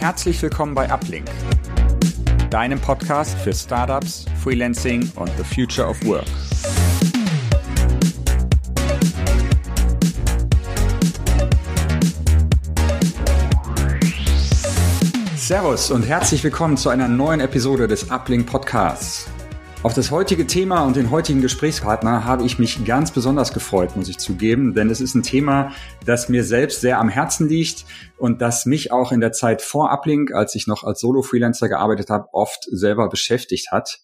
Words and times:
Herzlich 0.00 0.40
willkommen 0.40 0.74
bei 0.74 0.90
Uplink, 0.90 1.26
deinem 2.48 2.80
Podcast 2.80 3.38
für 3.40 3.52
Startups, 3.52 4.24
Freelancing 4.42 5.12
und 5.16 5.30
the 5.36 5.44
Future 5.44 5.86
of 5.86 6.02
Work. 6.06 6.24
Servus 15.36 15.90
und 15.90 16.04
herzlich 16.04 16.42
willkommen 16.42 16.78
zu 16.78 16.88
einer 16.88 17.06
neuen 17.06 17.40
Episode 17.40 17.86
des 17.86 18.10
Uplink 18.10 18.46
Podcasts. 18.46 19.29
Auf 19.82 19.94
das 19.94 20.10
heutige 20.10 20.46
Thema 20.46 20.82
und 20.82 20.96
den 20.96 21.10
heutigen 21.10 21.40
Gesprächspartner 21.40 22.26
habe 22.26 22.44
ich 22.44 22.58
mich 22.58 22.84
ganz 22.84 23.12
besonders 23.12 23.54
gefreut, 23.54 23.96
muss 23.96 24.10
ich 24.10 24.18
zugeben, 24.18 24.74
denn 24.74 24.90
es 24.90 25.00
ist 25.00 25.14
ein 25.14 25.22
Thema, 25.22 25.72
das 26.04 26.28
mir 26.28 26.44
selbst 26.44 26.82
sehr 26.82 26.98
am 26.98 27.08
Herzen 27.08 27.48
liegt 27.48 27.86
und 28.18 28.42
das 28.42 28.66
mich 28.66 28.92
auch 28.92 29.10
in 29.10 29.20
der 29.20 29.32
Zeit 29.32 29.62
vor 29.62 29.90
Uplink, 29.90 30.32
als 30.34 30.54
ich 30.54 30.66
noch 30.66 30.84
als 30.84 31.00
Solo-Freelancer 31.00 31.70
gearbeitet 31.70 32.10
habe, 32.10 32.28
oft 32.32 32.62
selber 32.70 33.08
beschäftigt 33.08 33.72
hat. 33.72 34.00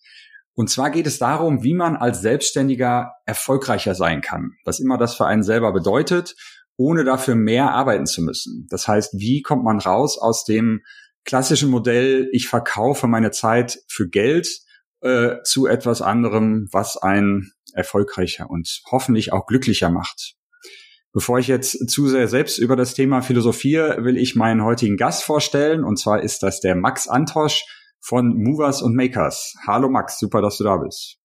Und 0.55 0.70
zwar 0.70 0.88
geht 0.88 1.06
es 1.06 1.19
darum, 1.19 1.62
wie 1.62 1.74
man 1.74 1.97
als 1.97 2.22
Selbstständiger 2.22 3.12
erfolgreicher 3.27 3.95
sein 3.95 4.22
kann, 4.22 4.52
was 4.64 4.80
immer 4.80 4.97
das 4.97 5.14
für 5.14 5.27
einen 5.27 5.42
selber 5.42 5.74
bedeutet, 5.74 6.36
ohne 6.78 7.05
dafür 7.05 7.34
mehr 7.34 7.72
arbeiten 7.72 8.06
zu 8.06 8.22
müssen. 8.22 8.66
Das 8.70 8.88
heißt, 8.88 9.19
wie 9.19 9.42
kommt 9.42 9.64
man 9.64 9.78
raus 9.78 10.16
aus 10.16 10.47
dem 10.47 10.80
klassischen 11.27 11.69
Modell, 11.69 12.30
ich 12.33 12.48
verkaufe 12.48 13.08
meine 13.08 13.30
Zeit 13.30 13.80
für 13.88 14.08
Geld, 14.08 14.64
äh, 15.00 15.42
zu 15.45 15.66
etwas 15.66 16.02
anderem, 16.02 16.68
was 16.73 16.96
einen 16.96 17.52
erfolgreicher 17.74 18.48
und 18.50 18.82
hoffentlich 18.91 19.32
auch 19.32 19.46
glücklicher 19.46 19.91
macht. 19.91 20.34
Bevor 21.12 21.38
ich 21.38 21.48
jetzt 21.48 21.89
zu 21.89 22.08
sehr 22.08 22.28
selbst 22.28 22.58
über 22.58 22.77
das 22.77 22.92
Thema 22.92 23.22
philosophiere, 23.22 24.05
will 24.05 24.19
ich 24.19 24.36
meinen 24.36 24.62
heutigen 24.62 24.97
Gast 24.97 25.24
vorstellen. 25.24 25.83
Und 25.83 25.98
zwar 25.98 26.22
ist 26.22 26.42
das 26.42 26.61
der 26.61 26.77
Max 26.77 27.08
Antosch 27.08 27.64
von 28.00 28.34
Movers 28.36 28.83
und 28.83 28.94
Makers. 28.94 29.55
Hallo 29.67 29.89
Max, 29.89 30.19
super, 30.19 30.42
dass 30.42 30.58
du 30.58 30.64
da 30.64 30.77
bist. 30.77 31.17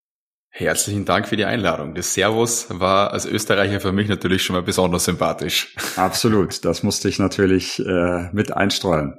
Herzlichen 0.49 1.05
Dank 1.05 1.27
für 1.27 1.37
die 1.37 1.45
Einladung. 1.45 1.95
Das 1.95 2.13
Servus 2.13 2.67
war 2.69 3.11
als 3.11 3.25
Österreicher 3.25 3.79
für 3.79 3.93
mich 3.93 4.09
natürlich 4.09 4.43
schon 4.43 4.55
mal 4.55 4.63
besonders 4.63 5.05
sympathisch. 5.05 5.75
Absolut, 5.95 6.65
das 6.65 6.83
musste 6.83 7.07
ich 7.07 7.19
natürlich 7.19 7.79
äh, 7.79 8.29
mit 8.33 8.51
einstreuen. 8.51 9.17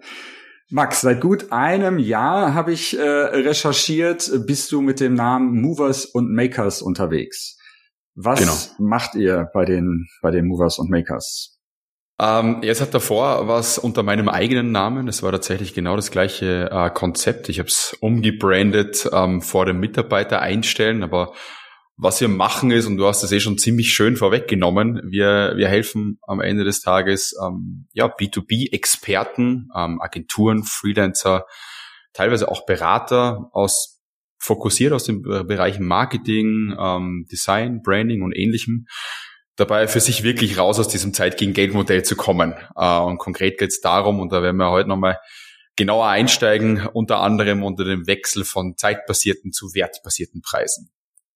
Max, 0.72 1.02
seit 1.02 1.20
gut 1.20 1.52
einem 1.52 1.98
Jahr 1.98 2.54
habe 2.54 2.72
ich 2.72 2.98
äh, 2.98 3.02
recherchiert, 3.02 4.30
bist 4.46 4.72
du 4.72 4.80
mit 4.80 5.00
dem 5.00 5.12
Namen 5.12 5.60
Movers 5.60 6.06
und 6.06 6.32
Makers 6.32 6.80
unterwegs. 6.80 7.58
Was 8.14 8.40
genau. 8.40 8.54
macht 8.78 9.14
ihr 9.14 9.50
bei 9.52 9.66
den, 9.66 10.06
bei 10.22 10.30
den 10.30 10.46
Movers 10.46 10.78
und 10.78 10.88
Makers? 10.88 11.58
Ähm, 12.18 12.60
jetzt 12.62 12.80
hat 12.80 12.94
davor 12.94 13.48
was 13.48 13.76
unter 13.76 14.02
meinem 14.02 14.30
eigenen 14.30 14.72
Namen. 14.72 15.08
Es 15.08 15.22
war 15.22 15.30
tatsächlich 15.30 15.74
genau 15.74 15.94
das 15.94 16.10
gleiche 16.10 16.70
äh, 16.70 16.88
Konzept. 16.88 17.50
Ich 17.50 17.58
habe 17.58 17.68
es 17.68 17.94
umgebrandet 18.00 19.06
ähm, 19.12 19.42
vor 19.42 19.66
dem 19.66 19.78
Mitarbeiter 19.78 20.40
einstellen, 20.40 21.02
aber 21.02 21.34
was 22.02 22.20
wir 22.20 22.28
machen 22.28 22.72
ist, 22.72 22.86
und 22.86 22.96
du 22.96 23.06
hast 23.06 23.22
das 23.22 23.30
eh 23.30 23.38
schon 23.38 23.58
ziemlich 23.58 23.92
schön 23.92 24.16
vorweggenommen, 24.16 25.00
wir, 25.04 25.54
wir 25.56 25.68
helfen 25.68 26.18
am 26.22 26.40
Ende 26.40 26.64
des 26.64 26.80
Tages 26.80 27.34
ähm, 27.40 27.86
ja, 27.92 28.06
B2B-Experten, 28.06 29.68
ähm, 29.76 30.00
Agenturen, 30.00 30.64
Freelancer, 30.64 31.46
teilweise 32.12 32.50
auch 32.50 32.66
Berater 32.66 33.48
aus 33.52 34.00
fokussiert 34.38 34.92
aus 34.92 35.04
den 35.04 35.22
Bereichen 35.22 35.86
Marketing, 35.86 36.74
ähm, 36.76 37.26
Design, 37.30 37.80
Branding 37.82 38.22
und 38.22 38.36
ähnlichem, 38.36 38.86
dabei 39.54 39.86
für 39.86 40.00
sich 40.00 40.24
wirklich 40.24 40.58
raus 40.58 40.80
aus 40.80 40.88
diesem 40.88 41.14
Zeit 41.14 41.36
gegen 41.36 41.52
Geld 41.52 41.72
Modell 41.72 42.02
zu 42.02 42.16
kommen. 42.16 42.54
Äh, 42.74 42.98
und 42.98 43.18
konkret 43.18 43.58
geht 43.58 43.68
es 43.68 43.80
darum, 43.80 44.18
und 44.18 44.32
da 44.32 44.42
werden 44.42 44.56
wir 44.56 44.70
heute 44.70 44.88
nochmal 44.88 45.20
genauer 45.76 46.08
einsteigen, 46.08 46.84
unter 46.92 47.20
anderem 47.20 47.62
unter 47.62 47.84
dem 47.84 48.08
Wechsel 48.08 48.44
von 48.44 48.76
zeitbasierten 48.76 49.52
zu 49.52 49.72
wertbasierten 49.72 50.42
Preisen 50.42 50.91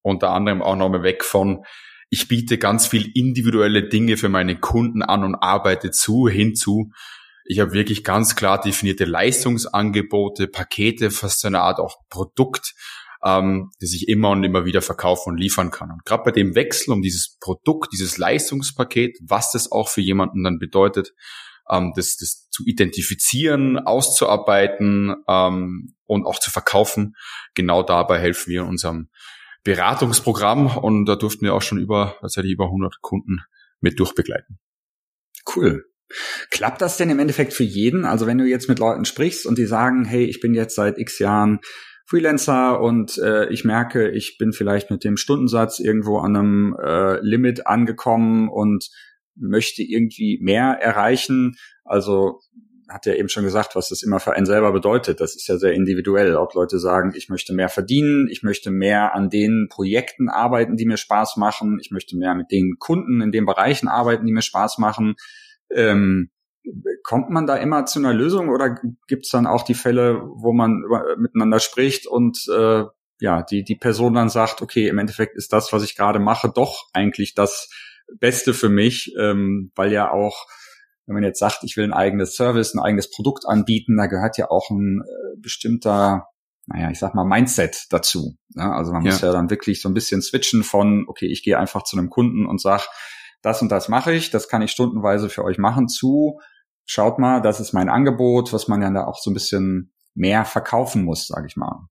unter 0.07 0.31
anderem 0.31 0.61
auch 0.61 0.75
nochmal 0.75 1.03
weg 1.03 1.23
von, 1.23 1.65
ich 2.09 2.27
biete 2.27 2.57
ganz 2.57 2.87
viel 2.87 3.11
individuelle 3.13 3.87
Dinge 3.89 4.17
für 4.17 4.29
meine 4.29 4.59
Kunden 4.59 5.01
an 5.01 5.23
und 5.23 5.35
arbeite 5.35 5.91
zu, 5.91 6.27
hinzu. 6.27 6.91
Ich 7.45 7.59
habe 7.59 7.73
wirklich 7.73 8.03
ganz 8.03 8.35
klar 8.35 8.59
definierte 8.59 9.05
Leistungsangebote, 9.05 10.47
Pakete, 10.47 11.11
fast 11.11 11.41
so 11.41 11.47
eine 11.47 11.61
Art 11.61 11.79
auch 11.79 11.97
Produkt, 12.09 12.73
ähm, 13.23 13.71
das 13.79 13.93
ich 13.93 14.07
immer 14.07 14.29
und 14.31 14.43
immer 14.43 14.65
wieder 14.65 14.81
verkaufen 14.81 15.31
und 15.31 15.37
liefern 15.37 15.71
kann. 15.71 15.91
Und 15.91 16.05
gerade 16.05 16.23
bei 16.23 16.31
dem 16.31 16.55
Wechsel 16.55 16.91
um 16.93 17.01
dieses 17.01 17.37
Produkt, 17.39 17.91
dieses 17.93 18.17
Leistungspaket, 18.17 19.17
was 19.21 19.51
das 19.51 19.71
auch 19.71 19.89
für 19.89 20.01
jemanden 20.01 20.43
dann 20.43 20.59
bedeutet, 20.59 21.13
ähm, 21.69 21.93
das, 21.95 22.15
das 22.17 22.49
zu 22.49 22.63
identifizieren, 22.65 23.79
auszuarbeiten 23.79 25.15
ähm, 25.27 25.95
und 26.05 26.25
auch 26.25 26.39
zu 26.39 26.51
verkaufen, 26.51 27.15
genau 27.53 27.83
dabei 27.83 28.19
helfen 28.19 28.51
wir 28.51 28.65
unserem 28.65 29.09
Beratungsprogramm 29.67 30.77
und 30.77 31.05
da 31.07 31.17
durften 31.17 31.43
wir 31.43 31.53
auch 31.53 31.61
schon 31.61 31.77
über, 31.77 32.15
tatsächlich 32.21 32.53
über 32.53 32.67
100 32.67 33.01
Kunden 33.01 33.41
mit 33.81 33.99
durchbegleiten. 33.99 34.59
Cool. 35.53 35.83
Klappt 36.51 36.81
das 36.81 36.95
denn 36.95 37.09
im 37.09 37.19
Endeffekt 37.19 37.51
für 37.51 37.65
jeden? 37.65 38.05
Also 38.05 38.27
wenn 38.27 38.37
du 38.37 38.45
jetzt 38.45 38.69
mit 38.69 38.79
Leuten 38.79 39.03
sprichst 39.03 39.45
und 39.45 39.57
die 39.57 39.65
sagen, 39.65 40.05
hey, 40.05 40.23
ich 40.23 40.39
bin 40.39 40.53
jetzt 40.53 40.75
seit 40.75 40.97
x 40.97 41.19
Jahren 41.19 41.59
Freelancer 42.05 42.79
und 42.79 43.17
äh, 43.17 43.49
ich 43.49 43.65
merke, 43.65 44.09
ich 44.09 44.37
bin 44.37 44.53
vielleicht 44.53 44.89
mit 44.89 45.03
dem 45.03 45.17
Stundensatz 45.17 45.79
irgendwo 45.79 46.19
an 46.19 46.37
einem 46.37 46.77
äh, 46.81 47.19
Limit 47.19 47.67
angekommen 47.67 48.47
und 48.47 48.87
möchte 49.35 49.83
irgendwie 49.83 50.39
mehr 50.41 50.77
erreichen. 50.79 51.57
Also 51.83 52.39
hat 52.89 53.05
ja 53.05 53.13
eben 53.13 53.29
schon 53.29 53.43
gesagt, 53.43 53.75
was 53.75 53.89
das 53.89 54.03
immer 54.03 54.19
für 54.19 54.33
einen 54.33 54.45
selber 54.45 54.71
bedeutet. 54.71 55.19
Das 55.19 55.35
ist 55.35 55.47
ja 55.47 55.57
sehr 55.57 55.73
individuell. 55.73 56.35
Ob 56.35 56.53
Leute 56.53 56.79
sagen, 56.79 57.13
ich 57.15 57.29
möchte 57.29 57.53
mehr 57.53 57.69
verdienen, 57.69 58.27
ich 58.29 58.43
möchte 58.43 58.71
mehr 58.71 59.13
an 59.13 59.29
den 59.29 59.67
Projekten 59.69 60.29
arbeiten, 60.29 60.77
die 60.77 60.85
mir 60.85 60.97
Spaß 60.97 61.37
machen, 61.37 61.79
ich 61.81 61.91
möchte 61.91 62.17
mehr 62.17 62.35
mit 62.35 62.51
den 62.51 62.75
Kunden 62.79 63.21
in 63.21 63.31
den 63.31 63.45
Bereichen 63.45 63.87
arbeiten, 63.87 64.25
die 64.25 64.31
mir 64.31 64.41
Spaß 64.41 64.77
machen. 64.77 65.15
Ähm, 65.69 66.29
kommt 67.03 67.29
man 67.29 67.47
da 67.47 67.55
immer 67.55 67.85
zu 67.85 67.99
einer 67.99 68.13
Lösung 68.13 68.49
oder 68.49 68.75
gibt 69.07 69.25
es 69.25 69.31
dann 69.31 69.47
auch 69.47 69.63
die 69.63 69.73
Fälle, 69.73 70.21
wo 70.23 70.53
man 70.53 70.83
miteinander 71.17 71.59
spricht 71.59 72.07
und 72.07 72.45
äh, 72.53 72.83
ja, 73.19 73.43
die, 73.43 73.63
die 73.63 73.75
Person 73.75 74.13
dann 74.13 74.29
sagt, 74.29 74.61
okay, 74.61 74.87
im 74.87 74.97
Endeffekt 74.97 75.35
ist 75.35 75.53
das, 75.53 75.73
was 75.73 75.83
ich 75.83 75.95
gerade 75.95 76.19
mache, 76.19 76.51
doch 76.53 76.89
eigentlich 76.93 77.33
das 77.33 77.69
Beste 78.19 78.53
für 78.53 78.69
mich, 78.69 79.13
ähm, 79.17 79.71
weil 79.75 79.91
ja 79.91 80.11
auch 80.11 80.45
wenn 81.07 81.15
man 81.15 81.23
jetzt 81.23 81.39
sagt, 81.39 81.63
ich 81.63 81.77
will 81.77 81.85
ein 81.85 81.93
eigenes 81.93 82.35
Service, 82.35 82.75
ein 82.75 82.79
eigenes 82.79 83.09
Produkt 83.09 83.47
anbieten, 83.47 83.97
da 83.97 84.05
gehört 84.05 84.37
ja 84.37 84.51
auch 84.51 84.69
ein 84.69 85.01
äh, 85.01 85.39
bestimmter, 85.39 86.27
naja, 86.67 86.91
ich 86.91 86.99
sag 86.99 87.15
mal, 87.15 87.23
Mindset 87.23 87.85
dazu. 87.89 88.37
Ja, 88.55 88.73
also 88.73 88.91
man 88.91 89.03
ja. 89.05 89.11
muss 89.11 89.21
ja 89.21 89.31
dann 89.31 89.49
wirklich 89.49 89.81
so 89.81 89.89
ein 89.89 89.93
bisschen 89.93 90.21
switchen 90.21 90.63
von, 90.63 91.05
okay, 91.07 91.27
ich 91.27 91.43
gehe 91.43 91.57
einfach 91.57 91.83
zu 91.83 91.97
einem 91.97 92.09
Kunden 92.09 92.45
und 92.45 92.61
sag, 92.61 92.87
das 93.41 93.61
und 93.61 93.69
das 93.69 93.87
mache 93.87 94.13
ich, 94.13 94.31
das 94.31 94.49
kann 94.49 94.61
ich 94.61 94.71
stundenweise 94.71 95.29
für 95.29 95.45
euch 95.45 95.57
machen, 95.57 95.87
zu, 95.87 96.39
schaut 96.85 97.19
mal, 97.19 97.41
das 97.41 97.61
ist 97.61 97.71
mein 97.71 97.87
Angebot, 97.87 98.51
was 98.51 98.67
man 98.67 98.81
ja 98.81 98.91
da 98.91 99.05
auch 99.05 99.19
so 99.19 99.31
ein 99.31 99.33
bisschen 99.33 99.93
mehr 100.13 100.43
verkaufen 100.43 101.03
muss, 101.03 101.27
sage 101.27 101.47
ich 101.47 101.55
mal. 101.55 101.87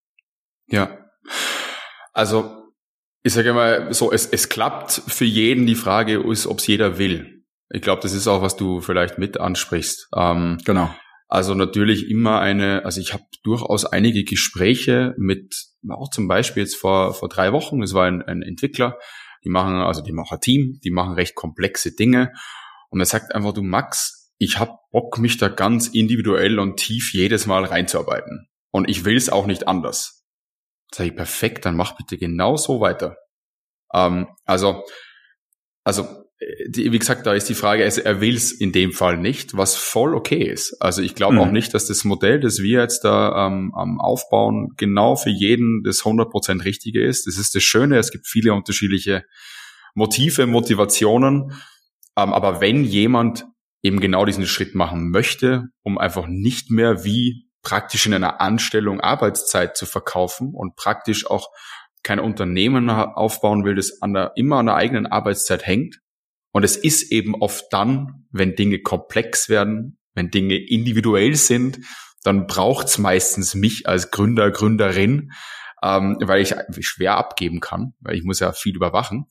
Ja. 0.67 0.99
Also 2.13 2.67
ich 3.23 3.33
sage 3.33 3.51
immer 3.51 3.93
so, 3.93 4.13
es, 4.13 4.27
es 4.27 4.49
klappt 4.49 5.03
für 5.07 5.25
jeden. 5.25 5.67
Die 5.67 5.75
Frage 5.75 6.21
ist, 6.31 6.47
ob 6.47 6.59
es 6.59 6.67
jeder 6.67 6.99
will. 6.99 7.36
Ich 7.71 7.83
glaube, 7.83 8.03
das 8.03 8.13
ist 8.13 8.29
auch, 8.29 8.43
was 8.43 8.57
du 8.57 8.81
vielleicht 8.81 9.19
mit 9.19 9.39
ansprichst. 9.39 10.09
Ähm, 10.17 10.59
genau. 10.65 10.95
Also 11.29 11.55
natürlich 11.55 12.09
immer 12.09 12.41
eine, 12.41 12.85
also 12.85 13.01
ich 13.01 13.13
habe 13.13 13.25
durchaus 13.43 13.85
einige 13.85 14.23
Gespräche 14.23 15.15
mit, 15.19 15.67
auch 15.89 16.11
zum 16.11 16.29
Beispiel 16.29 16.63
jetzt 16.63 16.77
vor, 16.77 17.15
vor 17.15 17.29
drei 17.29 17.53
Wochen, 17.53 17.83
es 17.83 17.95
war 17.95 18.07
ein, 18.07 18.23
ein 18.23 18.43
Entwickler, 18.43 18.99
die 19.45 19.49
machen, 19.49 19.75
also 19.75 20.03
die 20.03 20.13
machen 20.13 20.37
ein 20.37 20.41
Team, 20.41 20.81
die 20.85 20.91
machen 20.91 21.15
recht 21.15 21.35
komplexe 21.35 21.95
Dinge. 21.95 22.33
Und 22.91 23.01
er 23.01 23.07
sagt 23.07 23.35
einfach, 23.35 23.53
du 23.53 23.63
Max, 23.63 24.33
ich 24.39 24.59
hab 24.59 24.89
Bock, 24.91 25.19
mich 25.19 25.37
da 25.37 25.49
ganz 25.49 25.89
individuell 25.89 26.59
und 26.61 26.77
tief 26.77 27.13
jedes 27.13 27.47
Mal 27.47 27.65
reinzuarbeiten. 27.65 28.49
Und 28.71 28.89
ich 28.89 29.05
will 29.05 29.17
es 29.17 29.29
auch 29.29 29.47
nicht 29.47 29.67
anders. 29.67 30.25
Sag 30.93 31.07
ich, 31.07 31.17
perfekt, 31.17 31.65
dann 31.65 31.77
mach 31.77 31.97
bitte 31.97 32.19
genau 32.19 32.57
so 32.57 32.81
weiter. 32.81 33.17
Ähm, 33.93 34.29
also, 34.45 34.85
also 35.83 36.26
die, 36.69 36.93
wie 36.93 36.99
gesagt, 36.99 37.27
da 37.27 37.33
ist 37.33 37.49
die 37.49 37.55
Frage, 37.55 37.85
also 37.85 38.03
er 38.03 38.21
will 38.21 38.35
es 38.35 38.53
in 38.53 38.73
dem 38.73 38.93
Fall 38.93 39.17
nicht, 39.17 39.57
was 39.57 39.75
voll 39.75 40.15
okay 40.15 40.43
ist. 40.43 40.77
Also 40.81 41.01
ich 41.01 41.15
glaube 41.15 41.35
mhm. 41.35 41.41
auch 41.41 41.51
nicht, 41.51 41.73
dass 41.73 41.87
das 41.87 42.05
Modell, 42.05 42.41
das 42.41 42.59
wir 42.59 42.81
jetzt 42.81 43.05
da 43.05 43.47
ähm, 43.47 43.73
am 43.75 44.01
Aufbauen, 44.01 44.75
genau 44.77 45.17
für 45.17 45.31
jeden 45.31 45.83
das 45.83 46.03
100% 46.03 46.65
Richtige 46.65 47.05
ist. 47.05 47.27
Das 47.27 47.39
ist 47.39 47.55
das 47.55 47.63
Schöne, 47.63 47.99
es 47.99 48.11
gibt 48.11 48.27
viele 48.27 48.53
unterschiedliche 48.53 49.25
Motive, 49.95 50.47
Motivationen. 50.47 51.53
Ähm, 52.17 52.33
aber 52.35 52.61
wenn 52.61 52.85
jemand 52.85 53.47
eben 53.83 54.01
genau 54.01 54.27
diesen 54.27 54.47
Schritt 54.47 54.75
machen 54.75 55.11
möchte, 55.11 55.65
um 55.83 55.97
einfach 55.97 56.27
nicht 56.27 56.71
mehr 56.71 57.05
wie 57.05 57.47
praktisch 57.63 58.07
in 58.07 58.15
einer 58.15 58.41
Anstellung 58.41 59.01
Arbeitszeit 59.01 59.77
zu 59.77 59.87
verkaufen 59.87 60.53
und 60.55 60.77
praktisch 60.77 61.27
auch 61.27 61.49
kein 62.03 62.21
Unternehmen 62.21 62.91
aufbauen 62.91 63.65
will, 63.65 63.75
das 63.75 64.03
an 64.03 64.13
der, 64.13 64.33
immer 64.37 64.59
an 64.59 64.67
der 64.67 64.77
eigenen 64.77 65.07
Arbeitszeit 65.07 65.67
hängt, 65.67 65.99
und 66.57 66.65
es 66.65 66.79
ist 66.79 67.13
eben 67.13 67.35
oft 67.35 67.67
dann, 67.71 68.25
wenn 68.31 68.55
Dinge 68.55 68.79
komplex 68.79 69.51
werden, 69.51 69.99
wenn 70.15 70.31
Dinge 70.31 70.57
individuell 70.57 71.35
sind, 71.35 71.81
dann 72.23 72.47
braucht's 72.47 72.97
meistens 72.97 73.55
mich 73.55 73.87
als 73.87 74.11
Gründer, 74.11 74.51
Gründerin, 74.51 75.33
ähm, 75.83 76.17
weil 76.23 76.41
ich 76.41 76.55
schwer 76.81 77.19
abgeben 77.19 77.61
kann, 77.61 77.93
weil 78.01 78.17
ich 78.17 78.25
muss 78.25 78.41
ja 78.41 78.53
viel 78.53 78.75
überwachen. 78.75 79.27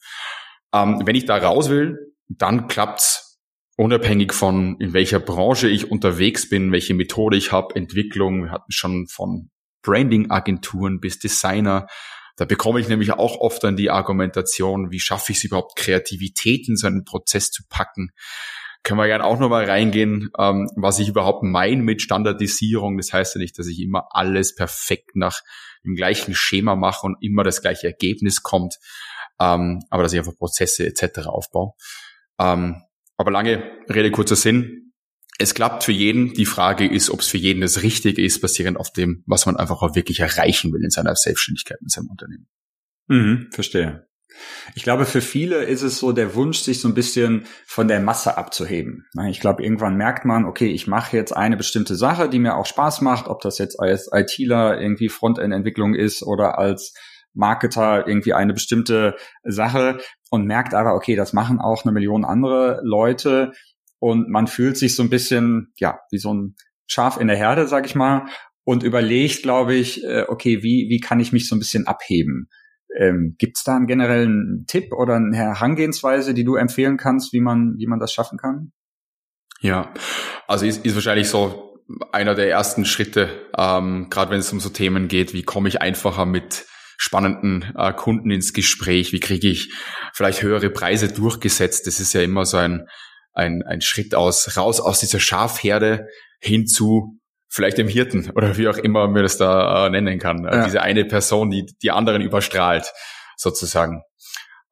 Ähm, 0.71 1.01
wenn 1.03 1.15
ich 1.15 1.25
da 1.25 1.37
raus 1.37 1.69
will, 1.69 1.97
dann 2.27 2.67
klappt's 2.67 3.39
unabhängig 3.75 4.31
von 4.31 4.79
in 4.79 4.93
welcher 4.93 5.19
Branche 5.19 5.67
ich 5.67 5.89
unterwegs 5.89 6.47
bin, 6.47 6.71
welche 6.71 6.93
Methode 6.93 7.37
ich 7.37 7.51
habe, 7.51 7.75
Entwicklung, 7.75 8.43
wir 8.43 8.51
hatten 8.51 8.71
schon 8.71 9.07
von 9.07 9.49
Branding-Agenturen 9.81 10.99
bis 10.99 11.17
Designer. 11.17 11.87
Da 12.35 12.45
bekomme 12.45 12.79
ich 12.79 12.89
nämlich 12.89 13.13
auch 13.13 13.37
oft 13.37 13.63
dann 13.63 13.77
die 13.77 13.89
Argumentation, 13.89 14.91
wie 14.91 14.99
schaffe 14.99 15.31
ich 15.31 15.39
es 15.39 15.43
überhaupt, 15.45 15.77
Kreativität 15.77 16.67
in 16.67 16.75
so 16.75 16.87
einen 16.87 17.05
Prozess 17.05 17.51
zu 17.51 17.63
packen. 17.69 18.11
Können 18.83 18.99
wir 18.99 19.07
gerne 19.07 19.23
auch 19.23 19.39
nochmal 19.39 19.65
reingehen, 19.65 20.29
ähm, 20.37 20.69
was 20.75 20.99
ich 20.99 21.07
überhaupt 21.07 21.43
meine 21.43 21.81
mit 21.81 22.01
Standardisierung. 22.01 22.97
Das 22.97 23.13
heißt 23.13 23.35
ja 23.35 23.39
nicht, 23.39 23.57
dass 23.57 23.67
ich 23.67 23.79
immer 23.79 24.09
alles 24.11 24.53
perfekt 24.53 25.15
nach 25.15 25.41
dem 25.83 25.95
gleichen 25.95 26.35
Schema 26.35 26.75
mache 26.75 27.07
und 27.07 27.17
immer 27.21 27.43
das 27.43 27.61
gleiche 27.61 27.87
Ergebnis 27.87 28.43
kommt, 28.43 28.75
ähm, 29.39 29.83
aber 29.89 30.03
dass 30.03 30.13
ich 30.13 30.19
einfach 30.19 30.37
Prozesse 30.37 30.85
etc. 30.85 31.27
aufbaue. 31.27 31.71
Ähm, 32.39 32.81
aber 33.17 33.31
lange 33.31 33.63
Rede, 33.89 34.11
kurzer 34.11 34.35
Sinn. 34.35 34.84
Es 35.37 35.53
klappt 35.53 35.83
für 35.83 35.91
jeden. 35.91 36.33
Die 36.33 36.45
Frage 36.45 36.87
ist, 36.87 37.09
ob 37.09 37.19
es 37.19 37.27
für 37.27 37.37
jeden 37.37 37.61
das 37.61 37.83
Richtige 37.83 38.23
ist, 38.23 38.39
basierend 38.41 38.77
auf 38.77 38.91
dem, 38.91 39.23
was 39.25 39.45
man 39.45 39.57
einfach 39.57 39.81
auch 39.81 39.95
wirklich 39.95 40.19
erreichen 40.19 40.71
will 40.71 40.83
in 40.83 40.89
seiner 40.89 41.15
Selbstständigkeit, 41.15 41.79
in 41.81 41.89
seinem 41.89 42.09
Unternehmen. 42.09 42.47
Mhm, 43.07 43.49
verstehe. 43.51 44.07
Ich 44.73 44.83
glaube, 44.83 45.05
für 45.05 45.21
viele 45.21 45.63
ist 45.63 45.81
es 45.81 45.99
so 45.99 46.11
der 46.11 46.35
Wunsch, 46.35 46.59
sich 46.59 46.81
so 46.81 46.87
ein 46.87 46.93
bisschen 46.93 47.45
von 47.65 47.87
der 47.87 47.99
Masse 47.99 48.37
abzuheben. 48.37 49.05
Ich 49.29 49.39
glaube, 49.39 49.63
irgendwann 49.63 49.95
merkt 49.95 50.25
man, 50.25 50.45
okay, 50.45 50.67
ich 50.71 50.87
mache 50.87 51.15
jetzt 51.15 51.31
eine 51.31 51.57
bestimmte 51.57 51.95
Sache, 51.95 52.29
die 52.29 52.39
mir 52.39 52.55
auch 52.55 52.65
Spaß 52.65 53.01
macht, 53.01 53.27
ob 53.27 53.41
das 53.41 53.57
jetzt 53.57 53.79
als 53.79 54.09
ITler 54.11 54.79
irgendwie 54.81 55.09
Frontend-Entwicklung 55.09 55.95
ist 55.95 56.23
oder 56.23 56.57
als 56.57 56.93
Marketer 57.33 58.07
irgendwie 58.07 58.33
eine 58.33 58.53
bestimmte 58.53 59.15
Sache 59.43 59.99
und 60.29 60.45
merkt 60.45 60.73
aber, 60.73 60.95
okay, 60.95 61.15
das 61.15 61.33
machen 61.33 61.59
auch 61.59 61.83
eine 61.83 61.91
Million 61.91 62.25
andere 62.25 62.81
Leute 62.83 63.51
und 64.05 64.29
man 64.29 64.45
fühlt 64.45 64.77
sich 64.77 64.95
so 64.95 65.01
ein 65.01 65.09
bisschen, 65.09 65.73
ja, 65.77 65.97
wie 66.11 66.19
so 66.19 66.31
ein 66.31 66.55
Schaf 66.85 67.19
in 67.19 67.25
der 67.25 67.37
Herde, 67.37 67.67
sag 67.67 67.87
ich 67.87 67.95
mal, 67.95 68.27
und 68.63 68.83
überlegt, 68.83 69.41
glaube 69.41 69.73
ich, 69.73 70.03
äh, 70.03 70.25
okay, 70.27 70.61
wie, 70.61 70.85
wie 70.89 70.99
kann 70.99 71.19
ich 71.19 71.31
mich 71.31 71.49
so 71.49 71.55
ein 71.55 71.59
bisschen 71.59 71.87
abheben? 71.87 72.47
Ähm, 72.95 73.33
Gibt 73.39 73.57
es 73.57 73.63
da 73.63 73.75
einen 73.75 73.87
generellen 73.87 74.65
Tipp 74.67 74.93
oder 74.93 75.15
eine 75.15 75.35
Herangehensweise, 75.35 76.35
die 76.35 76.43
du 76.43 76.53
empfehlen 76.53 76.97
kannst, 76.97 77.33
wie 77.33 77.39
man, 77.39 77.73
wie 77.79 77.87
man 77.87 77.99
das 77.99 78.13
schaffen 78.13 78.37
kann? 78.37 78.73
Ja, 79.59 79.91
also 80.47 80.67
ist, 80.67 80.85
ist 80.85 80.93
wahrscheinlich 80.93 81.27
so 81.27 81.79
einer 82.11 82.35
der 82.35 82.47
ersten 82.47 82.85
Schritte, 82.85 83.49
ähm, 83.57 84.11
gerade 84.11 84.29
wenn 84.29 84.39
es 84.39 84.53
um 84.53 84.59
so 84.59 84.69
Themen 84.69 85.07
geht, 85.07 85.33
wie 85.33 85.41
komme 85.41 85.67
ich 85.67 85.81
einfacher 85.81 86.27
mit 86.27 86.67
spannenden 86.97 87.73
äh, 87.75 87.91
Kunden 87.91 88.29
ins 88.29 88.53
Gespräch, 88.53 89.13
wie 89.13 89.19
kriege 89.19 89.47
ich 89.47 89.73
vielleicht 90.13 90.43
höhere 90.43 90.69
Preise 90.69 91.11
durchgesetzt. 91.11 91.87
Das 91.87 91.99
ist 91.99 92.13
ja 92.13 92.21
immer 92.21 92.45
so 92.45 92.57
ein, 92.57 92.85
ein, 93.35 93.63
ein 93.63 93.81
Schritt 93.81 94.15
aus, 94.15 94.57
raus 94.57 94.79
aus 94.79 94.99
dieser 94.99 95.19
Schafherde 95.19 96.07
hin 96.39 96.65
zu 96.65 97.19
vielleicht 97.47 97.77
dem 97.77 97.87
Hirten 97.87 98.31
oder 98.35 98.57
wie 98.57 98.67
auch 98.67 98.77
immer 98.77 99.07
man 99.07 99.23
das 99.23 99.37
da 99.37 99.85
äh, 99.85 99.89
nennen 99.89 100.19
kann. 100.19 100.43
Ja. 100.43 100.65
Diese 100.65 100.81
eine 100.81 101.05
Person, 101.05 101.49
die 101.51 101.65
die 101.81 101.91
anderen 101.91 102.21
überstrahlt, 102.21 102.91
sozusagen. 103.37 104.01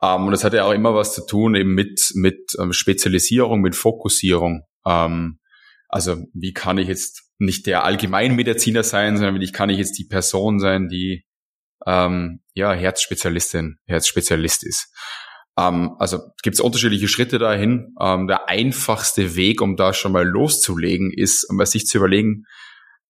Ähm, 0.01 0.25
und 0.25 0.31
das 0.31 0.43
hat 0.43 0.53
ja 0.53 0.65
auch 0.65 0.73
immer 0.73 0.95
was 0.95 1.13
zu 1.13 1.25
tun 1.25 1.55
eben 1.55 1.73
mit, 1.73 2.11
mit 2.15 2.55
ähm, 2.59 2.73
Spezialisierung, 2.73 3.61
mit 3.61 3.75
Fokussierung. 3.75 4.63
Ähm, 4.85 5.39
also 5.87 6.17
wie 6.33 6.53
kann 6.53 6.77
ich 6.77 6.87
jetzt 6.87 7.23
nicht 7.37 7.67
der 7.67 7.83
Allgemeinmediziner 7.83 8.83
sein, 8.83 9.17
sondern 9.17 9.39
wie 9.39 9.51
kann 9.51 9.69
ich 9.69 9.77
jetzt 9.77 9.97
die 9.97 10.05
Person 10.05 10.59
sein, 10.59 10.87
die 10.87 11.25
ähm, 11.85 12.41
ja 12.53 12.73
Herzspezialistin, 12.73 13.77
Herzspezialist 13.85 14.65
ist. 14.65 14.93
Ähm, 15.57 15.95
also 15.99 16.19
gibt 16.41 16.55
es 16.55 16.59
unterschiedliche 16.59 17.07
Schritte 17.07 17.39
dahin. 17.39 17.95
Ähm, 17.99 18.27
der 18.27 18.49
einfachste 18.49 19.35
Weg, 19.35 19.61
um 19.61 19.75
da 19.75 19.93
schon 19.93 20.11
mal 20.11 20.25
loszulegen, 20.25 21.11
ist, 21.11 21.43
um 21.49 21.63
sich 21.65 21.85
zu 21.85 21.97
überlegen, 21.97 22.45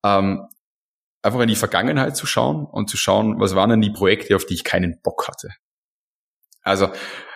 ähm, 0.04 0.48
einfach 1.22 1.40
in 1.40 1.48
die 1.48 1.56
Vergangenheit 1.56 2.18
zu 2.18 2.25
schauen 2.25 2.66
und 2.66 2.90
zu 2.90 2.98
schauen, 2.98 3.40
was 3.40 3.56
waren 3.56 3.69
denn 3.69 3.81
die 3.81 3.92
Projekte, 3.92 4.36
auf 4.36 4.45
die 4.45 4.56
ich 4.56 4.63
keinen 4.63 5.00
Bock 5.01 5.28
hatte. 5.28 5.50
Also 6.62 6.90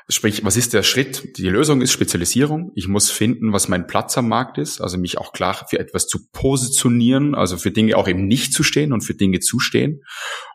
Sprich, 0.09 0.45
was 0.45 0.56
ist 0.56 0.74
der 0.74 0.83
Schritt? 0.83 1.38
Die 1.38 1.50
Lösung 1.50 1.81
ist 1.81 1.92
Spezialisierung. 1.92 2.71
Ich 2.75 2.88
muss 2.88 3.12
finden, 3.12 3.51
was 3.51 3.68
mein 3.68 3.88
Platz 3.88 4.18
am 4.18 4.30
Markt 4.30 4.57
ist, 4.57 4.80
also 4.80 4.98
mich 4.98 5.18
auch 5.18 5.33
klar 5.33 5.65
für 5.69 5.80
etwas 5.80 6.07
zu 6.07 6.30
positionieren, 6.31 7.36
also 7.36 7.57
für 7.57 7.71
Dinge 7.71 7.98
auch 7.98 8.07
eben 8.07 8.25
nicht 8.25 8.54
zu 8.54 8.63
stehen 8.63 8.94
und 8.94 9.01
für 9.01 9.15
Dinge 9.15 9.42
zu 9.42 9.59
stehen. 9.59 10.04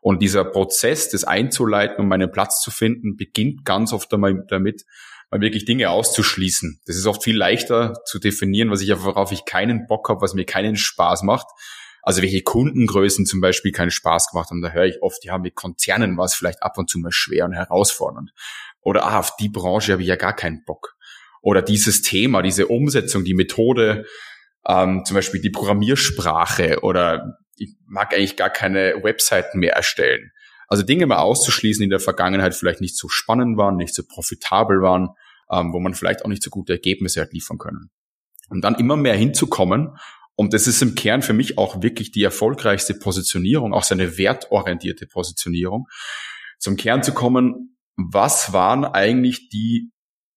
Und 0.01 0.23
dieser 0.23 0.47
Prozess, 0.47 1.11
das 1.11 1.25
einzuleiten, 1.25 1.99
um 1.99 2.09
meinen 2.09 2.33
Platz 2.33 2.63
zu 2.63 2.71
finden, 2.71 3.17
beginnt 3.17 3.67
ganz 3.67 3.93
oft 3.93 4.11
damit, 4.11 4.51
mal 5.31 5.41
wirklich 5.43 5.67
Dinge 5.67 5.91
auszuschließen. 5.91 6.81
Das 6.87 6.97
ist 6.97 7.07
oft 7.07 7.23
viel 7.23 7.37
leichter 7.37 7.95
zu 8.07 8.19
definieren, 8.19 8.71
was 8.71 8.81
ich 8.81 8.91
worauf 9.05 9.33
ich 9.33 9.45
keinen 9.45 9.87
Bock 9.87 10.09
habe, 10.09 10.23
was 10.23 10.33
mir 10.33 10.47
keinen 10.47 10.77
Spaß 10.77 11.25
macht. 11.25 11.47
Also 12.03 12.21
welche 12.21 12.43
Kundengrößen 12.43 13.27
zum 13.27 13.41
Beispiel 13.41 13.71
keinen 13.71 13.93
Spaß 13.93 14.31
gemacht 14.31 14.51
haben, 14.51 14.61
da 14.61 14.71
höre 14.71 14.87
ich 14.87 15.03
oft, 15.03 15.25
ja, 15.25 15.39
mit 15.39 15.55
Konzernen 15.55 16.17
war 16.17 16.25
es 16.25 16.35
vielleicht 16.35 16.63
ab 16.63 16.77
und 16.77 16.91
zu 16.91 16.99
mal 16.99 17.13
schwer 17.13 17.45
und 17.45 17.53
herausfordernd. 17.53 18.33
Oder 18.83 19.05
ah, 19.05 19.19
auf 19.19 19.37
die 19.37 19.49
Branche 19.49 19.93
habe 19.93 20.03
ich 20.03 20.09
ja 20.09 20.17
gar 20.17 20.35
keinen 20.35 20.65
Bock. 20.65 20.95
Oder 21.41 21.63
dieses 21.63 22.03
Thema, 22.03 22.43
diese 22.43 22.67
Umsetzung, 22.69 23.25
die 23.25 23.35
Methode, 23.35 24.07
ähm, 24.67 25.03
zum 25.05 25.15
Beispiel 25.15 25.41
die 25.41 25.51
Programmiersprache 25.51 26.81
oder 26.83 27.39
ich 27.57 27.75
mag 27.87 28.15
eigentlich 28.15 28.37
gar 28.37 28.51
keine 28.51 29.03
Webseiten 29.03 29.59
mehr 29.59 29.75
erstellen. 29.75 30.31
Also 30.69 30.85
Dinge 30.85 31.07
mal 31.07 31.19
auszuschließen, 31.19 31.81
die 31.81 31.85
in 31.85 31.91
der 31.91 32.01
Vergangenheit 32.01 32.55
vielleicht 32.55 32.81
nicht 32.81 32.97
so 32.97 33.09
spannend 33.09 33.57
waren, 33.59 33.77
nicht 33.77 33.95
so 33.95 34.03
profitabel 34.07 34.81
waren, 34.81 35.11
ähm, 35.51 35.73
wo 35.73 35.81
man 35.81 35.95
vielleicht 35.95 36.25
auch 36.25 36.29
nicht 36.29 36.43
so 36.43 36.51
gute 36.51 36.73
Ergebnisse 36.73 37.21
hat 37.21 37.33
liefern 37.33 37.59
können. 37.59 37.91
Und 38.49 38.63
dann 38.63 38.77
immer 38.77 38.97
mehr 38.97 39.15
hinzukommen, 39.15 39.97
und 40.35 40.55
das 40.55 40.67
ist 40.67 40.81
im 40.81 40.95
Kern 40.95 41.23
für 41.23 41.35
mich 41.35 41.59
auch 41.59 41.83
wirklich 41.83 42.11
die 42.11 42.23
erfolgreichste 42.23 42.95
Positionierung, 42.95 43.75
auch 43.75 43.85
seine 43.85 44.17
wertorientierte 44.17 45.07
Positionierung, 45.07 45.89
zum 46.59 46.77
Kern 46.77 47.03
zu 47.03 47.13
kommen, 47.13 47.77
was 47.97 48.53
waren 48.53 48.85
eigentlich 48.85 49.49
die 49.49 49.91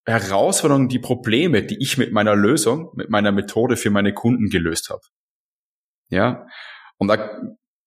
Herausforderungen, 0.05 0.87
die 0.87 0.99
Probleme, 0.99 1.63
die 1.63 1.77
ich 1.79 1.97
mit 1.97 2.11
meiner 2.11 2.35
Lösung, 2.35 2.91
mit 2.95 3.09
meiner 3.09 3.31
Methode 3.31 3.75
für 3.75 3.89
meine 3.89 4.13
Kunden 4.13 4.49
gelöst 4.49 4.89
habe. 4.89 5.01
Ja, 6.09 6.45
und 6.97 7.07
da 7.07 7.41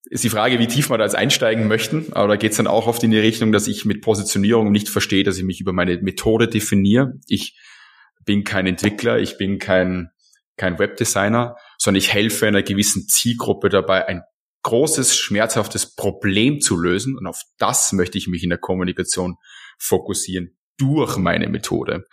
ist 0.09 0.23
die 0.23 0.29
Frage, 0.29 0.59
wie 0.59 0.67
tief 0.67 0.89
wir 0.89 0.97
da 0.97 1.05
jetzt 1.05 1.15
einsteigen 1.15 1.67
möchten, 1.67 2.11
aber 2.13 2.29
da 2.29 2.35
geht 2.35 2.51
es 2.51 2.57
dann 2.57 2.67
auch 2.67 2.87
oft 2.87 3.03
in 3.03 3.11
die 3.11 3.19
Richtung, 3.19 3.51
dass 3.51 3.67
ich 3.67 3.85
mit 3.85 4.01
Positionierung 4.01 4.71
nicht 4.71 4.89
verstehe, 4.89 5.23
dass 5.23 5.37
ich 5.37 5.43
mich 5.43 5.61
über 5.61 5.71
meine 5.71 5.97
Methode 5.97 6.47
definiere. 6.47 7.13
Ich 7.27 7.57
bin 8.25 8.43
kein 8.43 8.67
Entwickler, 8.67 9.19
ich 9.19 9.37
bin 9.37 9.59
kein, 9.59 10.09
kein 10.57 10.79
Webdesigner, 10.79 11.55
sondern 11.77 11.99
ich 11.99 12.13
helfe 12.13 12.47
einer 12.47 12.63
gewissen 12.63 13.07
Zielgruppe 13.07 13.69
dabei, 13.69 14.07
ein 14.07 14.23
großes, 14.63 15.17
schmerzhaftes 15.17 15.95
Problem 15.95 16.59
zu 16.59 16.77
lösen. 16.77 17.17
Und 17.17 17.27
auf 17.27 17.41
das 17.57 17.93
möchte 17.93 18.17
ich 18.17 18.27
mich 18.27 18.43
in 18.43 18.49
der 18.49 18.59
Kommunikation 18.59 19.37
fokussieren 19.79 20.55
durch 20.79 21.17
meine 21.17 21.47
Methode. 21.47 22.05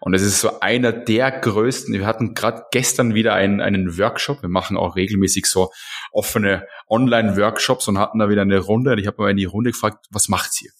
Und 0.00 0.14
es 0.14 0.22
ist 0.22 0.40
so 0.40 0.60
einer 0.60 0.92
der 0.92 1.30
größten, 1.30 1.94
wir 1.94 2.06
hatten 2.06 2.34
gerade 2.34 2.64
gestern 2.72 3.14
wieder 3.14 3.34
einen, 3.34 3.60
einen 3.60 3.96
Workshop, 3.96 4.42
wir 4.42 4.48
machen 4.48 4.76
auch 4.76 4.96
regelmäßig 4.96 5.46
so 5.46 5.70
offene 6.12 6.66
Online-Workshops 6.88 7.88
und 7.88 7.98
hatten 7.98 8.18
da 8.18 8.28
wieder 8.28 8.42
eine 8.42 8.58
Runde 8.58 8.92
und 8.92 8.98
ich 8.98 9.06
habe 9.06 9.22
mal 9.22 9.30
in 9.30 9.36
die 9.36 9.44
Runde 9.44 9.70
gefragt, 9.70 10.06
was 10.10 10.28
macht's 10.28 10.58
hier? 10.58 10.70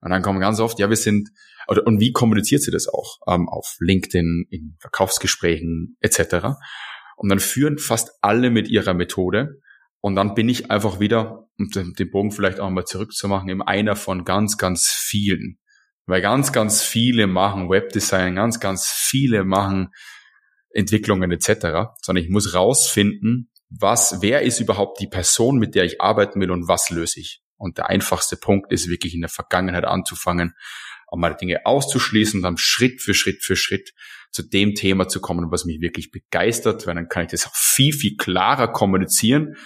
Und 0.00 0.10
dann 0.10 0.22
kommen 0.22 0.38
ganz 0.38 0.60
oft, 0.60 0.78
ja, 0.78 0.88
wir 0.88 0.96
sind, 0.96 1.30
und 1.66 2.00
wie 2.00 2.12
kommuniziert 2.12 2.62
sie 2.62 2.70
das 2.70 2.88
auch? 2.88 3.18
Ähm, 3.26 3.48
auf 3.48 3.76
LinkedIn, 3.80 4.46
in 4.50 4.76
Verkaufsgesprächen 4.78 5.96
etc. 6.00 6.56
Und 7.16 7.30
dann 7.30 7.40
führen 7.40 7.78
fast 7.78 8.12
alle 8.20 8.50
mit 8.50 8.68
ihrer 8.68 8.94
Methode 8.94 9.60
und 10.00 10.14
dann 10.14 10.34
bin 10.34 10.48
ich 10.48 10.70
einfach 10.70 11.00
wieder, 11.00 11.48
um 11.58 11.68
den 11.70 12.10
Bogen 12.10 12.30
vielleicht 12.30 12.60
auch 12.60 12.70
mal 12.70 12.84
zurückzumachen, 12.84 13.48
eben 13.48 13.62
einer 13.62 13.96
von 13.96 14.24
ganz, 14.24 14.56
ganz 14.56 14.86
vielen. 14.90 15.58
Weil 16.06 16.22
ganz, 16.22 16.52
ganz 16.52 16.82
viele 16.82 17.26
machen 17.26 17.68
Webdesign, 17.68 18.36
ganz, 18.36 18.60
ganz 18.60 18.86
viele 18.86 19.44
machen 19.44 19.88
Entwicklungen 20.70 21.30
etc. 21.32 21.90
Sondern 22.00 22.24
ich 22.24 22.30
muss 22.30 22.54
rausfinden, 22.54 23.50
was, 23.68 24.22
wer 24.22 24.42
ist 24.42 24.60
überhaupt 24.60 25.00
die 25.00 25.08
Person, 25.08 25.58
mit 25.58 25.74
der 25.74 25.84
ich 25.84 26.00
arbeiten 26.00 26.40
will 26.40 26.50
und 26.50 26.68
was 26.68 26.90
löse 26.90 27.20
ich. 27.20 27.42
Und 27.56 27.76
der 27.76 27.90
einfachste 27.90 28.36
Punkt 28.36 28.72
ist 28.72 28.88
wirklich 28.88 29.14
in 29.14 29.20
der 29.20 29.28
Vergangenheit 29.28 29.84
anzufangen, 29.84 30.54
um 31.08 31.20
mal 31.20 31.34
Dinge 31.34 31.66
auszuschließen 31.66 32.38
und 32.38 32.42
dann 32.44 32.56
Schritt 32.56 33.02
für 33.02 33.14
Schritt 33.14 33.42
für 33.42 33.56
Schritt 33.56 33.92
zu 34.30 34.42
dem 34.42 34.74
Thema 34.74 35.08
zu 35.08 35.20
kommen, 35.20 35.50
was 35.50 35.64
mich 35.64 35.80
wirklich 35.80 36.10
begeistert, 36.10 36.86
weil 36.86 36.94
dann 36.94 37.08
kann 37.08 37.24
ich 37.24 37.30
das 37.30 37.46
auch 37.46 37.54
viel, 37.54 37.92
viel 37.92 38.16
klarer 38.16 38.68
kommunizieren 38.68 39.56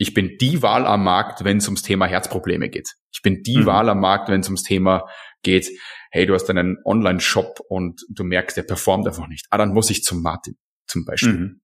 ich 0.00 0.14
bin 0.14 0.38
die 0.38 0.62
Wahl 0.62 0.86
am 0.86 1.04
Markt, 1.04 1.44
wenn 1.44 1.58
es 1.58 1.66
ums 1.66 1.82
Thema 1.82 2.06
Herzprobleme 2.06 2.70
geht. 2.70 2.94
Ich 3.12 3.20
bin 3.20 3.42
die 3.42 3.58
mhm. 3.58 3.66
Wahl 3.66 3.90
am 3.90 4.00
Markt, 4.00 4.30
wenn 4.30 4.40
es 4.40 4.46
ums 4.46 4.62
Thema 4.62 5.06
geht, 5.42 5.68
hey, 6.10 6.24
du 6.24 6.32
hast 6.32 6.48
einen 6.48 6.78
Online-Shop 6.86 7.60
und 7.68 8.00
du 8.08 8.24
merkst, 8.24 8.56
der 8.56 8.62
performt 8.62 9.06
einfach 9.06 9.28
nicht. 9.28 9.46
Ah, 9.50 9.58
dann 9.58 9.74
muss 9.74 9.90
ich 9.90 10.02
zum 10.02 10.22
Martin 10.22 10.56
zum 10.86 11.04
Beispiel. 11.04 11.32
Mhm. 11.32 11.60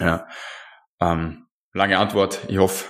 Ja. 0.00 0.26
Ähm, 1.02 1.48
lange 1.74 1.98
Antwort. 1.98 2.40
Ich 2.48 2.56
hoffe, 2.56 2.86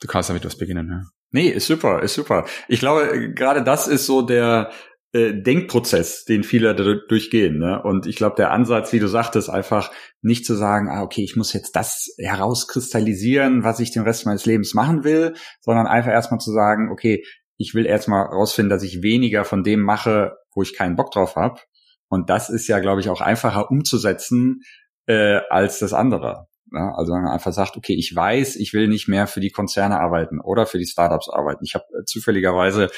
du 0.00 0.08
kannst 0.08 0.28
damit 0.28 0.44
was 0.44 0.58
beginnen. 0.58 0.88
Ja. 0.90 1.02
Nee, 1.30 1.48
ist 1.48 1.68
super, 1.68 2.02
ist 2.02 2.14
super. 2.14 2.46
Ich 2.66 2.80
glaube, 2.80 3.32
gerade 3.32 3.62
das 3.62 3.86
ist 3.86 4.06
so 4.06 4.22
der 4.22 4.72
Denkprozess, 5.14 6.24
den 6.24 6.44
viele 6.44 6.74
durchgehen. 6.74 7.58
Ne? 7.58 7.82
Und 7.82 8.06
ich 8.06 8.16
glaube, 8.16 8.36
der 8.36 8.50
Ansatz, 8.50 8.92
wie 8.92 8.98
du 8.98 9.06
sagtest, 9.06 9.48
einfach 9.48 9.90
nicht 10.20 10.44
zu 10.44 10.54
sagen, 10.54 10.88
ah, 10.90 11.02
okay, 11.02 11.22
ich 11.22 11.36
muss 11.36 11.52
jetzt 11.52 11.74
das 11.74 12.14
herauskristallisieren, 12.18 13.64
was 13.64 13.80
ich 13.80 13.92
den 13.92 14.02
Rest 14.02 14.26
meines 14.26 14.44
Lebens 14.44 14.74
machen 14.74 15.04
will, 15.04 15.34
sondern 15.60 15.86
einfach 15.86 16.10
erstmal 16.10 16.40
zu 16.40 16.52
sagen, 16.52 16.90
okay, 16.92 17.24
ich 17.56 17.74
will 17.74 17.86
erstmal 17.86 18.26
rausfinden, 18.26 18.70
dass 18.70 18.82
ich 18.82 19.02
weniger 19.02 19.44
von 19.44 19.62
dem 19.62 19.80
mache, 19.80 20.36
wo 20.54 20.62
ich 20.62 20.74
keinen 20.74 20.96
Bock 20.96 21.10
drauf 21.12 21.36
habe. 21.36 21.60
Und 22.08 22.30
das 22.30 22.50
ist 22.50 22.68
ja, 22.68 22.78
glaube 22.80 23.00
ich, 23.00 23.08
auch 23.08 23.20
einfacher 23.20 23.70
umzusetzen 23.70 24.60
äh, 25.06 25.40
als 25.48 25.78
das 25.78 25.92
andere. 25.92 26.46
Ja, 26.72 26.92
also 26.96 27.12
wenn 27.12 27.22
man 27.22 27.32
einfach 27.32 27.52
sagt, 27.52 27.76
okay, 27.76 27.94
ich 27.94 28.14
weiß, 28.14 28.56
ich 28.56 28.72
will 28.72 28.88
nicht 28.88 29.08
mehr 29.08 29.26
für 29.26 29.40
die 29.40 29.50
Konzerne 29.50 30.00
arbeiten 30.00 30.40
oder 30.40 30.66
für 30.66 30.78
die 30.78 30.86
Startups 30.86 31.28
arbeiten. 31.28 31.64
Ich 31.64 31.74
habe 31.74 31.84
äh, 31.98 32.04
zufälligerweise 32.04 32.88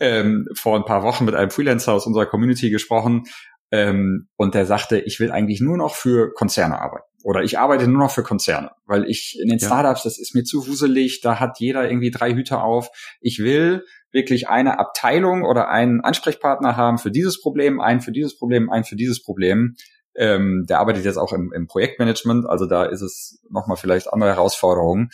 ähm, 0.00 0.48
vor 0.54 0.76
ein 0.76 0.84
paar 0.84 1.02
Wochen 1.02 1.24
mit 1.24 1.34
einem 1.34 1.50
Freelancer 1.50 1.92
aus 1.92 2.06
unserer 2.06 2.26
Community 2.26 2.70
gesprochen 2.70 3.24
ähm, 3.70 4.28
und 4.36 4.54
der 4.54 4.66
sagte, 4.66 4.98
ich 4.98 5.20
will 5.20 5.30
eigentlich 5.30 5.60
nur 5.60 5.76
noch 5.76 5.94
für 5.94 6.32
Konzerne 6.34 6.80
arbeiten 6.80 7.06
oder 7.26 7.42
ich 7.42 7.58
arbeite 7.58 7.88
nur 7.88 7.98
noch 7.98 8.12
für 8.12 8.22
Konzerne, 8.22 8.70
weil 8.86 9.04
ich 9.04 9.36
in 9.42 9.48
den 9.48 9.58
ja. 9.58 9.66
Startups, 9.66 10.04
das 10.04 10.16
ist 10.16 10.36
mir 10.36 10.44
zu 10.44 10.68
wuselig, 10.68 11.22
da 11.22 11.40
hat 11.40 11.58
jeder 11.58 11.88
irgendwie 11.90 12.12
drei 12.12 12.32
Hüter 12.32 12.62
auf. 12.62 12.90
Ich 13.20 13.40
will 13.40 13.84
wirklich 14.12 14.48
eine 14.48 14.78
Abteilung 14.78 15.42
oder 15.42 15.68
einen 15.68 16.02
Ansprechpartner 16.02 16.76
haben 16.76 16.98
für 16.98 17.10
dieses 17.10 17.40
Problem, 17.40 17.80
einen 17.80 18.00
für 18.00 18.12
dieses 18.12 18.38
Problem, 18.38 18.70
einen 18.70 18.84
für 18.84 18.94
dieses 18.94 19.24
Problem. 19.24 19.74
Ähm, 20.14 20.66
der 20.68 20.78
arbeitet 20.78 21.04
jetzt 21.04 21.16
auch 21.16 21.32
im, 21.32 21.52
im 21.52 21.66
Projektmanagement, 21.66 22.46
also 22.48 22.66
da 22.66 22.84
ist 22.84 23.02
es 23.02 23.42
nochmal 23.50 23.76
vielleicht 23.76 24.12
andere 24.12 24.30
Herausforderungen. 24.30 25.10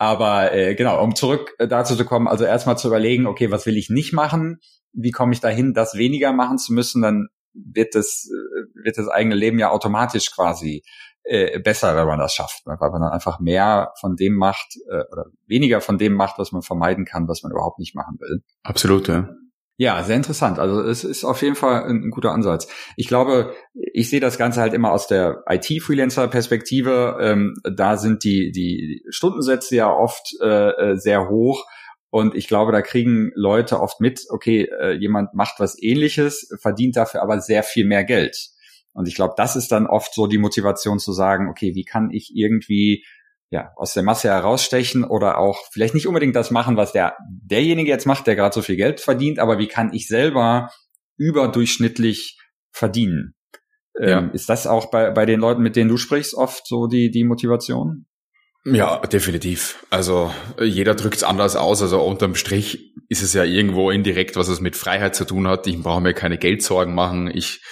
Aber 0.00 0.54
äh, 0.54 0.74
genau, 0.76 1.04
um 1.04 1.14
zurück 1.14 1.54
äh, 1.58 1.68
dazu 1.68 1.94
zu 1.94 2.06
kommen, 2.06 2.26
also 2.26 2.46
erstmal 2.46 2.78
zu 2.78 2.88
überlegen, 2.88 3.26
okay, 3.26 3.50
was 3.50 3.66
will 3.66 3.76
ich 3.76 3.90
nicht 3.90 4.14
machen? 4.14 4.58
Wie 4.94 5.10
komme 5.10 5.34
ich 5.34 5.40
dahin, 5.40 5.74
das 5.74 5.94
weniger 5.94 6.32
machen 6.32 6.56
zu 6.56 6.72
müssen? 6.72 7.02
Dann 7.02 7.28
wird 7.52 7.94
das, 7.94 8.26
äh, 8.26 8.82
wird 8.82 8.96
das 8.96 9.08
eigene 9.08 9.34
Leben 9.34 9.58
ja 9.58 9.68
automatisch 9.68 10.34
quasi 10.34 10.82
äh, 11.24 11.60
besser, 11.60 11.94
wenn 11.96 12.06
man 12.06 12.18
das 12.18 12.32
schafft, 12.32 12.66
ne? 12.66 12.78
weil 12.80 12.90
man 12.92 13.02
dann 13.02 13.12
einfach 13.12 13.40
mehr 13.40 13.92
von 14.00 14.16
dem 14.16 14.36
macht 14.36 14.78
äh, 14.88 15.02
oder 15.12 15.26
weniger 15.46 15.82
von 15.82 15.98
dem 15.98 16.14
macht, 16.14 16.38
was 16.38 16.50
man 16.50 16.62
vermeiden 16.62 17.04
kann, 17.04 17.28
was 17.28 17.42
man 17.42 17.52
überhaupt 17.52 17.78
nicht 17.78 17.94
machen 17.94 18.16
will. 18.20 18.42
Absolut, 18.62 19.06
ja. 19.06 19.28
Ja, 19.80 20.02
sehr 20.02 20.16
interessant. 20.16 20.58
Also 20.58 20.82
es 20.82 21.04
ist 21.04 21.24
auf 21.24 21.40
jeden 21.40 21.56
Fall 21.56 21.84
ein, 21.84 22.10
guter 22.10 22.32
Ansatz. 22.32 22.68
Ich 22.96 23.08
glaube, 23.08 23.54
ich 23.72 24.10
sehe 24.10 24.20
das 24.20 24.36
Ganze 24.36 24.60
halt 24.60 24.74
immer 24.74 24.92
aus 24.92 25.06
der 25.06 25.42
IT-Freelancer-Perspektive. 25.48 27.16
Ähm, 27.18 27.54
da 27.62 27.96
sind 27.96 28.22
die, 28.22 28.52
die 28.52 29.02
Stundensätze 29.08 29.76
ja 29.76 29.90
oft 29.90 30.36
äh, 30.42 30.68
äh, 30.68 30.96
sehr 30.98 31.30
hoch. 31.30 31.64
Und 32.10 32.34
ich 32.34 32.46
glaube, 32.46 32.72
da 32.72 32.82
kriegen 32.82 33.30
Leute 33.34 33.80
oft 33.80 34.02
mit, 34.02 34.26
okay, 34.28 34.68
äh, 34.82 34.92
jemand 34.92 35.32
macht 35.32 35.60
was 35.60 35.82
ähnliches, 35.82 36.54
verdient 36.60 36.96
dafür 36.96 37.22
aber 37.22 37.40
sehr 37.40 37.62
viel 37.62 37.86
mehr 37.86 38.04
Geld. 38.04 38.50
Und 38.92 39.08
ich 39.08 39.14
glaube, 39.14 39.32
das 39.38 39.56
ist 39.56 39.72
dann 39.72 39.86
oft 39.86 40.12
so 40.12 40.26
die 40.26 40.36
Motivation 40.36 40.98
zu 40.98 41.14
sagen, 41.14 41.48
okay, 41.48 41.74
wie 41.74 41.84
kann 41.84 42.10
ich 42.10 42.32
irgendwie 42.34 43.02
ja, 43.50 43.72
aus 43.76 43.94
der 43.94 44.04
Masse 44.04 44.28
herausstechen 44.28 45.04
oder 45.04 45.38
auch 45.38 45.58
vielleicht 45.72 45.94
nicht 45.94 46.06
unbedingt 46.06 46.36
das 46.36 46.50
machen, 46.50 46.76
was 46.76 46.92
der 46.92 47.16
derjenige 47.28 47.90
jetzt 47.90 48.06
macht, 48.06 48.26
der 48.26 48.36
gerade 48.36 48.54
so 48.54 48.62
viel 48.62 48.76
Geld 48.76 49.00
verdient, 49.00 49.38
aber 49.38 49.58
wie 49.58 49.68
kann 49.68 49.92
ich 49.92 50.06
selber 50.06 50.70
überdurchschnittlich 51.16 52.38
verdienen? 52.72 53.34
Ja. 53.98 54.20
Ähm, 54.20 54.30
ist 54.32 54.48
das 54.48 54.66
auch 54.66 54.90
bei, 54.90 55.10
bei 55.10 55.26
den 55.26 55.40
Leuten, 55.40 55.62
mit 55.62 55.76
denen 55.76 55.90
du 55.90 55.96
sprichst, 55.96 56.34
oft 56.34 56.66
so 56.66 56.86
die, 56.86 57.10
die 57.10 57.24
Motivation? 57.24 58.06
Ja, 58.64 58.98
definitiv. 58.98 59.84
Also 59.90 60.32
jeder 60.60 60.94
drückt 60.94 61.16
es 61.16 61.24
anders 61.24 61.56
aus. 61.56 61.82
Also 61.82 62.02
unterm 62.02 62.34
Strich 62.34 62.94
ist 63.08 63.22
es 63.22 63.32
ja 63.32 63.42
irgendwo 63.42 63.90
indirekt, 63.90 64.36
was 64.36 64.48
es 64.48 64.60
mit 64.60 64.76
Freiheit 64.76 65.14
zu 65.14 65.24
tun 65.24 65.48
hat. 65.48 65.66
Ich 65.66 65.82
brauche 65.82 66.02
mir 66.02 66.12
keine 66.12 66.36
Geldsorgen 66.38 66.94
machen. 66.94 67.30
Ich 67.32 67.62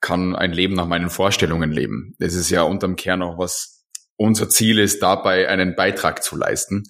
kann 0.00 0.34
ein 0.34 0.52
Leben 0.52 0.74
nach 0.74 0.86
meinen 0.86 1.10
Vorstellungen 1.10 1.70
leben. 1.70 2.14
Das 2.18 2.34
ist 2.34 2.48
ja 2.48 2.62
unterm 2.62 2.96
Kern 2.96 3.22
auch 3.22 3.38
was 3.38 3.79
unser 4.20 4.50
Ziel 4.50 4.78
ist, 4.78 5.02
dabei 5.02 5.48
einen 5.48 5.74
Beitrag 5.74 6.22
zu 6.22 6.36
leisten. 6.36 6.84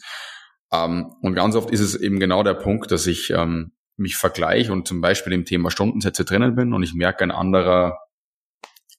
Ähm, 0.73 1.15
und 1.23 1.35
ganz 1.35 1.55
oft 1.55 1.71
ist 1.71 1.81
es 1.81 1.95
eben 1.95 2.19
genau 2.19 2.43
der 2.43 2.55
Punkt, 2.55 2.91
dass 2.91 3.07
ich 3.07 3.31
ähm, 3.31 3.73
mich 3.97 4.17
vergleiche 4.17 4.73
und 4.73 4.89
zum 4.89 5.01
Beispiel 5.01 5.33
im 5.33 5.45
Thema 5.45 5.71
Stundensätze 5.71 6.25
drinnen 6.25 6.57
bin 6.57 6.75
und 6.75 6.83
ich 6.83 6.93
merke, 6.93 7.23
ein 7.23 7.31
anderer 7.31 8.01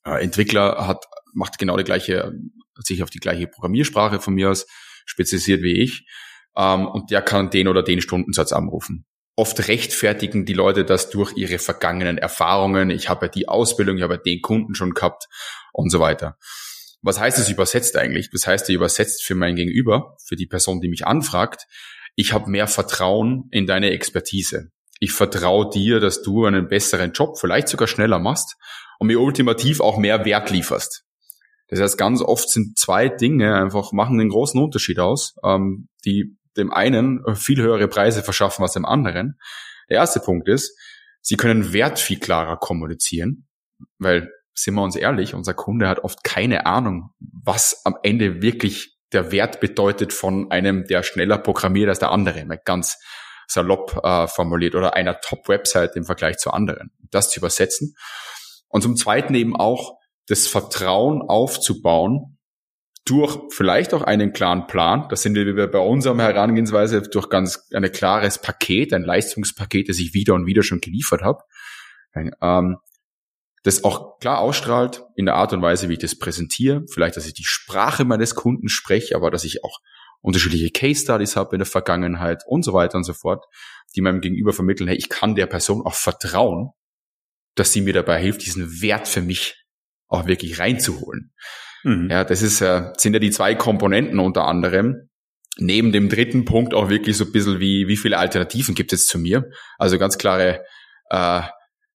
äh, 0.04 0.22
Entwickler 0.22 0.86
hat, 0.86 1.04
macht 1.34 1.58
genau 1.58 1.76
die 1.76 1.84
gleiche, 1.84 2.32
sich 2.78 3.02
auf 3.02 3.10
die 3.10 3.18
gleiche 3.18 3.46
Programmiersprache 3.46 4.18
von 4.18 4.32
mir 4.32 4.50
aus 4.50 4.66
spezialisiert 5.04 5.62
wie 5.62 5.82
ich. 5.82 6.06
Ähm, 6.56 6.86
und 6.86 7.10
der 7.10 7.20
kann 7.20 7.50
den 7.50 7.68
oder 7.68 7.82
den 7.82 8.00
Stundensatz 8.00 8.52
anrufen. 8.52 9.04
Oft 9.36 9.68
rechtfertigen 9.68 10.46
die 10.46 10.54
Leute 10.54 10.86
das 10.86 11.10
durch 11.10 11.36
ihre 11.36 11.58
vergangenen 11.58 12.16
Erfahrungen. 12.16 12.88
Ich 12.88 13.10
habe 13.10 13.26
ja 13.26 13.30
die 13.30 13.48
Ausbildung, 13.48 13.98
ich 13.98 14.02
habe 14.02 14.14
ja 14.14 14.20
den 14.20 14.40
Kunden 14.40 14.74
schon 14.74 14.94
gehabt 14.94 15.28
und 15.72 15.90
so 15.90 16.00
weiter. 16.00 16.38
Was 17.02 17.18
heißt 17.18 17.38
es 17.38 17.50
übersetzt 17.50 17.96
eigentlich? 17.96 18.30
Das 18.30 18.46
heißt, 18.46 18.68
er 18.68 18.76
übersetzt 18.76 19.24
für 19.24 19.34
mein 19.34 19.56
Gegenüber, 19.56 20.16
für 20.24 20.36
die 20.36 20.46
Person, 20.46 20.80
die 20.80 20.88
mich 20.88 21.06
anfragt, 21.06 21.66
ich 22.14 22.32
habe 22.32 22.50
mehr 22.50 22.68
Vertrauen 22.68 23.48
in 23.50 23.66
deine 23.66 23.90
Expertise. 23.90 24.70
Ich 25.00 25.12
vertraue 25.12 25.68
dir, 25.70 25.98
dass 25.98 26.22
du 26.22 26.44
einen 26.44 26.68
besseren 26.68 27.12
Job, 27.12 27.38
vielleicht 27.38 27.68
sogar 27.68 27.88
schneller 27.88 28.18
machst 28.18 28.56
und 28.98 29.08
mir 29.08 29.20
ultimativ 29.20 29.80
auch 29.80 29.98
mehr 29.98 30.24
Wert 30.24 30.50
lieferst. 30.50 31.04
Das 31.68 31.80
heißt, 31.80 31.98
ganz 31.98 32.20
oft 32.20 32.48
sind 32.50 32.78
zwei 32.78 33.08
Dinge 33.08 33.56
einfach 33.56 33.92
machen 33.92 34.20
einen 34.20 34.28
großen 34.28 34.60
Unterschied 34.60 34.98
aus, 34.98 35.34
ähm, 35.42 35.88
die 36.04 36.36
dem 36.56 36.70
einen 36.70 37.22
viel 37.34 37.60
höhere 37.60 37.88
Preise 37.88 38.22
verschaffen 38.22 38.62
als 38.62 38.74
dem 38.74 38.84
anderen. 38.84 39.38
Der 39.88 39.96
erste 39.96 40.20
Punkt 40.20 40.48
ist, 40.48 40.78
sie 41.20 41.36
können 41.36 41.72
Wert 41.72 41.98
viel 41.98 42.20
klarer 42.20 42.58
kommunizieren, 42.58 43.48
weil 43.98 44.30
sind 44.54 44.74
wir 44.74 44.82
uns 44.82 44.96
ehrlich, 44.96 45.34
unser 45.34 45.54
Kunde 45.54 45.88
hat 45.88 46.04
oft 46.04 46.24
keine 46.24 46.66
Ahnung, 46.66 47.10
was 47.18 47.82
am 47.84 47.96
Ende 48.02 48.42
wirklich 48.42 48.96
der 49.12 49.30
Wert 49.32 49.60
bedeutet 49.60 50.12
von 50.12 50.50
einem, 50.50 50.84
der 50.86 51.02
schneller 51.02 51.38
programmiert 51.38 51.88
als 51.88 51.98
der 51.98 52.10
andere, 52.10 52.44
mal 52.44 52.60
ganz 52.64 52.98
salopp 53.48 54.00
äh, 54.02 54.26
formuliert, 54.26 54.74
oder 54.74 54.94
einer 54.94 55.20
Top-Website 55.20 55.96
im 55.96 56.04
Vergleich 56.04 56.38
zu 56.38 56.50
anderen. 56.50 56.90
Das 57.10 57.30
zu 57.30 57.40
übersetzen. 57.40 57.94
Und 58.68 58.82
zum 58.82 58.96
Zweiten 58.96 59.34
eben 59.34 59.54
auch 59.54 59.98
das 60.28 60.46
Vertrauen 60.46 61.22
aufzubauen 61.22 62.38
durch 63.04 63.38
vielleicht 63.50 63.92
auch 63.94 64.02
einen 64.02 64.32
klaren 64.32 64.66
Plan. 64.66 65.08
Das 65.10 65.22
sind 65.22 65.34
wir 65.34 65.66
bei 65.66 65.78
unserem 65.78 66.20
Herangehensweise 66.20 67.02
durch 67.02 67.28
ganz 67.28 67.68
ein 67.74 67.90
klares 67.90 68.38
Paket, 68.38 68.92
ein 68.92 69.02
Leistungspaket, 69.02 69.88
das 69.88 69.98
ich 69.98 70.14
wieder 70.14 70.34
und 70.34 70.46
wieder 70.46 70.62
schon 70.62 70.80
geliefert 70.80 71.22
habe. 71.22 71.42
Ähm, 72.14 72.76
das 73.62 73.84
auch 73.84 74.18
klar 74.18 74.40
ausstrahlt 74.40 75.04
in 75.14 75.26
der 75.26 75.36
Art 75.36 75.52
und 75.52 75.62
Weise, 75.62 75.88
wie 75.88 75.94
ich 75.94 75.98
das 75.98 76.18
präsentiere. 76.18 76.84
Vielleicht, 76.90 77.16
dass 77.16 77.26
ich 77.26 77.34
die 77.34 77.44
Sprache 77.44 78.04
meines 78.04 78.34
Kunden 78.34 78.68
spreche, 78.68 79.14
aber 79.14 79.30
dass 79.30 79.44
ich 79.44 79.62
auch 79.64 79.78
unterschiedliche 80.20 80.70
Case 80.70 81.02
Studies 81.02 81.36
habe 81.36 81.54
in 81.54 81.60
der 81.60 81.66
Vergangenheit 81.66 82.42
und 82.46 82.64
so 82.64 82.72
weiter 82.72 82.96
und 82.96 83.04
so 83.04 83.12
fort, 83.12 83.44
die 83.94 84.00
meinem 84.00 84.20
Gegenüber 84.20 84.52
vermitteln, 84.52 84.88
hey, 84.88 84.96
ich 84.96 85.08
kann 85.08 85.34
der 85.34 85.46
Person 85.46 85.82
auch 85.82 85.94
vertrauen, 85.94 86.70
dass 87.54 87.72
sie 87.72 87.82
mir 87.82 87.92
dabei 87.92 88.20
hilft, 88.20 88.44
diesen 88.44 88.80
Wert 88.80 89.06
für 89.08 89.20
mich 89.20 89.56
auch 90.08 90.26
wirklich 90.26 90.58
reinzuholen. 90.58 91.32
Mhm. 91.84 92.08
Ja, 92.10 92.24
das 92.24 92.42
ist, 92.42 92.60
äh, 92.60 92.92
sind 92.96 93.14
ja 93.14 93.18
die 93.18 93.30
zwei 93.30 93.54
Komponenten 93.54 94.18
unter 94.18 94.46
anderem. 94.46 95.08
Neben 95.58 95.92
dem 95.92 96.08
dritten 96.08 96.44
Punkt 96.44 96.72
auch 96.72 96.88
wirklich 96.88 97.16
so 97.16 97.24
ein 97.24 97.32
bisschen 97.32 97.60
wie, 97.60 97.86
wie 97.88 97.96
viele 97.96 98.18
Alternativen 98.18 98.74
gibt 98.74 98.92
es 98.92 99.06
zu 99.06 99.18
mir? 99.18 99.50
Also 99.78 99.98
ganz 99.98 100.16
klare 100.16 100.64
äh, 101.10 101.42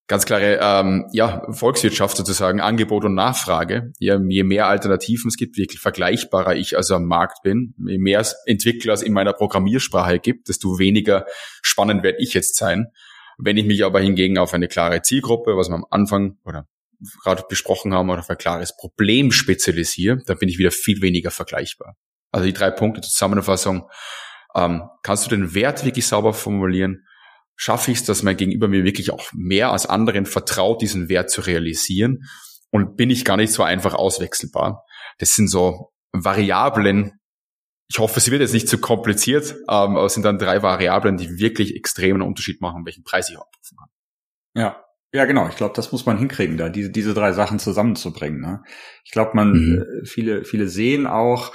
ganz 0.08 0.26
klare 0.26 0.60
ähm, 0.62 1.08
ja, 1.12 1.46
Volkswirtschaft 1.52 2.18
sozusagen, 2.18 2.62
Angebot 2.62 3.04
und 3.06 3.14
Nachfrage. 3.14 3.92
Ja, 4.00 4.20
je 4.20 4.44
mehr 4.44 4.68
Alternativen 4.68 5.28
es 5.28 5.36
gibt, 5.36 5.58
wirklich 5.58 5.82
vergleichbarer 5.82 6.56
ich 6.56 6.78
also 6.78 6.96
am 6.96 7.06
Markt 7.06 7.44
bin, 7.44 7.76
je 7.86 7.98
mehr 7.98 8.26
Entwickler 8.46 8.94
es 8.94 9.02
in 9.02 9.14
meiner 9.14 9.34
Programmiersprache 9.34 10.20
gibt, 10.20 10.48
desto 10.48 10.80
weniger 10.80 11.26
spannend 11.62 12.04
werde 12.04 12.20
ich 12.22 12.34
jetzt 12.34 12.56
sein. 12.56 12.88
Wenn 13.38 13.58
ich 13.58 13.66
mich 13.66 13.84
aber 13.84 14.00
hingegen 14.00 14.38
auf 14.38 14.54
eine 14.54 14.68
klare 14.68 15.02
Zielgruppe, 15.02 15.58
was 15.58 15.70
wir 15.70 15.76
am 15.76 15.86
Anfang 15.92 16.38
oder 16.44 16.68
gerade 17.24 17.44
besprochen 17.48 17.94
haben, 17.94 18.10
oder 18.10 18.20
auf 18.22 18.30
ein 18.30 18.38
klares 18.38 18.76
Problem 18.76 19.32
spezialisiere, 19.32 20.18
dann 20.26 20.38
bin 20.40 20.50
ich 20.50 20.58
wieder 20.58 20.72
viel 20.72 21.02
weniger 21.02 21.32
vergleichbar. 21.32 21.96
Also 22.32 22.46
die 22.46 22.54
drei 22.54 22.72
Punkte 22.72 23.02
zur 23.02 23.12
Zusammenfassung. 23.12 23.88
Ähm, 24.56 24.84
kannst 25.04 25.26
du 25.26 25.30
den 25.30 25.54
Wert 25.54 25.86
wirklich 25.86 26.08
sauber 26.08 26.34
formulieren? 26.34 27.06
Schaffe 27.58 27.92
ich 27.92 27.98
es, 27.98 28.06
dass 28.06 28.24
mein 28.24 28.38
Gegenüber 28.38 28.68
mir 28.68 28.86
wirklich 28.86 29.12
auch 29.12 29.26
mehr 29.34 29.72
als 29.72 29.86
anderen 29.86 30.26
vertraut, 30.26 30.82
diesen 30.82 31.10
Wert 31.10 31.30
zu 31.30 31.42
realisieren 31.42 32.24
und 32.70 32.96
bin 32.96 33.10
ich 33.10 33.26
gar 33.26 33.36
nicht 33.36 33.52
so 33.52 33.64
einfach 33.64 33.94
auswechselbar. 33.94 34.84
Das 35.18 35.34
sind 35.34 35.50
so 35.50 35.92
Variablen. 36.14 37.20
Ich 37.90 38.00
hoffe, 38.00 38.20
es 38.20 38.30
wird 38.30 38.42
jetzt 38.42 38.54
nicht 38.54 38.70
zu 38.70 38.78
kompliziert, 38.78 39.56
ähm, 39.62 39.98
aber 39.98 40.06
es 40.06 40.14
sind 40.14 40.24
dann 40.24 40.38
drei 40.38 40.62
Variablen, 40.62 41.18
die 41.18 41.40
wirklich 41.40 41.76
extremen 41.76 42.22
Unterschied 42.22 42.62
machen, 42.62 42.86
welchen 42.86 43.04
Preis 43.04 43.30
ich 43.30 43.38
abrufen 43.38 43.78
kann. 43.78 43.90
Ja, 44.56 44.84
ja, 45.14 45.26
genau. 45.26 45.48
Ich 45.48 45.56
glaube, 45.56 45.74
das 45.76 45.92
muss 45.92 46.06
man 46.06 46.18
hinkriegen, 46.18 46.58
da 46.58 46.70
diese, 46.70 46.92
diese 46.92 47.14
drei 47.14 47.32
Sachen 47.32 47.60
zusammenzubringen. 47.60 48.42
Ne? 48.42 48.64
Ich 49.06 49.12
glaube, 49.12 49.32
man, 49.34 49.52
mhm. 49.52 49.82
Äh, 49.82 50.06
viele, 50.06 50.44
viele 50.44 50.68
sehen 50.68 51.08
auch, 51.08 51.54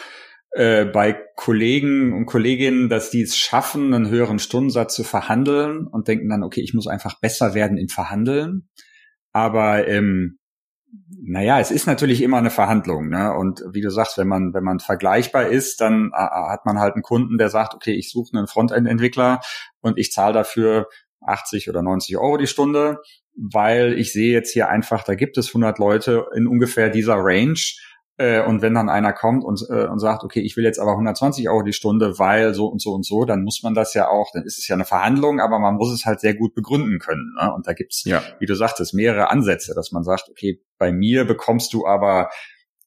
äh, 0.55 0.85
bei 0.85 1.19
Kollegen 1.37 2.13
und 2.13 2.27
Kolleginnen, 2.27 2.89
dass 2.89 3.11
die 3.11 3.23
es 3.23 3.37
schaffen, 3.37 3.95
einen 3.95 4.09
höheren 4.09 4.39
Stundensatz 4.39 4.95
zu 4.95 5.05
verhandeln 5.05 5.87
und 5.87 6.09
denken 6.09 6.29
dann, 6.29 6.43
okay, 6.43 6.61
ich 6.61 6.75
muss 6.75 6.87
einfach 6.87 7.19
besser 7.21 7.55
werden 7.55 7.79
im 7.79 7.89
Verhandeln. 7.89 8.69
Aber 9.33 9.89
ähm, 9.89 10.39
naja, 11.25 11.59
es 11.59 11.71
ist 11.71 11.87
natürlich 11.87 12.21
immer 12.21 12.37
eine 12.37 12.51
Verhandlung, 12.51 13.09
ne? 13.09 13.33
Und 13.33 13.63
wie 13.73 13.81
du 13.81 13.91
sagst, 13.91 14.19
wenn 14.19 14.29
man, 14.29 14.53
wenn 14.53 14.65
man 14.65 14.79
vergleichbar 14.79 15.47
ist, 15.47 15.81
dann 15.81 16.11
äh, 16.13 16.19
hat 16.19 16.67
man 16.67 16.79
halt 16.79 16.95
einen 16.95 17.03
Kunden, 17.03 17.39
der 17.39 17.49
sagt, 17.49 17.75
okay, 17.75 17.93
ich 17.95 18.11
suche 18.11 18.37
einen 18.37 18.47
Frontend-Entwickler 18.47 19.41
und 19.81 19.99
ich 19.99 20.13
zahle 20.13 20.35
dafür 20.35 20.89
80 21.23 21.71
oder 21.71 21.83
90 21.83 22.19
Euro 22.19 22.37
die 22.37 22.47
Stunde, 22.47 22.99
weil 23.37 23.99
ich 23.99 24.13
sehe 24.13 24.33
jetzt 24.33 24.53
hier 24.53 24.69
einfach, 24.69 25.05
da 25.05 25.15
gibt 25.15 25.39
es 25.39 25.49
100 25.49 25.79
Leute 25.79 26.27
in 26.35 26.47
ungefähr 26.47 26.91
dieser 26.91 27.17
Range 27.17 27.59
äh, 28.23 28.41
und 28.41 28.63
wenn 28.63 28.75
dann 28.75 28.89
einer 28.89 29.13
kommt 29.13 29.43
und, 29.43 29.67
äh, 29.69 29.87
und 29.87 29.99
sagt, 29.99 30.23
okay, 30.23 30.39
ich 30.41 30.57
will 30.57 30.63
jetzt 30.63 30.79
aber 30.79 30.93
120 30.93 31.49
Euro 31.49 31.63
die 31.63 31.73
Stunde, 31.73 32.21
weil 32.21 32.55
so 32.55 32.67
und 32.67 32.81
so 32.81 32.93
und 32.93 33.05
so, 33.05 33.25
dann 33.25 33.43
muss 33.43 33.65
man 33.65 33.75
das 33.75 33.95
ja 33.95 34.09
auch, 34.09 34.31
dann 34.33 34.45
ist 34.45 34.59
es 34.59 34.69
ja 34.69 34.77
eine 34.77 34.85
Verhandlung, 34.85 35.41
aber 35.41 35.59
man 35.59 35.75
muss 35.75 35.93
es 35.93 36.07
halt 36.07 36.21
sehr 36.21 36.35
gut 36.35 36.55
begründen 36.55 37.01
können. 37.01 37.35
Ne? 37.41 37.53
Und 37.53 37.67
da 37.67 37.73
gibt's, 37.73 38.05
ja. 38.05 38.23
wie 38.39 38.47
du 38.47 38.55
sagtest, 38.55 38.95
mehrere 38.95 39.29
Ansätze, 39.29 39.75
dass 39.75 39.91
man 39.91 40.05
sagt, 40.05 40.29
okay, 40.31 40.63
bei 40.79 40.93
mir 40.93 41.25
bekommst 41.25 41.73
du 41.73 41.85
aber 41.85 42.31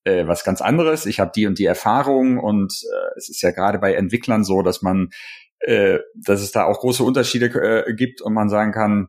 äh, 0.05 0.25
was 0.25 0.45
ganz 0.45 0.61
anderes, 0.61 1.05
ich 1.05 1.19
habe 1.19 1.31
die 1.35 1.47
und 1.47 1.59
die 1.59 1.65
Erfahrung 1.65 2.39
und 2.39 2.71
äh, 2.71 3.17
es 3.17 3.27
ist 3.27 3.41
ja 3.41 3.51
gerade 3.51 3.77
bei 3.79 3.93
Entwicklern 3.93 4.45
so, 4.45 4.61
dass 4.61 4.81
man 4.81 5.09
äh, 5.59 5.99
dass 6.15 6.41
es 6.41 6.51
da 6.51 6.63
auch 6.63 6.79
große 6.79 7.03
Unterschiede 7.03 7.47
äh, 7.47 7.93
gibt 7.93 8.21
und 8.21 8.33
man 8.33 8.49
sagen 8.49 8.71
kann, 8.71 9.07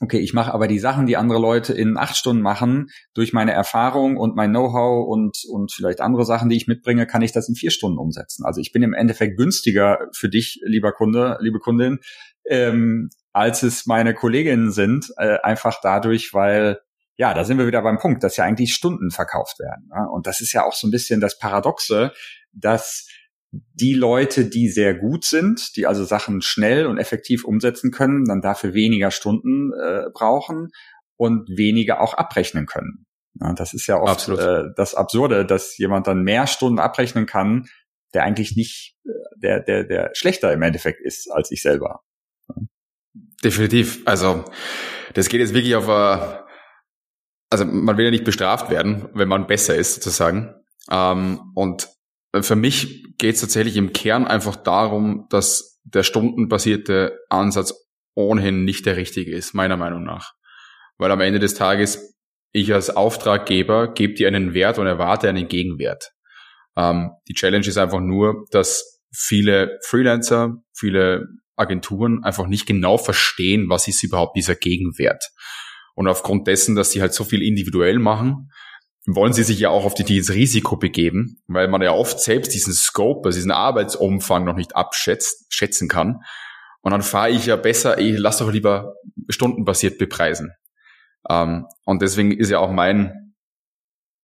okay, 0.00 0.18
ich 0.18 0.32
mache 0.32 0.54
aber 0.54 0.68
die 0.68 0.78
Sachen, 0.78 1.06
die 1.06 1.16
andere 1.16 1.40
Leute 1.40 1.72
in 1.72 1.96
acht 1.96 2.16
Stunden 2.16 2.42
machen, 2.42 2.90
durch 3.14 3.32
meine 3.32 3.52
Erfahrung 3.52 4.16
und 4.16 4.36
mein 4.36 4.50
Know-how 4.50 5.06
und, 5.08 5.38
und 5.48 5.72
vielleicht 5.72 6.00
andere 6.00 6.24
Sachen, 6.24 6.48
die 6.48 6.56
ich 6.56 6.68
mitbringe, 6.68 7.06
kann 7.06 7.22
ich 7.22 7.32
das 7.32 7.48
in 7.48 7.56
vier 7.56 7.70
Stunden 7.70 7.98
umsetzen. 7.98 8.44
Also 8.44 8.60
ich 8.60 8.72
bin 8.72 8.82
im 8.82 8.94
Endeffekt 8.94 9.36
günstiger 9.36 9.98
für 10.12 10.28
dich, 10.28 10.60
lieber 10.64 10.92
Kunde, 10.92 11.38
liebe 11.40 11.58
Kundin, 11.58 11.98
ähm, 12.48 13.10
als 13.32 13.62
es 13.62 13.86
meine 13.86 14.14
Kolleginnen 14.14 14.70
sind, 14.70 15.12
äh, 15.16 15.38
einfach 15.42 15.80
dadurch, 15.82 16.32
weil 16.32 16.80
ja, 17.16 17.34
da 17.34 17.44
sind 17.44 17.58
wir 17.58 17.66
wieder 17.66 17.82
beim 17.82 17.98
Punkt, 17.98 18.24
dass 18.24 18.38
ja 18.38 18.44
eigentlich 18.44 18.74
Stunden 18.74 19.10
verkauft 19.10 19.58
werden. 19.58 19.90
Ne? 19.94 20.08
Und 20.10 20.26
das 20.26 20.40
ist 20.40 20.54
ja 20.54 20.64
auch 20.64 20.72
so 20.72 20.86
ein 20.86 20.90
bisschen 20.90 21.20
das 21.20 21.38
Paradoxe, 21.38 22.12
dass 22.52 23.08
die 23.52 23.94
Leute, 23.94 24.44
die 24.44 24.68
sehr 24.68 24.94
gut 24.94 25.24
sind, 25.24 25.76
die 25.76 25.86
also 25.86 26.04
Sachen 26.04 26.40
schnell 26.42 26.86
und 26.86 26.98
effektiv 26.98 27.44
umsetzen 27.44 27.90
können, 27.90 28.24
dann 28.24 28.40
dafür 28.40 28.74
weniger 28.74 29.10
Stunden 29.10 29.72
äh, 29.72 30.04
brauchen 30.12 30.68
und 31.16 31.48
weniger 31.48 32.00
auch 32.00 32.14
abrechnen 32.14 32.66
können. 32.66 33.06
Ja, 33.40 33.52
das 33.52 33.74
ist 33.74 33.86
ja 33.86 34.00
oft 34.00 34.28
äh, 34.28 34.64
das 34.76 34.94
Absurde, 34.94 35.44
dass 35.44 35.76
jemand 35.78 36.06
dann 36.06 36.22
mehr 36.22 36.46
Stunden 36.46 36.78
abrechnen 36.78 37.26
kann, 37.26 37.66
der 38.14 38.24
eigentlich 38.24 38.56
nicht 38.56 38.96
äh, 39.04 39.10
der, 39.36 39.60
der, 39.60 39.84
der 39.84 40.10
schlechter 40.14 40.52
im 40.52 40.62
Endeffekt 40.62 41.00
ist 41.00 41.30
als 41.30 41.50
ich 41.50 41.62
selber. 41.62 42.02
Definitiv. 43.42 44.02
Also 44.04 44.44
das 45.14 45.28
geht 45.28 45.40
jetzt 45.40 45.54
wirklich 45.54 45.74
auf 45.74 45.88
äh, 45.88 46.40
also 47.50 47.64
man 47.64 47.96
will 47.96 48.04
ja 48.04 48.10
nicht 48.12 48.24
bestraft 48.24 48.70
werden, 48.70 49.08
wenn 49.12 49.28
man 49.28 49.48
besser 49.48 49.74
ist, 49.74 49.96
sozusagen. 49.96 50.54
Ähm, 50.90 51.52
und 51.54 51.88
für 52.32 52.56
mich 52.56 53.16
geht 53.18 53.34
es 53.34 53.40
tatsächlich 53.40 53.76
im 53.76 53.92
Kern 53.92 54.26
einfach 54.26 54.56
darum, 54.56 55.26
dass 55.30 55.80
der 55.84 56.02
stundenbasierte 56.02 57.18
Ansatz 57.28 57.74
ohnehin 58.14 58.64
nicht 58.64 58.86
der 58.86 58.96
richtige 58.96 59.34
ist, 59.34 59.54
meiner 59.54 59.76
Meinung 59.76 60.04
nach. 60.04 60.32
Weil 60.98 61.10
am 61.10 61.20
Ende 61.20 61.38
des 61.38 61.54
Tages 61.54 62.16
ich 62.52 62.74
als 62.74 62.90
Auftraggeber 62.90 63.94
gebe 63.94 64.14
dir 64.14 64.28
einen 64.28 64.54
Wert 64.54 64.78
und 64.78 64.86
erwarte 64.86 65.28
einen 65.28 65.48
Gegenwert. 65.48 66.10
Ähm, 66.76 67.10
die 67.28 67.34
Challenge 67.34 67.66
ist 67.66 67.78
einfach 67.78 68.00
nur, 68.00 68.46
dass 68.50 69.00
viele 69.12 69.78
Freelancer, 69.86 70.56
viele 70.72 71.26
Agenturen 71.56 72.24
einfach 72.24 72.46
nicht 72.46 72.66
genau 72.66 72.96
verstehen, 72.96 73.68
was 73.68 73.86
ist 73.86 74.02
überhaupt 74.02 74.36
dieser 74.36 74.54
Gegenwert. 74.54 75.24
Und 75.94 76.08
aufgrund 76.08 76.46
dessen, 76.46 76.74
dass 76.74 76.90
sie 76.90 77.00
halt 77.00 77.12
so 77.12 77.24
viel 77.24 77.42
individuell 77.42 77.98
machen, 77.98 78.50
wollen 79.06 79.32
sie 79.32 79.44
sich 79.44 79.58
ja 79.58 79.70
auch 79.70 79.84
auf 79.84 79.94
die, 79.94 80.04
dieses 80.04 80.34
Risiko 80.34 80.76
begeben, 80.76 81.42
weil 81.46 81.68
man 81.68 81.82
ja 81.82 81.92
oft 81.92 82.20
selbst 82.20 82.54
diesen 82.54 82.72
Scope, 82.72 83.26
also 83.26 83.36
diesen 83.36 83.50
Arbeitsumfang 83.50 84.44
noch 84.44 84.56
nicht 84.56 84.76
abschätzt, 84.76 85.46
schätzen 85.52 85.88
kann. 85.88 86.20
Und 86.82 86.92
dann 86.92 87.02
fahre 87.02 87.30
ich 87.30 87.46
ja 87.46 87.56
besser, 87.56 87.98
ich 87.98 88.18
lass 88.18 88.38
doch 88.38 88.52
lieber 88.52 88.94
stundenbasiert 89.28 89.98
bepreisen. 89.98 90.52
Ähm, 91.28 91.66
und 91.84 92.02
deswegen 92.02 92.32
ist 92.32 92.50
ja 92.50 92.58
auch 92.58 92.70
mein, 92.70 93.34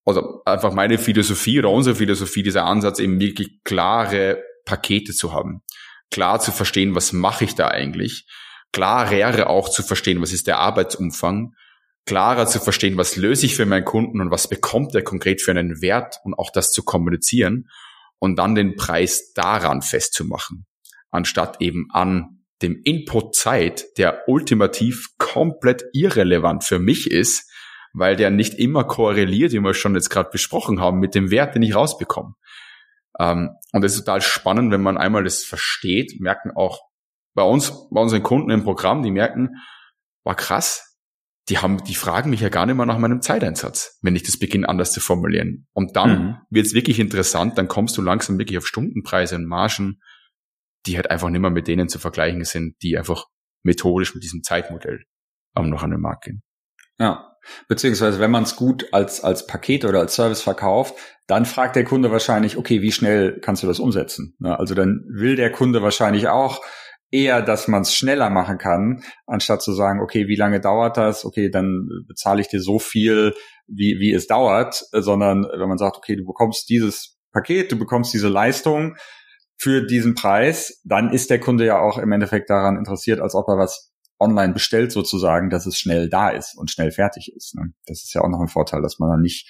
also 0.04 0.42
einfach 0.44 0.72
meine 0.72 0.98
Philosophie 0.98 1.58
oder 1.58 1.70
unsere 1.70 1.96
Philosophie, 1.96 2.42
dieser 2.42 2.64
Ansatz 2.64 2.98
eben 2.98 3.20
wirklich 3.20 3.62
klare 3.64 4.42
Pakete 4.64 5.12
zu 5.12 5.32
haben. 5.32 5.62
Klar 6.10 6.40
zu 6.40 6.52
verstehen, 6.52 6.94
was 6.94 7.12
mache 7.12 7.44
ich 7.44 7.54
da 7.54 7.68
eigentlich. 7.68 8.26
Klarer 8.72 9.48
auch 9.48 9.68
zu 9.68 9.82
verstehen, 9.82 10.20
was 10.20 10.32
ist 10.32 10.46
der 10.46 10.58
Arbeitsumfang 10.58 11.54
klarer 12.06 12.46
zu 12.46 12.60
verstehen, 12.60 12.96
was 12.96 13.16
löse 13.16 13.46
ich 13.46 13.56
für 13.56 13.66
meinen 13.66 13.84
Kunden 13.84 14.20
und 14.20 14.30
was 14.30 14.48
bekommt 14.48 14.94
er 14.94 15.02
konkret 15.02 15.42
für 15.42 15.50
einen 15.50 15.82
Wert 15.82 16.20
und 16.24 16.34
auch 16.34 16.50
das 16.50 16.72
zu 16.72 16.82
kommunizieren 16.84 17.68
und 18.18 18.36
dann 18.36 18.54
den 18.54 18.76
Preis 18.76 19.32
daran 19.34 19.82
festzumachen, 19.82 20.66
anstatt 21.10 21.60
eben 21.60 21.88
an 21.90 22.44
dem 22.62 22.80
Input 22.84 23.34
Zeit, 23.34 23.84
der 23.98 24.28
ultimativ 24.28 25.08
komplett 25.18 25.84
irrelevant 25.92 26.64
für 26.64 26.78
mich 26.78 27.10
ist, 27.10 27.50
weil 27.92 28.16
der 28.16 28.30
nicht 28.30 28.54
immer 28.54 28.84
korreliert, 28.84 29.52
wie 29.52 29.60
wir 29.60 29.74
schon 29.74 29.94
jetzt 29.94 30.10
gerade 30.10 30.30
besprochen 30.30 30.80
haben, 30.80 30.98
mit 30.98 31.14
dem 31.14 31.30
Wert, 31.30 31.54
den 31.54 31.62
ich 31.62 31.74
rausbekomme. 31.74 32.34
Ähm, 33.18 33.50
und 33.72 33.82
das 33.82 33.92
ist 33.92 34.00
total 34.04 34.20
spannend, 34.22 34.72
wenn 34.72 34.82
man 34.82 34.96
einmal 34.96 35.24
das 35.24 35.44
versteht, 35.44 36.20
merken 36.20 36.52
auch 36.54 36.80
bei 37.34 37.42
uns, 37.42 37.88
bei 37.90 38.00
unseren 38.00 38.22
Kunden 38.22 38.50
im 38.50 38.64
Programm, 38.64 39.02
die 39.02 39.10
merken, 39.10 39.56
war 40.24 40.34
krass, 40.34 40.85
die 41.48 41.58
haben, 41.58 41.82
die 41.84 41.94
fragen 41.94 42.30
mich 42.30 42.40
ja 42.40 42.48
gar 42.48 42.66
nicht 42.66 42.76
mehr 42.76 42.86
nach 42.86 42.98
meinem 42.98 43.22
Zeiteinsatz, 43.22 43.98
wenn 44.02 44.16
ich 44.16 44.24
das 44.24 44.38
beginne 44.38 44.68
anders 44.68 44.92
zu 44.92 45.00
formulieren. 45.00 45.68
Und 45.72 45.96
dann 45.96 46.10
mhm. 46.10 46.36
wird 46.50 46.66
es 46.66 46.74
wirklich 46.74 46.98
interessant, 46.98 47.56
dann 47.56 47.68
kommst 47.68 47.96
du 47.96 48.02
langsam 48.02 48.38
wirklich 48.38 48.58
auf 48.58 48.66
Stundenpreise 48.66 49.36
und 49.36 49.46
Margen, 49.46 50.00
die 50.86 50.96
halt 50.96 51.10
einfach 51.10 51.28
nicht 51.28 51.40
mehr 51.40 51.50
mit 51.50 51.68
denen 51.68 51.88
zu 51.88 51.98
vergleichen 51.98 52.44
sind, 52.44 52.76
die 52.82 52.98
einfach 52.98 53.26
methodisch 53.62 54.14
mit 54.14 54.24
diesem 54.24 54.42
Zeitmodell 54.42 55.04
ähm, 55.56 55.70
noch 55.70 55.82
an 55.82 55.90
den 55.90 56.00
Markt 56.00 56.24
gehen. 56.24 56.42
Ja. 56.98 57.32
Beziehungsweise, 57.68 58.18
wenn 58.18 58.32
man 58.32 58.42
es 58.42 58.56
gut 58.56 58.92
als, 58.92 59.22
als 59.22 59.46
Paket 59.46 59.84
oder 59.84 60.00
als 60.00 60.16
Service 60.16 60.42
verkauft, 60.42 60.94
dann 61.28 61.44
fragt 61.44 61.76
der 61.76 61.84
Kunde 61.84 62.10
wahrscheinlich, 62.10 62.56
okay, 62.56 62.82
wie 62.82 62.90
schnell 62.90 63.38
kannst 63.40 63.62
du 63.62 63.68
das 63.68 63.78
umsetzen? 63.78 64.36
Also 64.42 64.74
dann 64.74 65.04
will 65.08 65.36
der 65.36 65.52
Kunde 65.52 65.80
wahrscheinlich 65.80 66.26
auch, 66.26 66.60
eher, 67.10 67.42
dass 67.42 67.68
man 67.68 67.82
es 67.82 67.94
schneller 67.94 68.30
machen 68.30 68.58
kann, 68.58 69.02
anstatt 69.26 69.62
zu 69.62 69.72
sagen, 69.72 70.00
okay, 70.00 70.28
wie 70.28 70.36
lange 70.36 70.60
dauert 70.60 70.96
das? 70.96 71.24
Okay, 71.24 71.50
dann 71.50 71.88
bezahle 72.06 72.40
ich 72.40 72.48
dir 72.48 72.60
so 72.60 72.78
viel, 72.78 73.34
wie, 73.66 73.98
wie 74.00 74.12
es 74.12 74.26
dauert, 74.26 74.84
sondern 74.92 75.44
wenn 75.44 75.68
man 75.68 75.78
sagt, 75.78 75.96
okay, 75.96 76.16
du 76.16 76.24
bekommst 76.24 76.68
dieses 76.68 77.18
Paket, 77.32 77.70
du 77.72 77.78
bekommst 77.78 78.12
diese 78.14 78.28
Leistung 78.28 78.96
für 79.58 79.86
diesen 79.86 80.14
Preis, 80.14 80.80
dann 80.84 81.10
ist 81.12 81.30
der 81.30 81.40
Kunde 81.40 81.64
ja 81.64 81.78
auch 81.78 81.98
im 81.98 82.12
Endeffekt 82.12 82.50
daran 82.50 82.76
interessiert, 82.76 83.20
als 83.20 83.34
ob 83.34 83.48
er 83.48 83.58
was 83.58 83.92
online 84.18 84.52
bestellt 84.52 84.92
sozusagen, 84.92 85.50
dass 85.50 85.66
es 85.66 85.78
schnell 85.78 86.08
da 86.08 86.30
ist 86.30 86.56
und 86.56 86.70
schnell 86.70 86.90
fertig 86.90 87.32
ist. 87.34 87.54
Ne? 87.54 87.72
Das 87.86 88.02
ist 88.02 88.14
ja 88.14 88.22
auch 88.22 88.28
noch 88.28 88.40
ein 88.40 88.48
Vorteil, 88.48 88.82
dass 88.82 88.98
man 88.98 89.10
dann 89.10 89.20
nicht 89.20 89.48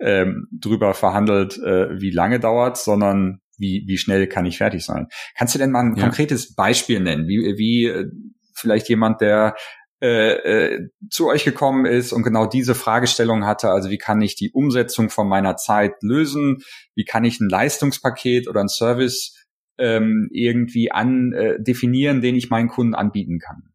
ähm, 0.00 0.48
drüber 0.52 0.94
verhandelt, 0.94 1.58
äh, 1.58 2.00
wie 2.00 2.10
lange 2.10 2.40
dauert, 2.40 2.76
sondern 2.78 3.40
wie, 3.58 3.84
wie 3.86 3.98
schnell 3.98 4.26
kann 4.26 4.46
ich 4.46 4.58
fertig 4.58 4.84
sein. 4.84 5.08
Kannst 5.36 5.54
du 5.54 5.58
denn 5.58 5.70
mal 5.70 5.84
ein 5.84 5.96
ja. 5.96 6.04
konkretes 6.04 6.54
Beispiel 6.54 7.00
nennen, 7.00 7.28
wie, 7.28 7.54
wie 7.56 7.86
äh, 7.86 8.06
vielleicht 8.54 8.88
jemand, 8.88 9.20
der 9.20 9.54
äh, 10.00 10.34
äh, 10.34 10.88
zu 11.10 11.26
euch 11.26 11.44
gekommen 11.44 11.84
ist 11.84 12.12
und 12.12 12.22
genau 12.22 12.46
diese 12.46 12.76
Fragestellung 12.76 13.44
hatte, 13.44 13.70
also 13.70 13.90
wie 13.90 13.98
kann 13.98 14.22
ich 14.22 14.36
die 14.36 14.52
Umsetzung 14.52 15.10
von 15.10 15.28
meiner 15.28 15.56
Zeit 15.56 15.94
lösen, 16.02 16.58
wie 16.94 17.04
kann 17.04 17.24
ich 17.24 17.40
ein 17.40 17.48
Leistungspaket 17.48 18.46
oder 18.46 18.60
ein 18.60 18.68
Service 18.68 19.34
ähm, 19.76 20.28
irgendwie 20.32 20.92
an 20.92 21.32
äh, 21.32 21.60
definieren, 21.60 22.20
den 22.20 22.36
ich 22.36 22.48
meinen 22.48 22.68
Kunden 22.68 22.94
anbieten 22.94 23.40
kann. 23.40 23.72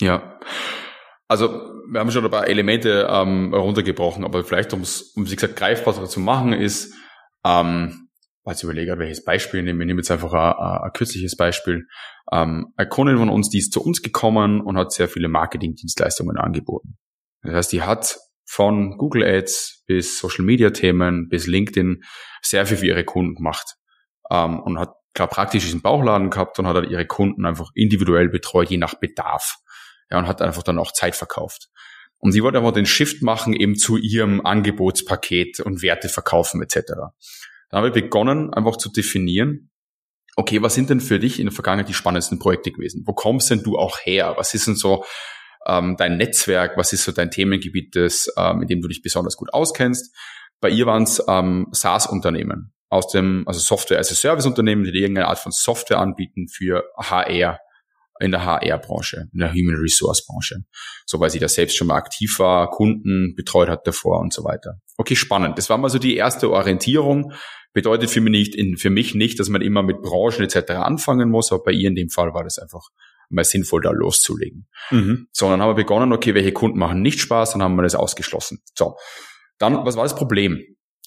Ja, 0.00 0.40
also 1.28 1.48
wir 1.90 2.00
haben 2.00 2.10
schon 2.10 2.24
ein 2.24 2.30
paar 2.30 2.48
Elemente 2.48 3.06
ähm, 3.10 3.52
runtergebrochen, 3.52 4.24
aber 4.24 4.44
vielleicht 4.44 4.72
um 4.72 4.80
es, 4.80 5.12
um 5.14 5.30
wie 5.30 5.34
gesagt 5.34 5.56
greifbarer 5.56 6.06
zu 6.06 6.20
machen, 6.20 6.54
ist 6.54 6.94
ähm, 7.44 8.08
als 8.50 8.62
überlege, 8.62 8.98
welches 8.98 9.24
Beispiel 9.24 9.62
nehmen. 9.62 9.78
Wir 9.78 9.86
nehmen 9.86 10.00
jetzt 10.00 10.10
einfach 10.10 10.32
ein, 10.32 10.84
ein 10.84 10.92
kürzliches 10.92 11.36
Beispiel. 11.36 11.86
Ähm, 12.32 12.72
eine 12.76 12.88
Kundin 12.88 13.18
von 13.18 13.30
uns, 13.30 13.48
die 13.48 13.58
ist 13.58 13.72
zu 13.72 13.82
uns 13.82 14.02
gekommen 14.02 14.60
und 14.60 14.76
hat 14.76 14.92
sehr 14.92 15.08
viele 15.08 15.28
Marketingdienstleistungen 15.28 16.36
angeboten. 16.36 16.98
Das 17.42 17.54
heißt, 17.54 17.72
die 17.72 17.82
hat 17.82 18.18
von 18.44 18.98
Google 18.98 19.24
Ads 19.24 19.84
bis 19.86 20.18
Social 20.18 20.44
Media 20.44 20.70
Themen 20.70 21.28
bis 21.28 21.46
LinkedIn 21.46 22.02
sehr 22.42 22.66
viel 22.66 22.76
für 22.76 22.86
ihre 22.86 23.04
Kunden 23.04 23.36
gemacht. 23.36 23.76
Ähm, 24.30 24.60
und 24.60 24.78
hat 24.78 24.94
klar 25.14 25.28
praktisch 25.28 25.64
diesen 25.64 25.82
Bauchladen 25.82 26.30
gehabt 26.30 26.58
und 26.58 26.66
hat 26.66 26.76
halt 26.76 26.90
ihre 26.90 27.06
Kunden 27.06 27.46
einfach 27.46 27.70
individuell 27.74 28.28
betreut, 28.28 28.70
je 28.70 28.76
nach 28.76 28.94
Bedarf. 28.94 29.56
Ja, 30.10 30.18
und 30.18 30.26
hat 30.26 30.42
einfach 30.42 30.64
dann 30.64 30.78
auch 30.78 30.92
Zeit 30.92 31.14
verkauft. 31.14 31.68
Und 32.18 32.32
sie 32.32 32.42
wollte 32.42 32.58
einfach 32.58 32.72
den 32.72 32.86
Shift 32.86 33.22
machen 33.22 33.54
eben 33.54 33.76
zu 33.76 33.96
ihrem 33.96 34.44
Angebotspaket 34.44 35.60
und 35.60 35.82
Werte 35.82 36.08
verkaufen 36.08 36.62
etc. 36.62 36.92
Dann 37.70 37.78
haben 37.78 37.94
wir 37.94 38.02
begonnen, 38.02 38.52
einfach 38.52 38.76
zu 38.76 38.90
definieren, 38.90 39.70
okay, 40.36 40.62
was 40.62 40.74
sind 40.74 40.90
denn 40.90 41.00
für 41.00 41.18
dich 41.18 41.38
in 41.38 41.46
der 41.46 41.52
Vergangenheit 41.52 41.88
die 41.88 41.94
spannendsten 41.94 42.38
Projekte 42.38 42.72
gewesen? 42.72 43.02
Wo 43.06 43.12
kommst 43.12 43.50
denn 43.50 43.62
du 43.62 43.78
auch 43.78 43.98
her? 44.02 44.34
Was 44.36 44.54
ist 44.54 44.66
denn 44.66 44.76
so 44.76 45.04
ähm, 45.66 45.96
dein 45.96 46.16
Netzwerk? 46.16 46.76
Was 46.76 46.92
ist 46.92 47.04
so 47.04 47.12
dein 47.12 47.30
Themengebiet, 47.30 47.94
das, 47.96 48.32
ähm, 48.36 48.62
in 48.62 48.68
dem 48.68 48.80
du 48.80 48.88
dich 48.88 49.02
besonders 49.02 49.36
gut 49.36 49.52
auskennst? 49.52 50.14
Bei 50.60 50.68
ihr 50.68 50.86
waren 50.86 51.04
es 51.04 51.22
ähm, 51.28 51.68
SaaS-Unternehmen 51.72 52.72
aus 52.88 53.08
dem, 53.08 53.44
also 53.46 53.60
Software 53.60 53.98
as 53.98 54.10
a 54.10 54.14
Service-Unternehmen, 54.14 54.84
die 54.84 54.98
irgendeine 54.98 55.28
Art 55.28 55.38
von 55.38 55.52
Software 55.52 55.98
anbieten 55.98 56.48
für 56.48 56.84
HR 56.98 57.58
in 58.20 58.32
der 58.32 58.44
HR-Branche, 58.44 59.28
in 59.32 59.38
der 59.38 59.52
Human 59.52 59.76
Resource-Branche. 59.76 60.64
So, 61.06 61.20
weil 61.20 61.30
sie 61.30 61.38
da 61.38 61.48
selbst 61.48 61.76
schon 61.76 61.86
mal 61.86 61.96
aktiv 61.96 62.38
war, 62.38 62.68
Kunden 62.68 63.34
betreut 63.34 63.70
hat 63.70 63.86
davor 63.86 64.20
und 64.20 64.32
so 64.34 64.44
weiter. 64.44 64.74
Okay, 64.98 65.16
spannend. 65.16 65.56
Das 65.56 65.70
war 65.70 65.78
mal 65.78 65.88
so 65.88 65.98
die 65.98 66.16
erste 66.16 66.50
Orientierung. 66.50 67.32
Bedeutet 67.72 68.10
für 68.10 68.20
mich 68.20 68.30
nicht, 68.32 68.54
in, 68.54 68.76
für 68.76 68.90
mich 68.90 69.14
nicht, 69.14 69.38
dass 69.38 69.48
man 69.48 69.62
immer 69.62 69.82
mit 69.82 70.02
Branchen 70.02 70.42
etc. 70.42 70.72
anfangen 70.72 71.30
muss, 71.30 71.52
aber 71.52 71.64
bei 71.64 71.72
ihr 71.72 71.88
in 71.88 71.94
dem 71.94 72.10
Fall 72.10 72.34
war 72.34 72.44
das 72.44 72.58
einfach 72.58 72.88
mal 73.28 73.44
sinnvoll, 73.44 73.80
da 73.80 73.92
loszulegen. 73.92 74.66
Mhm. 74.90 75.28
So, 75.32 75.48
dann 75.48 75.62
haben 75.62 75.70
wir 75.70 75.74
begonnen, 75.74 76.12
okay, 76.12 76.34
welche 76.34 76.52
Kunden 76.52 76.78
machen 76.78 77.00
nicht 77.00 77.20
Spaß, 77.20 77.52
dann 77.52 77.62
haben 77.62 77.76
wir 77.76 77.82
das 77.82 77.94
ausgeschlossen. 77.94 78.62
So, 78.74 78.96
dann, 79.58 79.84
was 79.84 79.96
war 79.96 80.02
das 80.02 80.16
Problem? 80.16 80.60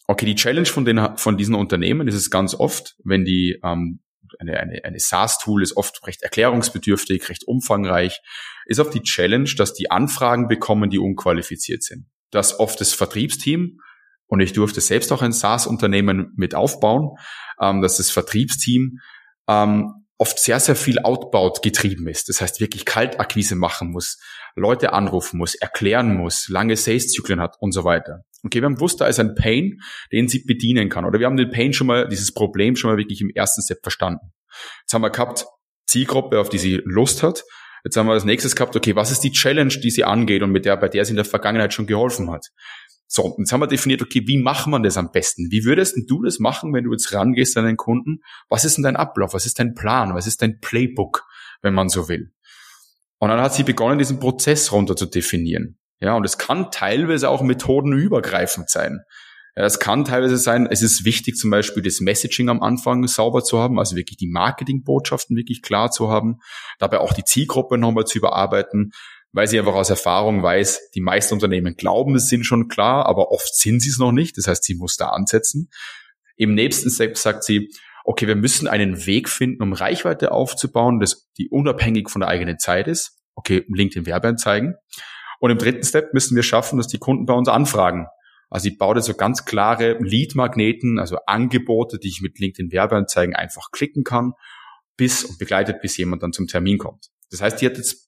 Okay, 0.08 0.26
die 0.26 0.36
Challenge 0.36 0.65
von, 0.65 0.86
den, 0.86 1.17
von 1.17 1.38
diesen 1.38 1.56
Unternehmen 1.56 2.08
ist 2.08 2.15
es 2.15 2.30
ganz 2.30 2.56
oft, 2.56 2.95
wenn 3.04 3.26
die 3.26 3.60
ähm, 3.63 3.99
eine, 4.39 4.60
eine, 4.60 4.84
eine 4.84 4.99
SaaS-Tool 4.99 5.62
ist 5.63 5.78
oft 5.78 6.06
recht 6.08 6.23
erklärungsbedürftig, 6.23 7.30
recht 7.30 7.45
umfangreich, 7.45 8.19
ist 8.65 8.80
oft 8.80 8.93
die 8.93 9.04
Challenge, 9.04 9.49
dass 9.58 9.73
die 9.73 9.91
Anfragen 9.91 10.47
bekommen, 10.47 10.89
die 10.89 10.99
unqualifiziert 10.99 11.84
sind. 11.84 12.08
Das 12.32 12.60
oft 12.60 12.80
das 12.82 12.93
Vertriebsteam, 12.93 13.80
und 14.28 14.40
ich 14.40 14.54
durfte 14.54 14.82
selbst 14.82 15.12
auch 15.12 15.22
ein 15.22 15.34
SaaS-Unternehmen 15.34 16.34
mit 16.36 16.56
aufbauen, 16.56 17.18
ähm, 17.60 17.82
dass 17.82 17.98
das 17.98 18.10
Vertriebsteam 18.12 19.00
ähm, 19.48 19.94
oft 20.18 20.40
sehr, 20.40 20.60
sehr 20.60 20.76
viel 20.76 21.00
Outbound 21.00 21.62
getrieben 21.62 22.08
ist. 22.08 22.30
Das 22.30 22.42
heißt, 22.42 22.60
wirklich 22.62 22.86
Kaltakquise 22.86 23.56
machen 23.56 23.92
muss, 23.92 24.20
Leute 24.56 24.94
anrufen 24.94 25.38
muss, 25.38 25.56
erklären 25.56 26.16
muss, 26.16 26.48
lange 26.48 26.76
Sales-Zyklen 26.76 27.42
hat 27.42 27.56
und 27.60 27.72
so 27.72 27.84
weiter. 27.84 28.22
Okay, 28.46 28.62
wir 28.62 28.66
haben 28.66 28.76
gewusst, 28.76 29.02
da 29.02 29.08
ist 29.08 29.20
ein 29.20 29.36
Pain, 29.36 29.82
den 30.12 30.28
sie 30.28 30.44
bedienen 30.44 30.90
kann. 30.90 31.06
Oder 31.06 31.20
wir 31.20 31.26
haben 31.26 31.38
den 31.38 31.50
Pain 31.50 31.74
schon 31.74 31.88
mal, 31.88 32.08
dieses 32.08 32.34
Problem 32.34 32.76
schon 32.76 32.92
mal 32.92 32.98
wirklich 32.98 33.22
im 33.22 33.32
ersten 33.34 33.62
Step 33.62 33.80
verstanden. 33.82 34.34
Jetzt 34.82 34.94
haben 34.94 35.02
wir 35.02 35.10
gehabt, 35.10 35.46
Zielgruppe, 35.88 36.40
auf 36.40 36.50
die 36.50 36.58
sie 36.58 36.82
Lust 36.86 37.24
hat. 37.24 37.44
Jetzt 37.84 37.98
haben 37.98 38.08
wir 38.08 38.14
als 38.14 38.24
nächstes 38.24 38.56
gehabt, 38.56 38.76
okay, 38.76 38.96
was 38.96 39.12
ist 39.12 39.22
die 39.22 39.32
Challenge, 39.32 39.74
die 39.74 39.92
sie 39.92 40.06
angeht 40.06 40.42
und 40.42 40.52
mit 40.52 40.66
der, 40.66 40.78
bei 40.78 40.88
der 40.88 41.04
sie 41.04 41.12
in 41.12 41.18
der 41.18 41.26
Vergangenheit 41.26 41.74
schon 41.74 41.86
geholfen 41.86 42.32
hat? 42.32 42.48
So, 43.08 43.36
jetzt 43.38 43.52
haben 43.52 43.60
wir 43.60 43.68
definiert, 43.68 44.02
okay, 44.02 44.24
wie 44.26 44.38
macht 44.38 44.68
man 44.68 44.82
das 44.84 44.98
am 44.98 45.12
besten? 45.12 45.52
Wie 45.52 45.66
würdest 45.66 45.96
du 46.08 46.24
das 46.24 46.39
machen, 46.39 46.74
wenn 46.74 46.86
du 46.86 46.92
jetzt 46.92 47.13
rangehst 47.13 47.58
an 47.58 47.66
einen 47.66 47.78
Kunden? 47.78 48.22
Was 48.50 48.66
ist 48.66 48.78
denn 48.78 48.84
dein 48.84 48.96
Ablauf? 48.96 49.34
Was 49.34 49.46
ist 49.46 49.60
dein 49.60 49.76
Plan? 49.76 50.16
Was 50.16 50.26
ist 50.26 50.42
dein 50.42 50.60
Playbook, 50.60 51.26
wenn 51.62 51.74
man 51.74 51.89
so 51.89 52.10
will? 52.10 52.34
Und 53.20 53.30
dann 53.30 53.39
hat 53.39 53.54
sie 53.54 53.63
begonnen, 53.63 54.00
diesen 54.00 54.20
Prozess 54.20 54.72
runter 54.72 54.96
zu 54.96 55.06
definieren. 55.06 55.78
Ja, 56.00 56.16
und 56.16 56.26
es 56.26 56.38
kann 56.38 56.72
teilweise 56.72 57.30
auch 57.30 57.42
methodenübergreifend 57.42 58.70
sein. 58.70 59.02
Ja, 59.56 59.63
es 59.63 59.80
kann 59.80 60.04
teilweise 60.04 60.38
sein, 60.38 60.68
es 60.70 60.82
ist 60.82 61.06
wichtig, 61.06 61.38
zum 61.38 61.52
Beispiel 61.52 61.84
das 61.84 62.02
Messaging 62.02 62.50
am 62.50 62.63
Anfang 62.63 63.08
sauber 63.08 63.44
zu 63.44 63.60
haben, 63.60 63.78
also 63.78 63.96
wirklich 63.96 64.18
die 64.18 64.28
Marketingbotschaften 64.28 65.38
wirklich 65.38 65.62
klar 65.62 65.92
zu 65.92 66.10
haben, 66.10 66.39
dabei 66.80 67.00
auch 67.00 67.13
die 67.13 67.24
Zielgruppe 67.24 67.78
nochmal 67.78 68.06
zu 68.06 68.18
überarbeiten, 68.18 68.92
weil 69.34 69.48
sie 69.48 69.60
einfach 69.60 69.74
aus 69.74 69.89
Erfahrung 69.89 70.43
weiß, 70.43 70.91
die 70.91 71.02
meisten 71.02 71.34
Unternehmen 71.34 71.76
glauben, 71.76 72.15
es 72.15 72.30
sind 72.30 72.46
schon 72.46 72.67
klar, 72.67 73.08
aber 73.08 73.32
oft 73.32 73.54
sind 73.56 73.82
sie 73.82 73.89
es 73.89 73.98
noch 73.98 74.12
nicht. 74.12 74.38
Das 74.38 74.48
heißt, 74.48 74.63
sie 74.63 74.76
muss 74.76 74.96
da 74.96 75.10
ansetzen. 75.10 75.69
Im 76.38 76.54
nächsten 76.54 76.89
Step 76.89 77.17
sagt 77.17 77.43
sie, 77.43 77.69
okay, 78.06 78.28
wir 78.28 78.36
müssen 78.36 78.67
einen 78.67 79.06
Weg 79.06 79.28
finden, 79.28 79.63
um 79.63 79.74
Reichweite 79.74 80.32
aufzubauen, 80.32 81.00
das 81.00 81.30
die 81.38 81.50
unabhängig 81.50 82.10
von 82.10 82.22
der 82.22 82.30
eigenen 82.30 82.60
Zeit 82.60 82.88
ist. 82.88 83.19
Okay, 83.36 83.65
LinkedIn 83.67 84.06
Werbeanzeigen. 84.06 84.76
Und 85.39 85.52
im 85.52 85.58
dritten 85.58 85.84
Step 85.84 86.13
müssen 86.13 86.36
wir 86.36 86.43
schaffen, 86.43 86.78
dass 86.78 86.88
die 86.88 87.00
Kunden 87.00 87.26
bei 87.26 87.34
uns 87.34 87.50
anfragen. 87.50 88.06
Also 88.50 88.69
ich 88.69 88.78
baue 88.78 88.93
da 88.93 89.02
so 89.02 89.15
ganz 89.15 89.46
klare 89.46 89.98
Lead-Magneten, 90.00 91.00
also 91.00 91.17
Angebote, 91.26 91.98
die 91.98 92.10
ich 92.10 92.22
mit 92.22 92.38
LinkedIn 92.38 92.72
Werbeanzeigen 92.72 93.36
einfach 93.36 93.72
klicken 93.72 94.04
kann, 94.04 94.34
bis 94.96 95.24
und 95.24 95.39
begleitet, 95.39 95.82
bis 95.82 95.98
jemand 95.98 96.22
dann 96.22 96.34
zum 96.34 96.46
Termin 96.46 96.78
kommt. 96.78 97.08
Das 97.32 97.41
heißt, 97.41 97.60
die 97.60 97.65
hat 97.65 97.78
jetzt 97.78 98.03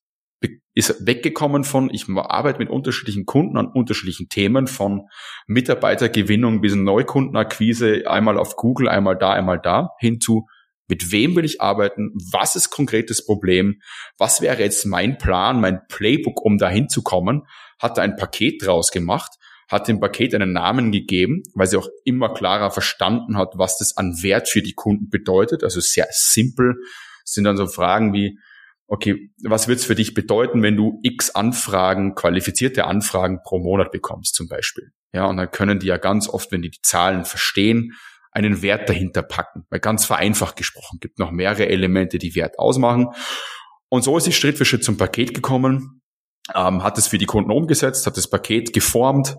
ist 0.74 1.08
weggekommen 1.08 1.64
von, 1.64 1.90
ich 1.94 2.06
arbeite 2.10 2.60
mit 2.60 2.70
unterschiedlichen 2.70 3.26
Kunden 3.26 3.58
an 3.58 3.68
unterschiedlichen 3.68 4.28
Themen, 4.28 4.68
von 4.68 5.08
Mitarbeitergewinnung 5.48 6.62
bis 6.62 6.76
Neukundenakquise, 6.76 8.04
einmal 8.08 8.38
auf 8.38 8.56
Google, 8.56 8.90
einmal 8.90 9.18
da, 9.18 9.32
einmal 9.32 9.60
da, 9.60 9.92
hin 10.00 10.20
zu, 10.20 10.48
mit 10.88 11.12
wem 11.12 11.36
will 11.36 11.46
ich 11.46 11.62
arbeiten? 11.62 12.12
Was 12.32 12.56
ist 12.56 12.70
konkretes 12.70 13.26
Problem? 13.26 13.80
Was 14.18 14.42
wäre 14.42 14.62
jetzt 14.62 14.86
mein 14.86 15.18
Plan, 15.18 15.60
mein 15.60 15.82
Playbook, 15.88 16.44
um 16.44 16.58
dahin 16.58 16.90
zu 16.90 17.02
kommen? 17.02 17.44
Hat 17.80 17.98
da 17.98 18.04
ein 18.04 18.18
Paket 18.18 18.64
draus 18.64 18.92
gemacht, 18.92 19.32
hat 19.70 19.88
dem 19.88 20.00
Paket 20.00 20.36
einen 20.36 20.54
Namen 20.54 20.92
gegeben, 20.92 21.42
weil 21.56 21.68
sie 21.68 21.78
auch 21.78 21.88
immer 22.04 22.34
klarer 22.34 22.70
verstanden 22.70 23.38
hat, 23.38 23.54
was 23.56 23.78
das 23.78 23.98
an 23.98 24.22
Wert 24.22 24.48
für 24.48 24.62
die 24.62 24.74
Kunden 24.74 25.10
bedeutet. 25.10 25.64
Also 25.64 25.80
sehr 25.80 26.08
simpel 26.12 26.76
sind 27.24 27.46
dann 27.46 27.58
so 27.58 27.66
Fragen 27.66 28.14
wie, 28.14 28.38
okay, 28.88 29.32
was 29.44 29.68
wird 29.68 29.80
es 29.80 29.86
für 29.86 29.96
dich 29.96 30.14
bedeuten, 30.14 30.62
wenn 30.62 30.76
du 30.76 31.00
x 31.04 31.32
Anfragen, 31.32 32.16
qualifizierte 32.16 32.86
Anfragen 32.86 33.42
pro 33.44 33.60
Monat 33.60 33.92
bekommst 33.92 34.36
zum 34.36 34.48
Beispiel? 34.48 34.92
Ja, 35.14 35.26
und 35.26 35.38
dann 35.38 35.50
können 35.50 35.80
die 35.80 35.88
ja 35.88 35.98
ganz 35.98 36.28
oft, 36.28 36.52
wenn 36.52 36.62
die 36.62 36.70
die 36.70 36.82
Zahlen 36.82 37.26
verstehen, 37.26 37.94
einen 38.32 38.62
Wert 38.62 38.90
dahinter 38.90 39.24
packen. 39.24 39.66
Weil 39.70 39.80
ganz 39.80 40.06
vereinfacht 40.06 40.58
gesprochen 40.58 41.00
gibt 41.00 41.20
noch 41.20 41.32
mehrere 41.32 41.68
Elemente, 41.70 42.18
die 42.18 42.36
Wert 42.36 42.60
ausmachen. 42.60 43.08
Und 43.90 44.04
so 44.04 44.18
ist 44.18 44.26
sie 44.26 44.34
Schritt 44.34 44.58
für 44.58 44.66
Schritt 44.66 44.84
zum 44.84 44.98
Paket 44.98 45.34
gekommen, 45.34 46.02
ähm, 46.54 46.84
hat 46.84 46.98
es 46.98 47.08
für 47.08 47.18
die 47.18 47.26
Kunden 47.26 47.52
umgesetzt, 47.52 48.06
hat 48.06 48.18
das 48.18 48.30
Paket 48.30 48.74
geformt. 48.74 49.38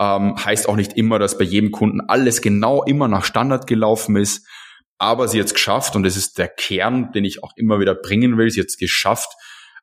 Ähm, 0.00 0.36
heißt 0.42 0.68
auch 0.68 0.76
nicht 0.76 0.94
immer, 0.94 1.18
dass 1.18 1.36
bei 1.36 1.44
jedem 1.44 1.72
Kunden 1.72 2.00
alles 2.00 2.40
genau 2.40 2.84
immer 2.84 3.08
nach 3.08 3.24
Standard 3.24 3.66
gelaufen 3.66 4.16
ist. 4.16 4.46
Aber 4.98 5.28
sie 5.28 5.38
hat 5.38 5.46
es 5.46 5.54
geschafft, 5.54 5.94
und 5.96 6.02
das 6.02 6.16
ist 6.16 6.38
der 6.38 6.48
Kern, 6.48 7.12
den 7.12 7.24
ich 7.24 7.42
auch 7.42 7.52
immer 7.56 7.80
wieder 7.80 7.94
bringen 7.94 8.36
will, 8.36 8.50
sie 8.50 8.60
hat 8.60 8.68
es 8.68 8.76
geschafft, 8.76 9.30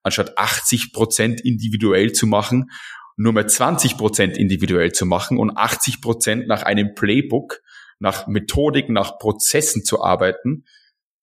anstatt 0.04 0.38
80 0.38 0.94
Prozent 0.94 1.42
individuell 1.42 2.12
zu 2.12 2.28
machen, 2.28 2.70
nur 3.18 3.34
mehr 3.34 3.48
20 3.48 3.98
Prozent 3.98 4.38
individuell 4.38 4.92
zu 4.92 5.06
machen 5.06 5.38
und 5.38 5.58
80 5.58 6.02
Prozent 6.02 6.48
nach 6.48 6.64
einem 6.64 6.94
Playbook, 6.96 7.62
nach 8.00 8.28
Methodik, 8.28 8.90
nach 8.90 9.18
Prozessen 9.18 9.86
zu 9.86 10.04
arbeiten, 10.04 10.66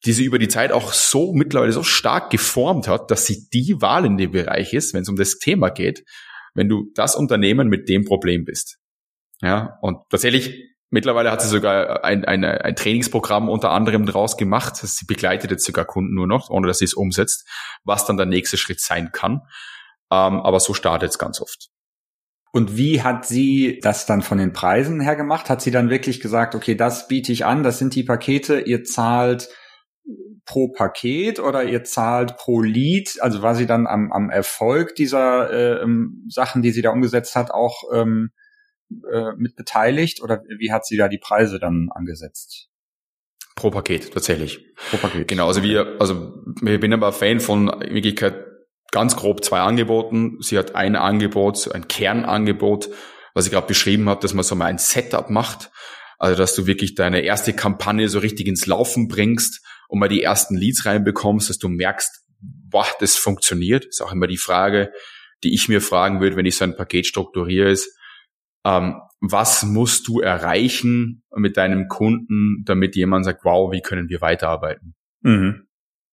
die 0.05 0.13
sie 0.13 0.25
über 0.25 0.39
die 0.39 0.49
Zeit 0.49 0.73
auch 0.73 0.93
so 0.93 1.33
mittlerweile 1.33 1.73
so 1.73 1.83
stark 1.83 2.31
geformt 2.31 2.89
hat, 2.89 3.11
dass 3.11 3.27
sie 3.27 3.49
die 3.53 3.81
Wahl 3.81 4.05
in 4.05 4.17
dem 4.17 4.33
Bereich 4.33 4.73
ist, 4.73 4.95
wenn 4.95 5.03
es 5.03 5.09
um 5.09 5.17
das 5.17 5.39
Thema 5.39 5.69
geht, 5.69 6.05
wenn 6.55 6.69
du 6.69 6.91
das 6.95 7.15
Unternehmen 7.15 7.69
mit 7.69 7.89
dem 7.89 8.05
Problem 8.05 8.45
bist. 8.45 8.79
Ja, 9.41 9.79
und 9.81 9.99
tatsächlich, 10.09 10.72
mittlerweile 10.93 11.33
hat 11.33 11.43
sie 11.43 11.49
sogar 11.49 12.05
ein, 12.05 12.25
ein, 12.25 12.45
ein 12.45 12.77
Trainingsprogramm 12.77 13.49
unter 13.49 13.71
anderem 13.71 14.07
draus 14.07 14.37
gemacht. 14.37 14.77
Sie 14.77 15.07
begleitet 15.07 15.51
jetzt 15.51 15.65
sogar 15.65 15.85
Kunden 15.85 16.15
nur 16.15 16.27
noch, 16.27 16.51
ohne 16.51 16.69
dass 16.69 16.79
sie 16.79 16.85
es 16.85 16.95
umsetzt, 16.95 17.49
was 17.83 18.05
dann 18.05 18.17
der 18.17 18.27
nächste 18.27 18.57
Schritt 18.57 18.81
sein 18.81 19.11
kann. 19.13 19.41
Ähm, 20.11 20.41
aber 20.41 20.61
so 20.61 20.75
startet 20.75 21.11
es 21.11 21.19
ganz 21.19 21.41
oft. 21.41 21.69
Und 22.53 22.77
wie 22.77 23.03
hat 23.03 23.27
sie 23.27 23.81
das 23.83 24.05
dann 24.05 24.21
von 24.21 24.37
den 24.37 24.53
Preisen 24.53 25.01
her 25.01 25.17
gemacht? 25.17 25.49
Hat 25.49 25.63
sie 25.63 25.71
dann 25.71 25.89
wirklich 25.89 26.21
gesagt, 26.21 26.55
okay, 26.55 26.75
das 26.75 27.09
biete 27.09 27.33
ich 27.33 27.47
an, 27.47 27.63
das 27.63 27.79
sind 27.79 27.95
die 27.95 28.05
Pakete, 28.05 28.61
ihr 28.61 28.85
zahlt 28.85 29.49
pro 30.45 30.69
Paket 30.69 31.41
oder 31.41 31.65
ihr 31.65 31.83
zahlt 31.85 32.37
pro 32.37 32.61
Lead? 32.61 33.17
Also 33.21 33.41
war 33.41 33.55
sie 33.55 33.67
dann 33.67 33.87
am, 33.87 34.13
am 34.13 34.29
Erfolg 34.29 34.95
dieser 34.97 35.51
äh, 35.51 35.83
ähm, 35.83 36.27
Sachen, 36.29 36.61
die 36.61 36.73
sie 36.73 36.83
da 36.83 36.91
umgesetzt 36.91 37.35
hat, 37.37 37.51
auch 37.51 37.85
ähm, 37.95 38.33
äh, 39.13 39.33
mit 39.37 39.57
beteiligt 39.57 40.23
oder 40.23 40.43
wie 40.59 40.73
hat 40.73 40.87
sie 40.87 40.97
da 40.97 41.09
die 41.09 41.19
Preise 41.19 41.59
dann 41.59 41.89
angesetzt? 41.91 42.69
Pro 43.55 43.71
Paket, 43.71 44.13
tatsächlich. 44.13 44.65
Pro 44.91 44.97
Paket. 44.97 45.29
Genau, 45.29 45.47
also 45.47 45.63
wir, 45.63 45.97
also 45.99 46.35
ich 46.65 46.81
bin 46.81 46.93
aber 46.93 47.13
Fan 47.13 47.41
von 47.41 47.69
in 47.83 47.95
Wirklichkeit 47.95 48.47
ganz 48.91 49.17
grob 49.17 49.45
zwei 49.45 49.61
Angeboten. 49.61 50.39
Sie 50.41 50.59
hat 50.59 50.75
ein 50.75 50.97
Angebot, 50.97 51.73
ein 51.73 51.89
Kernangebot, 51.89 52.89
was 53.35 53.47
ich 53.47 53.53
gerade 53.53 53.67
beschrieben 53.67 54.09
habe, 54.09 54.21
dass 54.21 54.35
man 54.35 54.45
so 54.45 54.55
mal 54.55 54.67
ein 54.67 54.79
Setup 54.79 55.29
macht. 55.31 55.71
Also 56.19 56.39
dass 56.39 56.55
du 56.55 56.67
wirklich 56.67 56.95
deine 56.95 57.21
erste 57.21 57.53
Kampagne 57.53 58.09
so 58.09 58.21
richtig 58.21 58.47
ins 58.47 58.67
Laufen 58.67 59.09
bringst 59.09 59.61
und 59.89 59.99
mal 59.99 60.09
die 60.09 60.23
ersten 60.23 60.57
Leads 60.57 60.87
reinbekommst, 60.87 61.51
dass 61.51 61.59
du 61.59 61.69
merkst, 61.69 62.23
boah, 62.41 62.87
das 63.01 63.17
funktioniert. 63.17 63.85
ist 63.87 64.01
auch 64.01 64.13
immer 64.13 64.27
die 64.27 64.39
Frage, 64.39 64.93
die 65.43 65.53
ich 65.53 65.69
mir 65.69 65.81
fragen 65.81 66.21
würde, 66.21 66.37
wenn 66.37 66.47
ich 66.47 66.57
so 66.57 66.65
ein 66.65 66.77
Paket 66.77 67.07
strukturiere, 67.07 67.71
ist, 67.71 67.97
ähm, 68.65 69.01
was 69.21 69.65
musst 69.65 70.09
du 70.09 70.21
erreichen 70.21 71.23
mit 71.35 71.57
deinem 71.57 71.89
Kunden, 71.89 72.63
damit 72.65 72.97
jemand 72.97 73.25
sagt, 73.25 73.45
wow, 73.45 73.73
wie 73.73 73.81
können 73.81 74.09
wir 74.09 74.21
weiterarbeiten? 74.21 74.95
Mhm. 75.21 75.67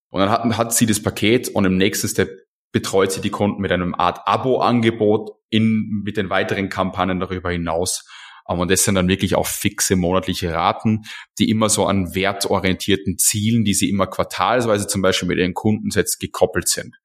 Und 0.10 0.20
dann 0.20 0.30
hat, 0.30 0.58
hat 0.58 0.74
sie 0.74 0.86
das 0.86 1.02
Paket 1.02 1.50
und 1.50 1.66
im 1.66 1.78
nächsten 1.78 2.08
Step 2.08 2.30
betreut 2.72 3.12
sie 3.12 3.22
die 3.22 3.32
Kunden 3.32 3.62
mit 3.62 3.72
einem 3.72 3.96
Art 3.96 4.28
Abo-Angebot 4.28 5.32
in, 5.50 6.02
mit 6.04 6.18
den 6.18 6.30
weiteren 6.30 6.70
Kampagnen 6.70 7.20
darüber 7.20 7.52
hinaus, 7.52 8.04
und 8.58 8.72
das 8.72 8.84
sind 8.84 8.96
dann 8.96 9.08
wirklich 9.08 9.36
auch 9.36 9.46
fixe 9.46 9.96
monatliche 9.96 10.52
Raten, 10.52 11.04
die 11.38 11.52
immer 11.52 11.70
so 11.70 11.86
an 11.86 12.16
wertorientierten 12.16 13.20
Zielen, 13.20 13.64
die 13.64 13.76
sie 13.76 13.90
immer 13.90 14.08
quartalsweise 14.08 14.88
zum 14.88 15.04
Beispiel 15.04 15.28
mit 15.28 15.38
ihren 15.38 15.54
Kunden 15.54 15.92
setzt, 15.92 16.20
gekoppelt 16.20 16.68
sind. 16.68 16.96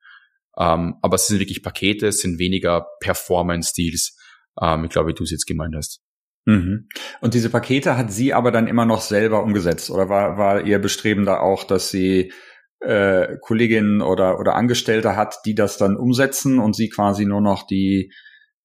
Ähm, 0.56 0.94
aber 1.02 1.16
es 1.16 1.26
sind 1.26 1.40
wirklich 1.40 1.62
Pakete, 1.62 2.06
es 2.06 2.20
sind 2.20 2.38
weniger 2.38 2.86
Performance-Deals. 3.00 4.16
Ähm, 4.60 4.84
ich 4.84 4.90
glaube, 4.90 5.10
wie 5.10 5.14
du 5.14 5.24
es 5.24 5.30
jetzt 5.30 5.46
gemeint 5.46 5.74
hast. 5.76 6.00
Mhm. 6.46 6.88
Und 7.20 7.34
diese 7.34 7.50
Pakete 7.50 7.96
hat 7.96 8.12
sie 8.12 8.34
aber 8.34 8.50
dann 8.50 8.66
immer 8.66 8.84
noch 8.84 9.00
selber 9.00 9.42
umgesetzt 9.42 9.90
oder 9.90 10.08
war, 10.08 10.36
war 10.36 10.62
ihr 10.62 10.78
Bestreben 10.78 11.24
da 11.24 11.40
auch, 11.40 11.64
dass 11.64 11.88
sie 11.88 12.32
äh, 12.80 13.38
Kolleginnen 13.40 14.02
oder, 14.02 14.38
oder 14.38 14.54
Angestellte 14.54 15.16
hat, 15.16 15.38
die 15.46 15.54
das 15.54 15.78
dann 15.78 15.96
umsetzen 15.96 16.58
und 16.58 16.76
sie 16.76 16.90
quasi 16.90 17.24
nur 17.24 17.40
noch 17.40 17.66
die, 17.66 18.12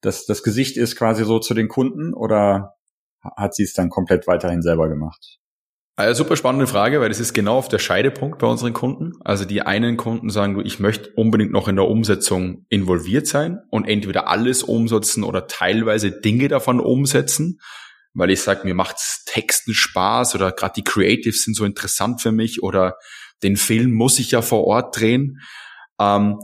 das, 0.01 0.25
das 0.25 0.43
Gesicht 0.43 0.75
ist 0.77 0.97
quasi 0.97 1.23
so 1.23 1.39
zu 1.39 1.53
den 1.53 1.69
Kunden 1.69 2.13
oder 2.13 2.73
hat 3.21 3.55
sie 3.55 3.63
es 3.63 3.73
dann 3.73 3.89
komplett 3.89 4.27
weiterhin 4.27 4.61
selber 4.61 4.89
gemacht? 4.89 5.39
Also 5.99 6.23
super 6.23 6.37
spannende 6.37 6.65
Frage, 6.65 7.01
weil 7.01 7.09
das 7.09 7.19
ist 7.19 7.33
genau 7.33 7.57
auf 7.57 7.67
der 7.67 7.77
Scheidepunkt 7.77 8.39
bei 8.39 8.47
unseren 8.47 8.71
Kunden. 8.71 9.19
Also 9.19 9.43
die 9.43 9.63
einen 9.63 9.97
Kunden 9.97 10.29
sagen, 10.29 10.53
du, 10.53 10.61
ich 10.61 10.79
möchte 10.79 11.09
unbedingt 11.09 11.51
noch 11.51 11.67
in 11.67 11.75
der 11.75 11.89
Umsetzung 11.89 12.65
involviert 12.69 13.27
sein 13.27 13.59
und 13.69 13.85
entweder 13.85 14.29
alles 14.29 14.63
umsetzen 14.63 15.25
oder 15.25 15.47
teilweise 15.47 16.09
Dinge 16.11 16.47
davon 16.47 16.79
umsetzen, 16.79 17.59
weil 18.13 18.29
ich 18.29 18.39
sage, 18.39 18.65
mir 18.65 18.75
macht's 18.75 19.25
Texten 19.25 19.73
Spaß 19.73 20.35
oder 20.35 20.53
gerade 20.53 20.75
die 20.77 20.85
Creatives 20.85 21.43
sind 21.43 21.57
so 21.57 21.65
interessant 21.65 22.21
für 22.21 22.31
mich 22.31 22.63
oder 22.63 22.95
den 23.43 23.57
Film 23.57 23.91
muss 23.91 24.19
ich 24.19 24.31
ja 24.31 24.41
vor 24.41 24.63
Ort 24.63 24.97
drehen 24.97 25.41
ähm, 25.99 26.39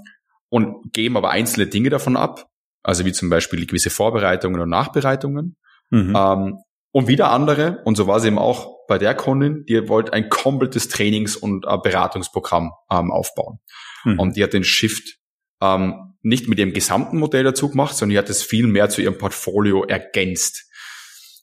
und 0.49 0.91
geben 0.91 1.15
aber 1.15 1.29
einzelne 1.29 1.67
Dinge 1.67 1.89
davon 1.89 2.17
ab, 2.17 2.49
also 2.83 3.05
wie 3.05 3.13
zum 3.13 3.29
Beispiel 3.29 3.65
gewisse 3.65 3.89
Vorbereitungen 3.89 4.59
und 4.59 4.67
Nachbereitungen. 4.67 5.55
Mhm. 5.91 6.13
Ähm, 6.13 6.57
und 6.91 7.07
wieder 7.07 7.31
andere, 7.31 7.81
und 7.85 7.95
so 7.95 8.05
war 8.07 8.17
es 8.17 8.25
eben 8.25 8.37
auch 8.37 8.74
bei 8.87 8.97
der 8.97 9.15
Kundin, 9.15 9.65
die 9.67 9.87
wollte 9.87 10.13
ein 10.13 10.29
komplettes 10.29 10.87
Trainings- 10.87 11.35
und 11.35 11.65
äh, 11.65 11.77
Beratungsprogramm 11.77 12.71
ähm, 12.91 13.11
aufbauen. 13.11 13.59
Mhm. 14.03 14.19
Und 14.19 14.35
die 14.35 14.43
hat 14.43 14.53
den 14.53 14.63
Shift 14.63 15.17
ähm, 15.61 16.15
nicht 16.21 16.47
mit 16.47 16.59
ihrem 16.59 16.73
gesamten 16.73 17.17
Modell 17.17 17.43
dazu 17.43 17.69
gemacht, 17.69 17.95
sondern 17.95 18.11
die 18.13 18.17
hat 18.17 18.29
es 18.29 18.43
viel 18.43 18.67
mehr 18.67 18.89
zu 18.89 19.01
ihrem 19.01 19.17
Portfolio 19.17 19.83
ergänzt. 19.83 20.69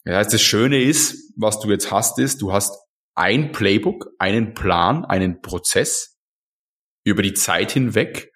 Ja, 0.05 0.23
das 0.23 0.43
Schöne 0.43 0.83
ist, 0.83 1.33
was 1.37 1.61
du 1.61 1.71
jetzt 1.71 1.91
hast, 1.91 2.19
ist, 2.19 2.43
du 2.43 2.53
hast 2.53 2.77
ein 3.15 3.53
Playbook, 3.53 4.09
einen 4.19 4.55
Plan, 4.55 5.05
einen 5.05 5.41
Prozess 5.41 6.19
über 7.05 7.23
die 7.23 7.35
Zeit 7.35 7.73
hinweg, 7.73 8.33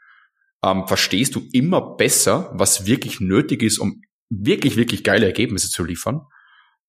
ähm, 0.65 0.87
verstehst 0.87 1.35
du 1.35 1.43
immer 1.53 1.97
besser, 1.97 2.51
was 2.55 2.87
wirklich 2.87 3.21
nötig 3.21 3.63
ist, 3.63 3.79
um 3.79 4.03
wirklich, 4.29 4.77
wirklich 4.77 5.05
geile 5.05 5.27
Ergebnisse 5.27 5.69
zu 5.69 5.85
liefern 5.85 6.23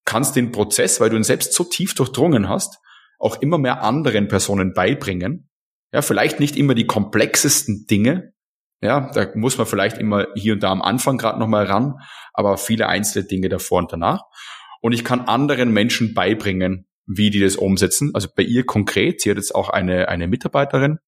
kannst 0.07 0.35
den 0.35 0.51
Prozess, 0.51 0.99
weil 0.99 1.09
du 1.11 1.17
ihn 1.17 1.23
selbst 1.23 1.53
so 1.53 1.65
tief 1.65 1.93
durchdrungen 1.93 2.49
hast, 2.49 2.79
auch 3.19 3.41
immer 3.41 3.57
mehr 3.57 3.83
anderen 3.83 4.27
Personen 4.27 4.73
beibringen. 4.73 5.49
Ja, 5.91 6.01
vielleicht 6.01 6.39
nicht 6.39 6.55
immer 6.55 6.75
die 6.75 6.87
komplexesten 6.87 7.85
Dinge. 7.87 8.33
Ja, 8.81 9.11
da 9.11 9.27
muss 9.35 9.57
man 9.57 9.67
vielleicht 9.67 9.97
immer 9.97 10.27
hier 10.35 10.53
und 10.53 10.63
da 10.63 10.71
am 10.71 10.81
Anfang 10.81 11.17
gerade 11.17 11.39
nochmal 11.39 11.65
ran, 11.65 11.95
aber 12.33 12.57
viele 12.57 12.87
einzelne 12.87 13.27
Dinge 13.27 13.49
davor 13.49 13.79
und 13.79 13.91
danach. 13.91 14.23
Und 14.81 14.93
ich 14.93 15.03
kann 15.03 15.21
anderen 15.21 15.71
Menschen 15.71 16.13
beibringen, 16.13 16.87
wie 17.05 17.29
die 17.29 17.39
das 17.39 17.55
umsetzen. 17.55 18.11
Also 18.13 18.29
bei 18.33 18.43
ihr 18.43 18.65
konkret, 18.65 19.21
sie 19.21 19.29
hat 19.29 19.37
jetzt 19.37 19.55
auch 19.55 19.69
eine, 19.69 20.07
eine 20.07 20.27
Mitarbeiterin, 20.27 20.99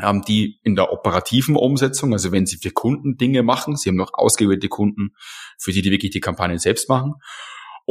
ähm, 0.00 0.22
die 0.22 0.60
in 0.62 0.76
der 0.76 0.92
operativen 0.92 1.56
Umsetzung, 1.56 2.12
also 2.12 2.30
wenn 2.30 2.46
sie 2.46 2.58
für 2.58 2.70
Kunden 2.70 3.16
Dinge 3.16 3.42
machen, 3.42 3.76
sie 3.76 3.88
haben 3.88 3.96
noch 3.96 4.14
ausgewählte 4.14 4.68
Kunden, 4.68 5.14
für 5.58 5.72
die 5.72 5.82
die 5.82 5.90
wirklich 5.90 6.12
die 6.12 6.20
Kampagnen 6.20 6.58
selbst 6.58 6.88
machen. 6.88 7.14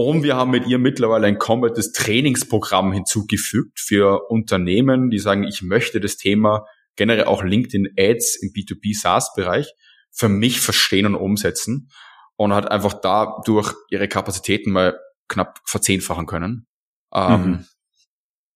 Und 0.02 0.24
wir 0.24 0.38
haben 0.38 0.52
mit 0.52 0.66
ihr 0.66 0.80
mittlerweile 0.80 1.28
ein 1.28 1.40
komplettes 1.40 1.92
Trainingsprogramm 1.92 2.94
hinzugefügt 2.94 3.82
für 3.82 4.30
Unternehmen, 4.30 5.10
die 5.10 5.20
sagen, 5.20 5.44
ich 5.44 5.62
möchte 5.62 6.00
das 6.00 6.16
Thema 6.16 6.66
generell 6.96 7.26
auch 7.26 7.44
LinkedIn 7.44 7.96
Ads 7.98 8.38
im 8.42 8.52
B2B 8.54 8.98
SaaS 8.98 9.34
Bereich 9.36 9.74
für 10.10 10.30
mich 10.30 10.62
verstehen 10.62 11.06
und 11.06 11.16
umsetzen 11.16 11.90
und 12.38 12.54
hat 12.54 12.72
einfach 12.72 12.94
dadurch 12.94 13.74
ihre 13.90 14.08
Kapazitäten 14.08 14.72
mal 14.72 14.98
knapp 15.28 15.60
verzehnfachen 15.66 16.28
können. 16.28 16.66
Ähm, 17.14 17.46
mhm. 17.46 17.66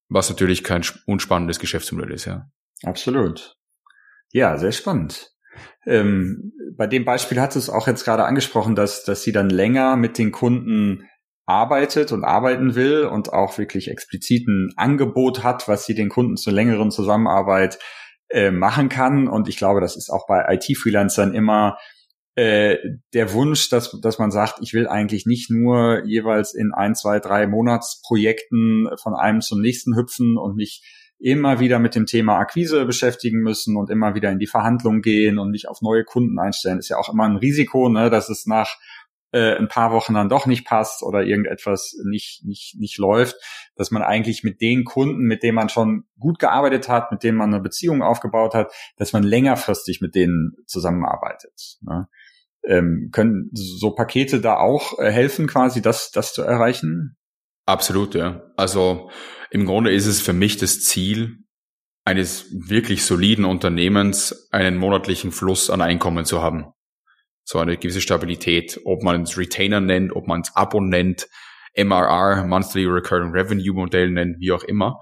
Was 0.08 0.30
natürlich 0.30 0.64
kein 0.64 0.86
unspannendes 1.08 1.60
Geschäftsmodell 1.60 2.12
ist, 2.12 2.24
ja. 2.24 2.46
Absolut. 2.84 3.58
Ja, 4.32 4.58
sehr 4.58 4.72
spannend. 4.72 5.34
Ähm, 5.86 6.54
bei 6.78 6.88
dem 6.88 7.04
Beispiel 7.04 7.42
hat 7.42 7.58
es 7.58 7.70
auch 7.70 7.88
jetzt 7.88 8.06
gerade 8.06 8.24
angesprochen, 8.24 8.76
dass, 8.76 9.04
dass 9.04 9.24
sie 9.24 9.34
dann 9.34 9.50
länger 9.50 9.98
mit 9.98 10.18
den 10.18 10.32
Kunden 10.32 11.04
arbeitet 11.46 12.12
und 12.12 12.24
arbeiten 12.24 12.76
will 12.76 13.06
und 13.06 13.34
auch 13.34 13.58
wirklich 13.58 13.90
explizit 13.90 14.48
ein 14.48 14.74
Angebot 14.78 15.44
hat, 15.44 15.68
was 15.68 15.86
sie 15.86 15.94
den 15.94 16.10
Kunden 16.10 16.38
zur 16.38 16.54
längeren 16.54 16.92
Zusammenarbeit 16.92 17.80
äh, 18.30 18.52
machen 18.52 18.90
kann. 18.90 19.28
Und 19.28 19.50
ich 19.50 19.58
glaube, 19.58 19.82
das 19.82 19.96
ist 19.96 20.10
auch 20.10 20.26
bei 20.26 20.46
IT-Freelancern 20.54 21.34
immer 21.34 21.78
äh, 22.36 22.78
der 23.14 23.34
Wunsch, 23.34 23.70
dass, 23.70 24.00
dass 24.02 24.18
man 24.18 24.32
sagt, 24.32 24.56
ich 24.62 24.74
will 24.74 24.88
eigentlich 24.88 25.26
nicht 25.26 25.52
nur 25.52 26.04
jeweils 26.06 26.54
in 26.54 26.74
ein, 26.74 26.96
zwei, 26.96 27.20
drei 27.20 27.46
Monatsprojekten 27.46 28.90
von 29.02 29.14
einem 29.14 29.42
zum 29.42 29.62
nächsten 29.62 29.96
hüpfen 29.96 30.38
und 30.38 30.56
mich 30.56 30.82
immer 31.20 31.60
wieder 31.60 31.80
mit 31.80 31.96
dem 31.96 32.06
Thema 32.06 32.38
Akquise 32.38 32.86
beschäftigen 32.86 33.40
müssen 33.40 33.78
und 33.78 33.90
immer 33.90 34.16
wieder 34.16 34.32
in 34.32 34.40
die 34.40 34.48
Verhandlung 34.48 35.02
gehen 35.02 35.40
und 35.40 35.52
mich 35.52 35.70
auf 35.70 35.82
neue 35.82 36.04
Kunden 36.04 36.40
einstellen. 36.40 36.80
Ist 36.80 36.90
ja 36.90 36.98
auch 36.98 37.14
immer 37.14 37.24
ein 37.24 37.38
Risiko, 37.38 37.88
ne, 37.88 38.10
dass 38.10 38.30
es 38.30 38.46
nach 38.46 38.78
äh, 39.34 39.58
ein 39.58 39.68
paar 39.68 39.92
Wochen 39.92 40.14
dann 40.14 40.30
doch 40.30 40.46
nicht 40.46 40.66
passt 40.66 41.04
oder 41.04 41.24
irgendetwas 41.24 41.96
nicht, 42.06 42.46
nicht, 42.46 42.76
nicht 42.78 42.98
läuft, 42.98 43.36
dass 43.76 43.92
man 43.92 44.04
eigentlich 44.04 44.44
mit 44.44 44.62
den 44.62 44.86
Kunden, 44.86 45.24
mit 45.24 45.44
denen 45.44 45.56
man 45.56 45.70
schon 45.70 46.06
gut 46.20 46.40
gearbeitet 46.40 46.88
hat, 46.88 47.12
mit 47.12 47.24
denen 47.24 47.38
man 47.38 47.54
eine 47.54 47.62
Beziehung 47.62 48.04
aufgebaut 48.04 48.54
hat, 48.54 48.72
dass 48.96 49.12
man 49.12 49.24
längerfristig 49.24 50.02
mit 50.02 50.16
denen 50.16 50.54
zusammenarbeitet. 50.68 51.78
Ne? 51.82 52.08
Ähm, 52.64 53.10
können 53.12 53.50
so 53.54 53.92
Pakete 53.92 54.40
da 54.40 54.58
auch 54.58 55.00
äh, 55.00 55.12
helfen, 55.12 55.48
quasi 55.48 55.82
das, 55.82 56.12
das 56.12 56.34
zu 56.34 56.44
erreichen? 56.44 57.18
Absolut, 57.66 58.16
ja. 58.16 58.44
Also 58.56 59.10
im 59.50 59.66
Grunde 59.66 59.92
ist 59.92 60.06
es 60.06 60.22
für 60.22 60.34
mich 60.34 60.58
das 60.58 60.82
Ziel, 60.82 61.40
eines 62.06 62.48
wirklich 62.52 63.06
soliden 63.06 63.46
Unternehmens 63.46 64.50
einen 64.52 64.78
monatlichen 64.78 65.32
Fluss 65.32 65.70
an 65.70 65.82
Einkommen 65.82 66.26
zu 66.26 66.42
haben 66.42 66.74
so 67.44 67.60
eine 67.60 67.78
gewisse 67.78 68.02
Stabilität, 68.02 68.80
ob 68.86 69.04
man 69.04 69.24
es 69.24 69.38
Retainer 69.38 69.82
nennt, 69.82 70.16
ob 70.16 70.28
man 70.28 70.42
es 70.42 70.56
Abo 70.56 70.80
nennt, 70.80 71.28
MRR, 71.76 72.46
Monthly 72.46 72.86
Recurring 72.86 73.32
Revenue 73.32 73.74
Modell 73.74 74.10
nennt, 74.12 74.40
wie 74.40 74.52
auch 74.52 74.64
immer. 74.64 75.00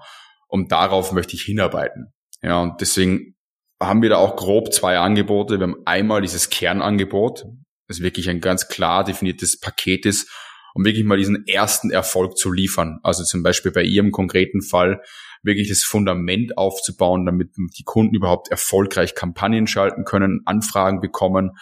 Und 0.48 0.72
darauf 0.72 1.12
möchte 1.12 1.34
ich 1.34 1.42
hinarbeiten. 1.42 2.12
Ja, 2.42 2.60
und 2.60 2.80
deswegen 2.80 3.36
haben 3.80 4.02
wir 4.02 4.10
da 4.10 4.16
auch 4.16 4.36
grob 4.36 4.72
zwei 4.72 4.98
Angebote. 4.98 5.58
Wir 5.58 5.66
haben 5.66 5.82
einmal 5.86 6.20
dieses 6.20 6.50
Kernangebot, 6.50 7.46
das 7.88 8.00
wirklich 8.00 8.28
ein 8.28 8.40
ganz 8.40 8.68
klar 8.68 9.04
definiertes 9.04 9.60
Paket 9.60 10.06
ist, 10.06 10.30
um 10.74 10.84
wirklich 10.84 11.04
mal 11.04 11.18
diesen 11.18 11.46
ersten 11.46 11.90
Erfolg 11.90 12.36
zu 12.36 12.50
liefern. 12.50 12.98
Also 13.02 13.24
zum 13.24 13.42
Beispiel 13.42 13.72
bei 13.72 13.82
Ihrem 13.82 14.10
konkreten 14.10 14.62
Fall 14.62 15.02
wirklich 15.42 15.68
das 15.68 15.82
Fundament 15.82 16.56
aufzubauen, 16.56 17.26
damit 17.26 17.50
die 17.56 17.84
Kunden 17.84 18.14
überhaupt 18.14 18.50
erfolgreich 18.50 19.14
Kampagnen 19.14 19.66
schalten 19.66 20.04
können, 20.04 20.42
Anfragen 20.46 21.00
bekommen 21.00 21.52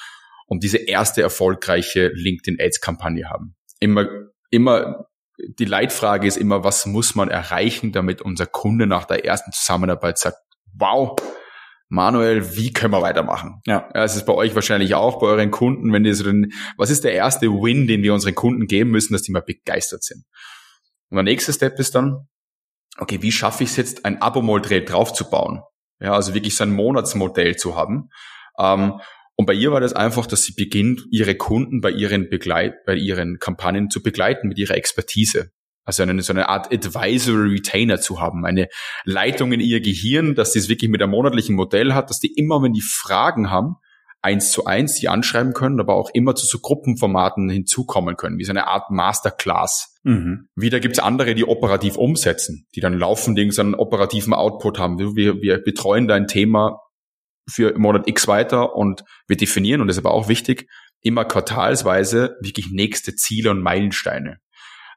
und 0.51 0.65
diese 0.65 0.79
erste 0.79 1.23
erfolgreiche 1.23 2.09
LinkedIn 2.09 2.61
Ads 2.61 2.81
Kampagne 2.81 3.31
haben. 3.31 3.55
Immer, 3.79 4.09
immer, 4.51 5.07
die 5.39 5.65
Leitfrage 5.65 6.27
ist 6.27 6.37
immer, 6.37 6.65
was 6.65 6.87
muss 6.87 7.15
man 7.15 7.31
erreichen, 7.31 7.93
damit 7.93 8.21
unser 8.21 8.47
Kunde 8.47 8.89
nach 8.89 9.05
der 9.05 9.25
ersten 9.25 9.53
Zusammenarbeit 9.53 10.19
sagt, 10.19 10.39
wow, 10.75 11.17
Manuel, 11.89 12.57
wie 12.57 12.73
können 12.73 12.93
wir 12.93 13.01
weitermachen? 13.01 13.63
Ja. 13.65 13.89
ja, 13.95 14.03
es 14.03 14.17
ist 14.17 14.27
bei 14.27 14.35
euch 14.35 14.57
wahrscheinlich 14.57 14.95
auch, 14.95 15.21
bei 15.21 15.29
euren 15.29 15.53
Kunden, 15.53 15.93
wenn 15.93 16.03
die 16.03 16.13
so 16.15 16.25
den, 16.25 16.53
was 16.77 16.91
ist 16.91 17.05
der 17.05 17.15
erste 17.15 17.47
Win, 17.47 17.87
den 17.87 18.03
wir 18.03 18.13
unseren 18.13 18.35
Kunden 18.35 18.67
geben 18.67 18.91
müssen, 18.91 19.13
dass 19.13 19.23
die 19.23 19.33
mal 19.33 19.43
begeistert 19.43 20.03
sind? 20.03 20.25
Und 21.11 21.17
der 21.17 21.23
nächste 21.23 21.53
Step 21.53 21.79
ist 21.79 21.95
dann, 21.95 22.29
okay, 22.99 23.23
wie 23.23 23.33
schaffe 23.33 23.63
ich 23.63 23.71
es 23.71 23.77
jetzt, 23.77 24.05
ein 24.05 24.21
Abo-Modell 24.21 24.85
draufzubauen? 24.85 25.63
Ja, 26.01 26.15
also 26.15 26.35
wirklich 26.35 26.57
so 26.57 26.65
ein 26.65 26.73
Monatsmodell 26.73 27.55
zu 27.55 27.77
haben. 27.77 28.09
Ähm, 28.59 29.01
und 29.41 29.47
bei 29.47 29.55
ihr 29.55 29.73
war 29.73 29.81
das 29.81 29.95
einfach, 29.95 30.27
dass 30.27 30.43
sie 30.43 30.53
beginnt, 30.53 31.07
ihre 31.11 31.35
Kunden 31.35 31.81
bei 31.81 31.91
ihren 31.91 32.29
Begleit, 32.29 32.85
bei 32.85 32.95
ihren 32.95 33.39
Kampagnen 33.39 33.89
zu 33.89 34.03
begleiten 34.03 34.49
mit 34.49 34.59
ihrer 34.59 34.75
Expertise. 34.75 35.51
Also 35.87 36.03
eine, 36.03 36.21
so 36.21 36.35
eine 36.35 36.51
Art 36.51 36.71
Advisory 36.71 37.55
Retainer 37.55 38.03
zu 38.03 38.21
haben, 38.21 38.45
eine 38.45 38.69
Leitung 39.07 39.53
in 39.53 39.61
ihr 39.61 39.81
Gehirn, 39.81 40.35
dass 40.35 40.53
sie 40.53 40.59
es 40.59 40.69
wirklich 40.69 40.91
mit 40.91 41.01
einem 41.01 41.13
monatlichen 41.13 41.57
Modell 41.57 41.95
hat, 41.95 42.11
dass 42.11 42.21
die 42.21 42.35
immer, 42.37 42.63
wenn 42.63 42.75
die 42.75 42.83
Fragen 42.83 43.49
haben, 43.49 43.77
eins 44.21 44.53
zu 44.53 44.67
eins 44.67 45.01
die 45.01 45.09
anschreiben 45.09 45.55
können, 45.55 45.81
aber 45.81 45.95
auch 45.95 46.11
immer 46.13 46.35
zu 46.35 46.45
so 46.45 46.59
Gruppenformaten 46.59 47.49
hinzukommen 47.49 48.19
können, 48.19 48.37
wie 48.37 48.45
so 48.45 48.53
eine 48.53 48.67
Art 48.67 48.91
Masterclass. 48.91 49.97
Mhm. 50.03 50.49
Wieder 50.55 50.81
gibt's 50.81 50.99
andere, 50.99 51.35
die 51.35 51.49
operativ 51.49 51.97
umsetzen, 51.97 52.67
die 52.75 52.81
dann 52.81 52.93
laufend 52.93 53.39
irgendeinen 53.39 53.75
operativen 53.75 54.35
Output 54.35 54.79
haben. 54.79 54.99
Wir, 54.99 55.41
wir 55.41 55.63
betreuen 55.63 56.09
dein 56.09 56.27
Thema 56.27 56.79
für 57.51 57.77
Monat 57.79 58.09
X 58.09 58.29
weiter 58.29 58.75
und 58.75 59.05
wir 59.27 59.37
definieren, 59.37 59.81
und 59.81 59.89
das 59.89 59.97
ist 59.97 60.05
aber 60.05 60.15
auch 60.15 60.29
wichtig, 60.29 60.69
immer 61.03 61.25
quartalsweise 61.25 62.37
wirklich 62.41 62.71
nächste 62.71 63.15
Ziele 63.15 63.51
und 63.51 63.63
Meilensteine. 63.63 64.39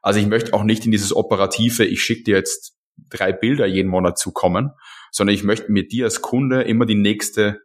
Also 0.02 0.20
ich 0.20 0.26
möchte 0.26 0.52
auch 0.52 0.64
nicht 0.64 0.84
in 0.84 0.90
dieses 0.90 1.16
operative, 1.16 1.84
ich 1.84 2.02
schicke 2.02 2.24
dir 2.24 2.36
jetzt 2.36 2.74
drei 3.08 3.32
Bilder 3.32 3.66
jeden 3.66 3.90
Monat 3.90 4.18
zukommen, 4.18 4.70
sondern 5.10 5.34
ich 5.34 5.44
möchte 5.44 5.72
mit 5.72 5.92
dir 5.92 6.04
als 6.04 6.20
Kunde 6.20 6.62
immer 6.62 6.86
die 6.86 6.94
nächste 6.94 7.60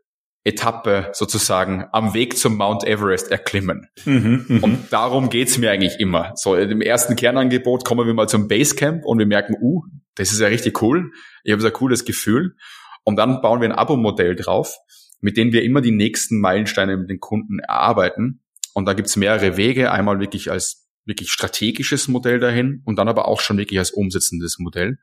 Etappe 0.45 1.09
sozusagen 1.11 1.85
am 1.91 2.13
Weg 2.13 2.37
zum 2.37 2.55
Mount 2.55 2.85
Everest 2.85 3.29
erklimmen. 3.29 3.87
Mhm, 4.05 4.45
mh. 4.47 4.59
Und 4.61 4.87
darum 4.89 5.29
geht's 5.29 5.57
mir 5.57 5.71
eigentlich 5.71 5.99
immer. 5.99 6.31
So, 6.35 6.55
im 6.55 6.81
ersten 6.81 7.17
Kernangebot 7.17 7.83
kommen 7.83 8.07
wir 8.07 8.13
mal 8.13 8.29
zum 8.29 8.47
Basecamp 8.47 9.03
und 9.03 9.19
wir 9.19 9.25
merken, 9.25 9.55
uh, 9.59 9.83
das 10.15 10.31
ist 10.31 10.39
ja 10.39 10.47
richtig 10.47 10.81
cool. 10.81 11.11
Ich 11.43 11.51
habe 11.51 11.61
so 11.61 11.67
ein 11.67 11.73
cooles 11.73 12.05
Gefühl. 12.05 12.55
Und 13.03 13.15
dann 13.17 13.41
bauen 13.41 13.61
wir 13.61 13.69
ein 13.69 13.77
Abo-Modell 13.77 14.35
drauf, 14.35 14.77
mit 15.21 15.37
dem 15.37 15.51
wir 15.51 15.63
immer 15.63 15.81
die 15.81 15.91
nächsten 15.91 16.39
Meilensteine 16.39 16.97
mit 16.97 17.09
den 17.09 17.19
Kunden 17.19 17.59
erarbeiten. 17.59 18.41
Und 18.73 18.85
da 18.85 18.93
gibt's 18.93 19.15
mehrere 19.15 19.57
Wege. 19.57 19.91
Einmal 19.91 20.19
wirklich 20.19 20.51
als 20.51 20.87
wirklich 21.05 21.31
strategisches 21.31 22.07
Modell 22.07 22.39
dahin 22.39 22.81
und 22.85 22.97
dann 22.97 23.07
aber 23.07 23.27
auch 23.27 23.41
schon 23.41 23.57
wirklich 23.57 23.79
als 23.79 23.91
umsetzendes 23.91 24.59
Modell. 24.59 24.99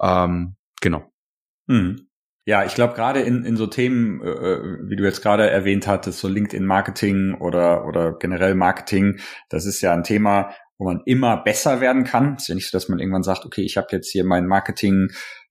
Ähm, 0.00 0.56
genau. 0.80 1.10
Mhm. 1.66 2.08
Ja, 2.46 2.64
ich 2.64 2.74
glaube 2.74 2.94
gerade 2.94 3.20
in, 3.20 3.44
in 3.44 3.56
so 3.56 3.66
Themen, 3.66 4.22
äh, 4.22 4.28
äh, 4.28 4.78
wie 4.88 4.96
du 4.96 5.04
jetzt 5.04 5.22
gerade 5.22 5.48
erwähnt 5.48 5.86
hattest, 5.86 6.20
so 6.20 6.28
LinkedIn-Marketing 6.28 7.34
oder, 7.34 7.86
oder 7.86 8.16
generell 8.18 8.54
Marketing, 8.54 9.20
das 9.48 9.66
ist 9.66 9.80
ja 9.82 9.92
ein 9.92 10.04
Thema, 10.04 10.52
wo 10.78 10.84
man 10.86 11.02
immer 11.04 11.36
besser 11.36 11.80
werden 11.80 12.04
kann. 12.04 12.34
Es 12.36 12.42
ist 12.42 12.48
ja 12.48 12.54
nicht 12.54 12.70
so, 12.70 12.76
dass 12.76 12.88
man 12.88 12.98
irgendwann 12.98 13.22
sagt, 13.22 13.44
okay, 13.44 13.62
ich 13.62 13.76
habe 13.76 13.88
jetzt 13.92 14.10
hier 14.10 14.24
mein 14.24 14.46
Marketing 14.46 15.10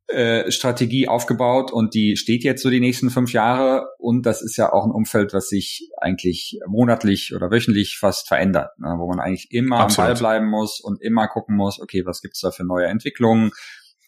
äh, 0.09 0.51
Strategie 0.51 1.07
aufgebaut 1.07 1.71
und 1.71 1.93
die 1.93 2.17
steht 2.17 2.43
jetzt 2.43 2.63
so 2.63 2.71
die 2.71 2.79
nächsten 2.79 3.11
fünf 3.11 3.31
Jahre 3.31 3.89
und 3.99 4.25
das 4.25 4.41
ist 4.41 4.57
ja 4.57 4.73
auch 4.73 4.85
ein 4.85 4.91
Umfeld, 4.91 5.33
was 5.33 5.49
sich 5.49 5.87
eigentlich 5.97 6.59
monatlich 6.67 7.35
oder 7.35 7.51
wöchentlich 7.51 7.97
fast 7.99 8.27
verändert, 8.27 8.71
ne, 8.79 8.95
wo 8.97 9.07
man 9.07 9.19
eigentlich 9.19 9.51
immer 9.51 9.81
Absolut. 9.81 10.09
am 10.09 10.13
Ball 10.13 10.19
bleiben 10.19 10.49
muss 10.49 10.79
und 10.79 10.99
immer 11.01 11.27
gucken 11.27 11.55
muss, 11.55 11.79
okay, 11.79 12.07
was 12.07 12.21
gibt's 12.21 12.39
da 12.39 12.49
für 12.49 12.63
neue 12.63 12.87
Entwicklungen, 12.87 13.51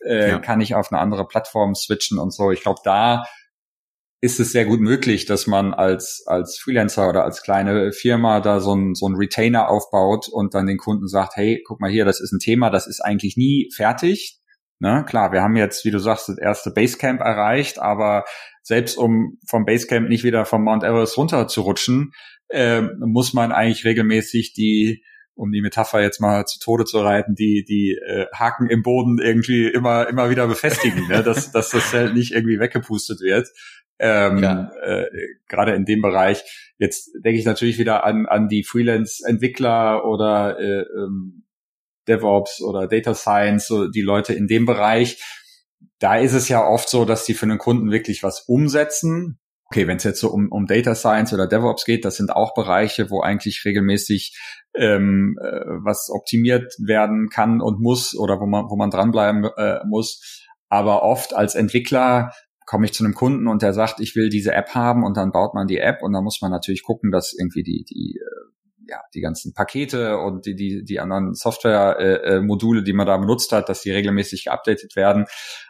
äh, 0.03 0.29
ja. 0.29 0.39
kann 0.39 0.59
ich 0.59 0.73
auf 0.73 0.91
eine 0.91 0.99
andere 0.99 1.27
Plattform 1.27 1.75
switchen 1.75 2.17
und 2.17 2.33
so. 2.33 2.51
Ich 2.51 2.61
glaube, 2.61 2.81
da 2.83 3.23
ist 4.21 4.39
es 4.39 4.51
sehr 4.51 4.65
gut 4.65 4.79
möglich, 4.79 5.25
dass 5.25 5.45
man 5.45 5.73
als, 5.73 6.23
als 6.25 6.57
Freelancer 6.57 7.09
oder 7.09 7.23
als 7.23 7.43
kleine 7.43 7.91
Firma 7.91 8.39
da 8.39 8.59
so 8.59 8.73
ein, 8.75 8.95
so 8.95 9.07
ein 9.07 9.15
Retainer 9.15 9.69
aufbaut 9.69 10.29
und 10.29 10.55
dann 10.55 10.65
den 10.65 10.77
Kunden 10.77 11.07
sagt, 11.07 11.35
hey, 11.35 11.61
guck 11.63 11.79
mal 11.79 11.91
hier, 11.91 12.05
das 12.05 12.19
ist 12.19 12.31
ein 12.31 12.39
Thema, 12.39 12.71
das 12.71 12.87
ist 12.87 13.01
eigentlich 13.01 13.37
nie 13.37 13.69
fertig. 13.75 14.40
Ne? 14.81 15.05
Klar, 15.07 15.31
wir 15.31 15.43
haben 15.43 15.55
jetzt, 15.55 15.85
wie 15.85 15.91
du 15.91 15.99
sagst, 15.99 16.27
das 16.27 16.39
erste 16.39 16.71
Basecamp 16.71 17.21
erreicht, 17.21 17.79
aber 17.79 18.25
selbst 18.63 18.97
um 18.97 19.37
vom 19.47 19.63
Basecamp 19.63 20.09
nicht 20.09 20.23
wieder 20.23 20.43
vom 20.43 20.63
Mount 20.63 20.83
Everest 20.83 21.17
runter 21.17 21.47
zu 21.47 21.61
rutschen, 21.61 22.13
äh, 22.49 22.81
muss 22.81 23.33
man 23.33 23.51
eigentlich 23.51 23.85
regelmäßig 23.85 24.53
die 24.53 25.03
um 25.35 25.51
die 25.51 25.61
Metapher 25.61 26.01
jetzt 26.01 26.19
mal 26.19 26.45
zu 26.45 26.59
Tode 26.59 26.85
zu 26.85 26.99
reiten, 26.99 27.35
die 27.35 27.63
die 27.63 27.91
äh, 27.91 28.25
Haken 28.33 28.69
im 28.69 28.81
Boden 28.81 29.19
irgendwie 29.19 29.67
immer 29.67 30.09
immer 30.09 30.31
wieder 30.31 30.47
befestigen, 30.47 31.07
ne? 31.07 31.21
dass, 31.23 31.51
dass 31.51 31.69
das 31.69 31.91
Zelt 31.91 32.15
nicht 32.15 32.31
irgendwie 32.31 32.59
weggepustet 32.59 33.21
wird. 33.21 33.49
Ähm, 33.99 34.39
ja. 34.39 34.71
äh, 34.81 35.05
Gerade 35.47 35.73
in 35.75 35.85
dem 35.85 36.01
Bereich. 36.01 36.43
Jetzt 36.79 37.11
denke 37.23 37.37
ich 37.37 37.45
natürlich 37.45 37.77
wieder 37.77 38.03
an 38.03 38.25
an 38.25 38.47
die 38.47 38.63
Freelance-Entwickler 38.63 40.05
oder 40.05 40.59
äh, 40.59 40.81
ähm, 40.97 41.43
DevOps 42.11 42.61
oder 42.61 42.87
Data 42.87 43.13
Science, 43.13 43.67
so 43.67 43.87
die 43.87 44.01
Leute 44.01 44.33
in 44.33 44.47
dem 44.47 44.65
Bereich. 44.65 45.23
Da 45.99 46.17
ist 46.17 46.33
es 46.33 46.49
ja 46.49 46.65
oft 46.65 46.89
so, 46.89 47.05
dass 47.05 47.25
die 47.25 47.33
für 47.33 47.45
einen 47.45 47.57
Kunden 47.57 47.91
wirklich 47.91 48.23
was 48.23 48.41
umsetzen, 48.47 49.39
okay, 49.71 49.87
wenn 49.87 49.97
es 49.97 50.03
jetzt 50.03 50.19
so 50.19 50.29
um, 50.29 50.51
um 50.51 50.65
Data 50.65 50.95
Science 50.95 51.33
oder 51.33 51.47
DevOps 51.47 51.85
geht, 51.85 52.03
das 52.03 52.17
sind 52.17 52.29
auch 52.29 52.53
Bereiche, 52.53 53.09
wo 53.09 53.21
eigentlich 53.21 53.63
regelmäßig 53.63 54.37
ähm, 54.75 55.37
äh, 55.41 55.61
was 55.85 56.09
optimiert 56.09 56.73
werden 56.77 57.29
kann 57.29 57.61
und 57.61 57.79
muss 57.79 58.13
oder 58.17 58.41
wo 58.41 58.47
man, 58.47 58.65
wo 58.69 58.75
man 58.75 58.89
dranbleiben 58.89 59.45
äh, 59.55 59.79
muss. 59.85 60.45
Aber 60.67 61.03
oft 61.03 61.33
als 61.33 61.55
Entwickler 61.55 62.33
komme 62.65 62.85
ich 62.85 62.93
zu 62.93 63.05
einem 63.05 63.13
Kunden 63.13 63.47
und 63.47 63.61
der 63.61 63.71
sagt, 63.71 64.01
ich 64.01 64.13
will 64.13 64.27
diese 64.27 64.53
App 64.53 64.75
haben 64.75 65.05
und 65.05 65.15
dann 65.15 65.31
baut 65.31 65.53
man 65.53 65.67
die 65.67 65.79
App 65.79 66.01
und 66.01 66.11
dann 66.11 66.23
muss 66.25 66.41
man 66.41 66.51
natürlich 66.51 66.83
gucken, 66.83 67.09
dass 67.09 67.33
irgendwie 67.33 67.63
die, 67.63 67.85
die 67.85 68.19
äh, 68.19 68.50
ja, 68.87 69.01
die 69.13 69.21
ganzen 69.21 69.53
Pakete 69.53 70.17
und 70.17 70.45
die, 70.45 70.55
die, 70.55 70.83
die 70.83 70.99
anderen 70.99 71.33
Software-Module, 71.33 72.79
äh, 72.79 72.81
äh 72.81 72.85
die 72.85 72.93
man 72.93 73.07
da 73.07 73.17
benutzt 73.17 73.51
hat, 73.51 73.69
dass 73.69 73.81
die 73.81 73.91
regelmäßig 73.91 74.45
geupdatet 74.45 74.95
werden. 74.95 75.25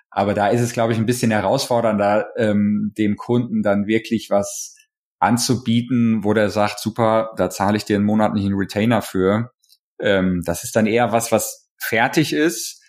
Aber 0.10 0.34
da 0.34 0.47
ist 0.50 0.62
es, 0.62 0.74
glaube 0.74 0.93
ich, 0.93 1.00
ein 1.00 1.06
bisschen 1.06 1.32
herausfordernder, 1.32 2.28
ähm, 2.36 2.93
dem 2.97 3.15
Kunden 3.15 3.63
dann 3.63 3.88
wirklich 3.88 4.30
was 4.30 4.76
anzubieten, 5.19 6.24
wo 6.24 6.34
der 6.34 6.50
sagt, 6.50 6.80
super, 6.80 7.32
da 7.38 7.50
zahle 7.50 7.78
ich 7.78 7.86
dir 7.86 7.95
einen 7.95 8.06
monatlichen 8.06 8.54
Retainer 8.54 9.02
für. 9.02 9.52
Ähm, 10.00 10.41
das 10.45 10.63
ist 10.63 10.76
dann 10.76 10.88
eher 10.88 11.12
was, 11.12 11.32
was 11.32 11.69
fertig 11.78 12.34
ist, 12.34 12.84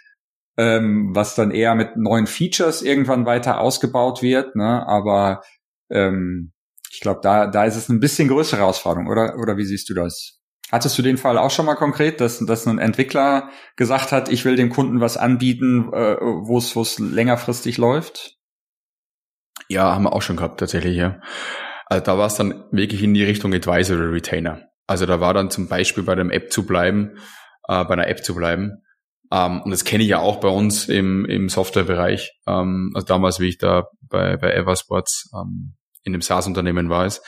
ähm, 0.57 1.15
was 1.15 1.35
dann 1.35 1.51
eher 1.51 1.75
mit 1.75 1.97
neuen 1.97 2.27
Features 2.27 2.83
irgendwann 2.83 3.27
weiter 3.27 3.61
ausgebaut 3.61 4.23
wird. 4.23 4.57
Ne? 4.57 4.87
Aber 4.87 5.43
ähm, 5.91 6.53
ich 6.93 7.01
glaube, 7.01 7.21
da, 7.23 7.47
da 7.47 7.65
ist 7.65 7.77
es 7.77 7.89
ein 7.89 8.01
bisschen 8.01 8.29
größere 8.29 8.61
Herausforderung, 8.61 9.09
oder? 9.09 9.39
Oder 9.39 9.57
wie 9.57 9.65
siehst 9.65 9.89
du 9.89 9.95
das? 9.95 10.39
Hattest 10.71 10.97
du 10.99 11.03
den 11.03 11.17
Fall 11.17 11.39
auch 11.39 11.51
schon 11.51 11.65
mal 11.65 11.75
konkret, 11.75 12.21
dass, 12.21 12.39
dass 12.39 12.67
ein 12.67 12.79
Entwickler 12.79 13.49
gesagt 13.77 14.13
hat, 14.13 14.29
ich 14.29 14.45
will 14.45 14.57
dem 14.57 14.69
Kunden 14.69 15.01
was 15.01 15.17
anbieten, 15.17 15.91
äh, 15.93 16.17
wo 16.21 16.59
es 16.59 16.99
längerfristig 16.99 17.79
läuft? 17.79 18.37
Ja, 19.69 19.95
haben 19.95 20.05
wir 20.05 20.13
auch 20.13 20.21
schon 20.21 20.37
gehabt, 20.37 20.61
tatsächlich, 20.61 20.97
ja. 20.97 21.19
Also 21.87 22.05
da 22.05 22.19
war 22.19 22.27
es 22.27 22.35
dann 22.35 22.65
wirklich 22.73 23.03
in 23.03 23.15
die 23.15 23.25
Richtung 23.25 23.55
Advisory 23.55 24.13
Retainer. 24.13 24.69
Also 24.87 25.07
da 25.07 25.19
war 25.19 25.33
dann 25.33 25.51
zum 25.51 25.69
Beispiel 25.69 26.03
bei 26.03 26.15
dem 26.15 26.31
App 26.31 26.53
zu 26.53 26.67
bleiben, 26.67 27.17
äh, 27.69 27.85
bei 27.85 27.95
einer 27.95 28.09
App 28.09 28.23
zu 28.23 28.35
bleiben. 28.35 28.83
Ähm, 29.31 29.63
und 29.63 29.71
das 29.71 29.85
kenne 29.85 30.03
ich 30.03 30.11
ja 30.11 30.19
auch 30.19 30.41
bei 30.41 30.49
uns 30.49 30.91
im, 30.91 31.25
im 31.25 31.49
Softwarebereich. 31.49 32.33
Ähm, 32.47 32.93
also 32.95 33.07
damals, 33.07 33.41
wie 33.41 33.49
ich 33.49 33.57
da 33.57 33.87
bei, 34.03 34.37
bei 34.37 34.53
Eversports 34.53 35.31
ähm, 35.35 35.75
in 36.05 36.12
dem 36.12 36.23
SaaS-Unternehmen 36.23 36.88
war, 36.88 37.07
ist, 37.07 37.23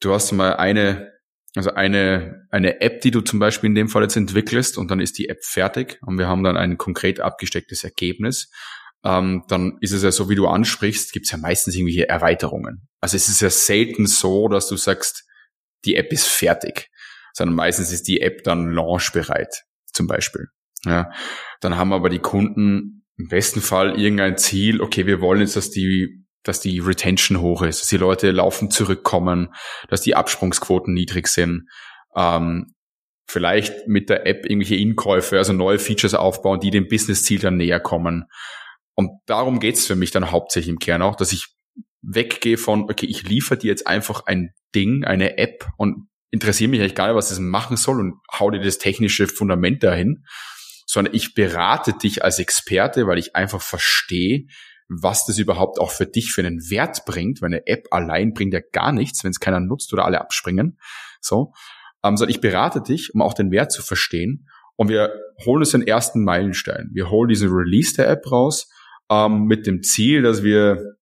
du 0.00 0.12
hast 0.12 0.32
mal 0.32 0.56
eine 0.56 1.14
also 1.56 1.70
eine, 1.70 2.46
eine 2.50 2.80
App, 2.80 3.00
die 3.00 3.10
du 3.10 3.20
zum 3.20 3.38
Beispiel 3.38 3.68
in 3.68 3.76
dem 3.76 3.88
Fall 3.88 4.02
jetzt 4.02 4.16
entwickelst 4.16 4.76
und 4.76 4.90
dann 4.90 5.00
ist 5.00 5.18
die 5.18 5.28
App 5.28 5.44
fertig 5.44 5.98
und 6.02 6.18
wir 6.18 6.26
haben 6.26 6.42
dann 6.42 6.56
ein 6.56 6.78
konkret 6.78 7.20
abgestecktes 7.20 7.84
Ergebnis. 7.84 8.50
Ähm, 9.04 9.44
dann 9.48 9.78
ist 9.80 9.92
es 9.92 10.02
ja 10.02 10.10
so, 10.10 10.28
wie 10.28 10.34
du 10.34 10.48
ansprichst, 10.48 11.12
gibt 11.12 11.26
es 11.26 11.32
ja 11.32 11.38
meistens 11.38 11.76
irgendwelche 11.76 12.08
Erweiterungen. 12.08 12.88
Also 13.00 13.16
es 13.16 13.28
ist 13.28 13.40
ja 13.40 13.50
selten 13.50 14.06
so, 14.06 14.48
dass 14.48 14.66
du 14.66 14.76
sagst, 14.76 15.24
die 15.84 15.96
App 15.96 16.12
ist 16.12 16.26
fertig, 16.26 16.88
sondern 17.32 17.54
meistens 17.54 17.92
ist 17.92 18.08
die 18.08 18.20
App 18.20 18.42
dann 18.42 18.72
launchbereit, 18.72 19.62
zum 19.92 20.06
Beispiel. 20.06 20.48
Ja, 20.84 21.12
dann 21.60 21.76
haben 21.76 21.92
aber 21.92 22.08
die 22.08 22.18
Kunden 22.18 23.04
im 23.16 23.28
besten 23.28 23.60
Fall 23.60 24.00
irgendein 24.00 24.38
Ziel, 24.38 24.80
okay, 24.80 25.06
wir 25.06 25.20
wollen 25.20 25.40
jetzt, 25.40 25.56
dass 25.56 25.70
die 25.70 26.23
dass 26.44 26.60
die 26.60 26.78
Retention 26.78 27.40
hoch 27.40 27.62
ist, 27.62 27.80
dass 27.80 27.88
die 27.88 27.96
Leute 27.96 28.30
laufen 28.30 28.70
zurückkommen, 28.70 29.52
dass 29.88 30.02
die 30.02 30.14
Absprungsquoten 30.14 30.94
niedrig 30.94 31.26
sind. 31.26 31.68
Ähm, 32.14 32.74
vielleicht 33.26 33.88
mit 33.88 34.10
der 34.10 34.26
App 34.26 34.44
irgendwelche 34.44 34.76
Inkäufe, 34.76 35.38
also 35.38 35.52
neue 35.52 35.78
Features 35.78 36.14
aufbauen, 36.14 36.60
die 36.60 36.70
dem 36.70 36.88
Business-Ziel 36.88 37.40
dann 37.40 37.56
näher 37.56 37.80
kommen. 37.80 38.26
Und 38.94 39.10
darum 39.26 39.58
geht's 39.58 39.86
für 39.86 39.96
mich 39.96 40.10
dann 40.10 40.30
hauptsächlich 40.30 40.70
im 40.70 40.78
Kern 40.78 41.02
auch, 41.02 41.16
dass 41.16 41.32
ich 41.32 41.48
weggehe 42.02 42.58
von, 42.58 42.82
okay, 42.82 43.06
ich 43.06 43.22
liefere 43.22 43.58
dir 43.58 43.68
jetzt 43.68 43.86
einfach 43.86 44.26
ein 44.26 44.52
Ding, 44.74 45.04
eine 45.04 45.38
App 45.38 45.66
und 45.78 46.08
interessiere 46.30 46.70
mich 46.70 46.80
eigentlich 46.80 46.94
gar 46.94 47.06
nicht, 47.06 47.16
was 47.16 47.30
das 47.30 47.38
machen 47.38 47.76
soll 47.76 48.00
und 48.00 48.20
hau 48.38 48.50
dir 48.50 48.60
das 48.60 48.78
technische 48.78 49.26
Fundament 49.26 49.82
dahin, 49.82 50.24
sondern 50.86 51.14
ich 51.14 51.34
berate 51.34 51.94
dich 51.94 52.22
als 52.22 52.38
Experte, 52.38 53.06
weil 53.06 53.18
ich 53.18 53.34
einfach 53.34 53.62
verstehe, 53.62 54.46
was 54.88 55.24
das 55.26 55.38
überhaupt 55.38 55.78
auch 55.78 55.90
für 55.90 56.06
dich 56.06 56.32
für 56.32 56.42
einen 56.42 56.60
Wert 56.70 57.04
bringt, 57.06 57.40
weil 57.40 57.48
eine 57.48 57.66
App 57.66 57.86
allein 57.90 58.32
bringt 58.32 58.52
ja 58.52 58.60
gar 58.72 58.92
nichts, 58.92 59.24
wenn 59.24 59.30
es 59.30 59.40
keiner 59.40 59.60
nutzt 59.60 59.92
oder 59.92 60.04
alle 60.04 60.20
abspringen. 60.20 60.78
So, 61.20 61.52
ähm, 62.04 62.16
sondern 62.16 62.34
ich 62.34 62.40
berate 62.40 62.82
dich, 62.82 63.14
um 63.14 63.22
auch 63.22 63.34
den 63.34 63.50
Wert 63.50 63.72
zu 63.72 63.82
verstehen. 63.82 64.46
Und 64.76 64.88
wir 64.88 65.12
holen 65.44 65.60
uns 65.60 65.70
den 65.70 65.86
ersten 65.86 66.24
Meilenstein. 66.24 66.90
Wir 66.92 67.10
holen 67.10 67.28
diesen 67.28 67.50
Release 67.50 67.94
der 67.94 68.08
App 68.08 68.30
raus 68.30 68.68
ähm, 69.10 69.44
mit 69.44 69.66
dem 69.66 69.82
Ziel, 69.82 70.22
dass 70.22 70.42
wir, 70.42 70.96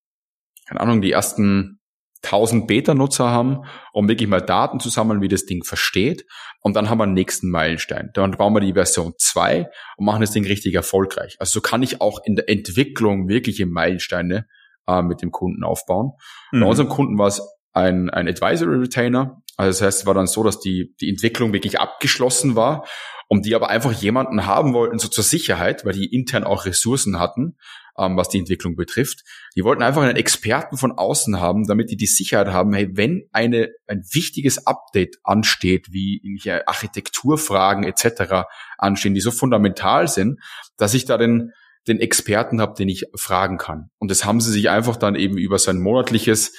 keine 0.68 0.80
Ahnung, 0.80 1.01
die 1.01 1.12
ersten 1.12 1.80
1000 2.25 2.66
Beta-Nutzer 2.66 3.31
haben, 3.31 3.64
um 3.93 4.09
wirklich 4.09 4.29
mal 4.29 4.41
Daten 4.41 4.81
zu 4.81 4.89
sammeln, 4.89 5.20
wie 5.20 5.29
das 5.29 5.45
Ding 5.45 5.64
versteht. 5.64 6.25
Und 6.61 6.75
dann 6.75 6.89
haben 6.89 6.99
wir 6.99 7.05
einen 7.05 7.14
nächsten 7.14 7.51
Meilenstein. 7.51 8.11
Dann 8.14 8.33
bauen 8.33 8.55
wir 8.55 8.61
die 8.61 8.75
Version 8.75 9.14
2 9.18 9.68
und 9.97 10.07
machen 10.07 10.20
das 10.20 10.31
Ding 10.31 10.47
richtig 10.47 10.75
erfolgreich. 10.75 11.37
Also 11.41 11.55
so 11.55 11.61
kann 11.61 11.83
ich 11.83 12.01
auch 12.01 12.20
in 12.25 12.37
der 12.37 12.49
Entwicklung 12.49 13.29
wirkliche 13.29 13.66
Meilensteine 13.66 14.47
äh, 14.87 15.03
mit 15.03 15.23
dem 15.23 15.33
Kunden 15.33 15.64
aufbauen. 15.64 16.12
Mhm. 16.53 16.61
Bei 16.61 16.66
unserem 16.66 16.89
Kunden 16.89 17.18
war 17.18 17.27
es 17.27 17.43
ein, 17.73 18.11
ein 18.11 18.29
Advisory 18.29 18.77
Retainer. 18.77 19.43
Also 19.57 19.68
das 19.68 19.83
heißt, 19.83 20.01
es 20.01 20.07
war 20.07 20.14
dann 20.14 20.27
so, 20.27 20.43
dass 20.45 20.61
die, 20.61 20.95
die 21.01 21.09
Entwicklung 21.09 21.53
wirklich 21.53 21.81
abgeschlossen 21.81 22.57
war 22.57 22.87
und 23.29 23.47
die 23.47 23.55
aber 23.55 23.70
einfach 23.70 23.93
jemanden 23.93 24.47
haben 24.47 24.75
wollten, 24.75 24.99
so 24.99 25.09
zur 25.09 25.25
Sicherheit, 25.25 25.85
weil 25.85 25.95
die 25.95 26.14
intern 26.14 26.45
auch 26.45 26.66
Ressourcen 26.66 27.18
hatten, 27.18 27.57
ähm, 27.99 28.16
was 28.16 28.28
die 28.28 28.38
Entwicklung 28.38 28.76
betrifft. 28.76 29.22
Die 29.57 29.64
wollten 29.64 29.82
einfach 29.82 30.03
einen 30.03 30.16
Experten 30.16 30.76
von 30.76 30.93
außen 30.93 31.40
haben, 31.40 31.66
damit 31.66 31.90
die 31.90 31.97
die 31.97 32.07
Sicherheit 32.07 32.49
haben, 32.49 32.72
hey, 32.72 32.88
wenn 32.93 33.28
eine, 33.32 33.70
ein 33.86 34.03
wichtiges 34.12 34.66
Update 34.66 35.16
ansteht, 35.24 35.88
wie 35.90 36.20
irgendwelche 36.22 36.66
Architekturfragen 36.66 37.84
etc. 37.84 38.47
anstehen, 38.78 39.14
die 39.14 39.20
so 39.20 39.30
fundamental 39.30 40.09
sind, 40.09 40.40
dass 40.76 40.95
ich 40.95 41.05
da 41.05 41.18
den, 41.18 41.53
den 41.86 42.01
Experten 42.01 42.61
habe, 42.61 42.74
den 42.74 42.88
ich 42.88 43.07
fragen 43.14 43.59
kann. 43.59 43.90
Und 43.99 44.11
das 44.11 44.24
haben 44.24 44.40
sie 44.40 44.53
sich 44.53 44.70
einfach 44.70 44.97
dann 44.97 45.14
eben 45.14 45.36
über 45.36 45.59
sein 45.59 45.78
monatliches 45.78 46.55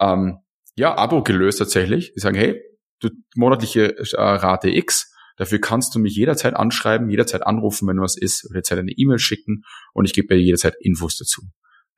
ähm, 0.00 0.38
ja, 0.76 0.96
Abo 0.96 1.22
gelöst 1.22 1.58
tatsächlich. 1.58 2.12
Die 2.14 2.20
sagen, 2.20 2.36
hey, 2.36 2.62
du 3.00 3.10
monatliche 3.36 3.96
äh, 3.96 4.16
Rate 4.16 4.70
X, 4.70 5.12
dafür 5.38 5.60
kannst 5.60 5.94
du 5.94 5.98
mich 5.98 6.14
jederzeit 6.14 6.54
anschreiben, 6.54 7.08
jederzeit 7.08 7.46
anrufen, 7.46 7.88
wenn 7.88 8.00
was 8.00 8.16
ist, 8.16 8.44
jederzeit 8.50 8.78
eine 8.78 8.92
E-Mail 8.92 9.18
schicken 9.18 9.62
und 9.94 10.04
ich 10.04 10.12
gebe 10.12 10.34
dir 10.34 10.40
jederzeit 10.40 10.74
Infos 10.80 11.16
dazu. 11.16 11.42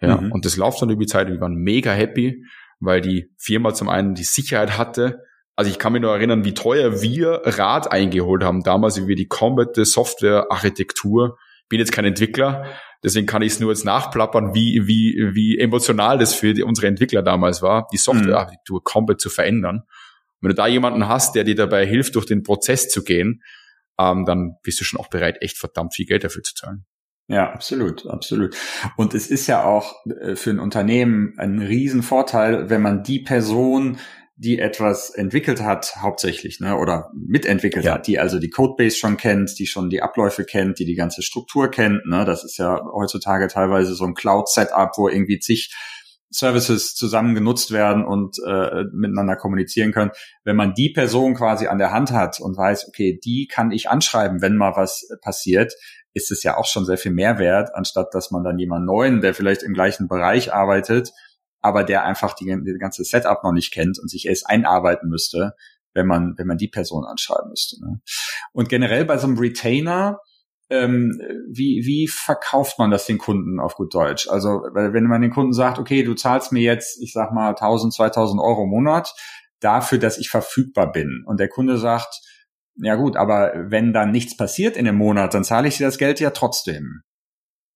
Ja, 0.00 0.18
mhm. 0.18 0.32
und 0.32 0.44
das 0.44 0.56
läuft 0.56 0.80
dann 0.80 0.90
über 0.90 1.00
die 1.00 1.06
Zeit 1.06 1.26
und 1.26 1.34
wir 1.34 1.40
waren 1.40 1.56
mega 1.56 1.92
happy, 1.92 2.44
weil 2.78 3.00
die 3.00 3.30
Firma 3.36 3.74
zum 3.74 3.88
einen 3.88 4.14
die 4.14 4.24
Sicherheit 4.24 4.78
hatte. 4.78 5.22
Also 5.56 5.70
ich 5.70 5.78
kann 5.78 5.92
mich 5.92 6.00
nur 6.00 6.12
erinnern, 6.14 6.44
wie 6.44 6.54
teuer 6.54 7.02
wir 7.02 7.42
Rat 7.44 7.92
eingeholt 7.92 8.42
haben 8.42 8.62
damals, 8.62 8.96
wie 8.96 9.08
wir 9.08 9.16
die 9.16 9.28
komplette 9.28 9.84
Software-Architektur, 9.84 11.36
bin 11.68 11.78
jetzt 11.78 11.92
kein 11.92 12.06
Entwickler, 12.06 12.64
deswegen 13.04 13.26
kann 13.26 13.42
ich 13.42 13.52
es 13.52 13.60
nur 13.60 13.70
jetzt 13.70 13.84
nachplappern, 13.84 14.54
wie, 14.54 14.86
wie, 14.86 15.30
wie 15.34 15.58
emotional 15.58 16.18
das 16.18 16.34
für 16.34 16.54
die, 16.54 16.62
unsere 16.62 16.86
Entwickler 16.86 17.22
damals 17.22 17.60
war, 17.60 17.86
die 17.92 17.98
Software-Architektur 17.98 18.80
mhm. 18.80 18.84
komplett 18.84 19.20
zu 19.20 19.28
verändern. 19.28 19.82
Wenn 20.40 20.50
du 20.50 20.54
da 20.54 20.66
jemanden 20.66 21.08
hast, 21.08 21.34
der 21.34 21.44
dir 21.44 21.54
dabei 21.54 21.86
hilft, 21.86 22.14
durch 22.14 22.26
den 22.26 22.42
Prozess 22.42 22.88
zu 22.88 23.04
gehen, 23.04 23.42
ähm, 23.98 24.24
dann 24.24 24.56
bist 24.62 24.80
du 24.80 24.84
schon 24.84 25.00
auch 25.00 25.08
bereit, 25.08 25.38
echt 25.40 25.58
verdammt 25.58 25.94
viel 25.94 26.06
Geld 26.06 26.24
dafür 26.24 26.42
zu 26.42 26.54
zahlen. 26.54 26.86
Ja, 27.28 27.52
absolut, 27.52 28.06
absolut. 28.08 28.56
Und 28.96 29.14
es 29.14 29.30
ist 29.30 29.46
ja 29.46 29.64
auch 29.64 29.94
äh, 30.06 30.34
für 30.34 30.50
ein 30.50 30.58
Unternehmen 30.58 31.34
ein 31.38 31.60
Riesenvorteil, 31.60 32.70
wenn 32.70 32.82
man 32.82 33.04
die 33.04 33.20
Person, 33.20 33.98
die 34.34 34.58
etwas 34.58 35.10
entwickelt 35.10 35.60
hat, 35.60 35.96
hauptsächlich, 36.00 36.58
ne, 36.58 36.76
oder 36.76 37.10
mitentwickelt 37.14 37.84
ja. 37.84 37.94
hat, 37.94 38.08
die 38.08 38.18
also 38.18 38.40
die 38.40 38.50
Codebase 38.50 38.96
schon 38.96 39.16
kennt, 39.16 39.58
die 39.60 39.66
schon 39.66 39.90
die 39.90 40.02
Abläufe 40.02 40.44
kennt, 40.44 40.80
die 40.80 40.86
die 40.86 40.96
ganze 40.96 41.22
Struktur 41.22 41.70
kennt, 41.70 42.04
ne, 42.06 42.24
das 42.24 42.42
ist 42.42 42.56
ja 42.58 42.80
heutzutage 42.92 43.46
teilweise 43.46 43.94
so 43.94 44.06
ein 44.06 44.14
Cloud-Setup, 44.14 44.90
wo 44.96 45.08
irgendwie 45.08 45.38
zig 45.38 45.72
Services 46.30 46.94
zusammen 46.94 47.34
genutzt 47.34 47.72
werden 47.72 48.04
und 48.04 48.36
äh, 48.46 48.84
miteinander 48.92 49.36
kommunizieren 49.36 49.92
können. 49.92 50.12
Wenn 50.44 50.56
man 50.56 50.74
die 50.74 50.90
Person 50.90 51.34
quasi 51.34 51.66
an 51.66 51.78
der 51.78 51.90
Hand 51.90 52.12
hat 52.12 52.40
und 52.40 52.56
weiß, 52.56 52.88
okay, 52.88 53.18
die 53.22 53.48
kann 53.50 53.72
ich 53.72 53.90
anschreiben, 53.90 54.40
wenn 54.40 54.56
mal 54.56 54.76
was 54.76 55.08
passiert, 55.22 55.74
ist 56.14 56.30
es 56.30 56.42
ja 56.42 56.56
auch 56.56 56.66
schon 56.66 56.84
sehr 56.84 56.98
viel 56.98 57.12
mehr 57.12 57.38
wert, 57.38 57.74
anstatt 57.74 58.14
dass 58.14 58.30
man 58.30 58.44
dann 58.44 58.58
jemand 58.58 58.86
neuen, 58.86 59.20
der 59.20 59.34
vielleicht 59.34 59.62
im 59.62 59.74
gleichen 59.74 60.08
Bereich 60.08 60.52
arbeitet, 60.52 61.12
aber 61.60 61.84
der 61.84 62.04
einfach 62.04 62.34
die, 62.34 62.46
die 62.46 62.78
ganze 62.78 63.04
Setup 63.04 63.42
noch 63.44 63.52
nicht 63.52 63.72
kennt 63.72 63.98
und 63.98 64.08
sich 64.08 64.26
erst 64.26 64.48
einarbeiten 64.48 65.08
müsste, 65.08 65.54
wenn 65.94 66.06
man, 66.06 66.34
wenn 66.36 66.46
man 66.46 66.58
die 66.58 66.68
Person 66.68 67.04
anschreiben 67.04 67.50
müsste. 67.50 67.80
Ne? 67.80 68.00
Und 68.52 68.68
generell 68.68 69.04
bei 69.04 69.18
so 69.18 69.26
einem 69.26 69.38
Retainer, 69.38 70.20
ähm, 70.70 71.20
wie, 71.48 71.82
wie 71.84 72.08
verkauft 72.08 72.78
man 72.78 72.90
das 72.90 73.06
den 73.06 73.18
Kunden 73.18 73.60
auf 73.60 73.74
gut 73.74 73.92
Deutsch? 73.92 74.28
Also, 74.28 74.62
wenn 74.72 75.04
man 75.04 75.20
den 75.20 75.32
Kunden 75.32 75.52
sagt, 75.52 75.78
okay, 75.78 76.04
du 76.04 76.14
zahlst 76.14 76.52
mir 76.52 76.62
jetzt, 76.62 77.02
ich 77.02 77.12
sag 77.12 77.32
mal, 77.32 77.50
1000, 77.50 77.92
2000 77.92 78.40
Euro 78.40 78.64
im 78.64 78.70
Monat 78.70 79.12
dafür, 79.58 79.98
dass 79.98 80.18
ich 80.18 80.30
verfügbar 80.30 80.92
bin. 80.92 81.24
Und 81.26 81.40
der 81.40 81.48
Kunde 81.48 81.76
sagt, 81.76 82.20
ja 82.76 82.94
gut, 82.94 83.16
aber 83.16 83.52
wenn 83.56 83.92
dann 83.92 84.10
nichts 84.10 84.36
passiert 84.36 84.76
in 84.76 84.84
dem 84.84 84.96
Monat, 84.96 85.34
dann 85.34 85.44
zahle 85.44 85.68
ich 85.68 85.76
dir 85.76 85.86
das 85.86 85.98
Geld 85.98 86.20
ja 86.20 86.30
trotzdem. 86.30 87.02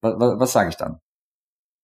Was, 0.01 0.15
was, 0.19 0.39
was 0.39 0.53
sage 0.53 0.71
ich 0.71 0.77
dann? 0.77 1.01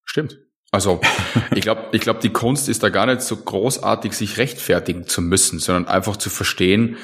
Stimmt. 0.05 0.39
Also 0.71 1.01
ich 1.55 1.63
glaube, 1.63 1.89
ich 1.93 2.01
glaube, 2.01 2.21
die 2.21 2.33
Kunst 2.33 2.69
ist 2.69 2.83
da 2.83 2.89
gar 2.89 3.07
nicht 3.07 3.23
so 3.23 3.37
großartig, 3.37 4.13
sich 4.13 4.39
rechtfertigen 4.39 5.07
zu 5.07 5.23
müssen, 5.23 5.59
sondern 5.59 5.87
einfach 5.87 6.17
zu 6.17 6.31
verstehen, 6.31 6.97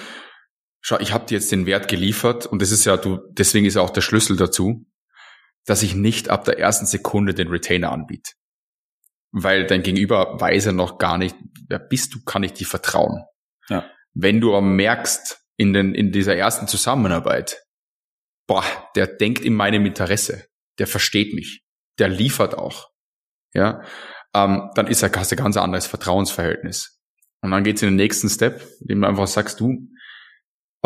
schau, 0.80 0.98
ich 0.98 1.12
habe 1.12 1.26
dir 1.26 1.36
jetzt 1.36 1.52
den 1.52 1.66
Wert 1.66 1.88
geliefert 1.88 2.46
und 2.46 2.62
das 2.62 2.70
ist 2.70 2.84
ja, 2.84 2.96
du, 2.96 3.20
deswegen 3.30 3.66
ist 3.66 3.74
ja 3.74 3.82
auch 3.82 3.90
der 3.90 4.02
Schlüssel 4.02 4.36
dazu, 4.36 4.86
dass 5.64 5.82
ich 5.82 5.94
nicht 5.94 6.28
ab 6.28 6.44
der 6.44 6.58
ersten 6.58 6.86
Sekunde 6.86 7.34
den 7.34 7.48
Retainer 7.48 7.92
anbiete. 7.92 8.32
Weil 9.32 9.66
dein 9.66 9.82
Gegenüber 9.82 10.40
weiß 10.40 10.66
ja 10.66 10.72
noch 10.72 10.98
gar 10.98 11.18
nicht, 11.18 11.36
wer 11.68 11.78
bist 11.78 12.14
du, 12.14 12.22
kann 12.24 12.44
ich 12.44 12.52
dir 12.52 12.66
vertrauen. 12.66 13.24
Ja. 13.68 13.90
Wenn 14.14 14.40
du 14.40 14.54
aber 14.54 14.64
merkst, 14.64 15.42
in, 15.56 15.72
den, 15.72 15.94
in 15.94 16.12
dieser 16.12 16.36
ersten 16.36 16.68
Zusammenarbeit, 16.68 17.62
boah, 18.46 18.64
der 18.94 19.06
denkt 19.06 19.44
in 19.44 19.54
meinem 19.54 19.86
Interesse, 19.86 20.46
der 20.78 20.86
versteht 20.86 21.34
mich, 21.34 21.64
der 21.98 22.08
liefert 22.08 22.56
auch, 22.56 22.90
ja, 23.54 23.82
ähm, 24.34 24.70
dann 24.74 24.86
ist 24.86 25.02
er 25.02 25.10
hast 25.14 25.32
ein 25.32 25.38
ganz 25.38 25.56
anderes 25.56 25.86
Vertrauensverhältnis. 25.86 27.00
Und 27.40 27.50
dann 27.50 27.64
geht's 27.64 27.82
in 27.82 27.88
den 27.88 27.96
nächsten 27.96 28.28
Step, 28.28 28.66
indem 28.80 29.02
du 29.02 29.08
einfach 29.08 29.26
sagst, 29.26 29.60
du, 29.60 29.88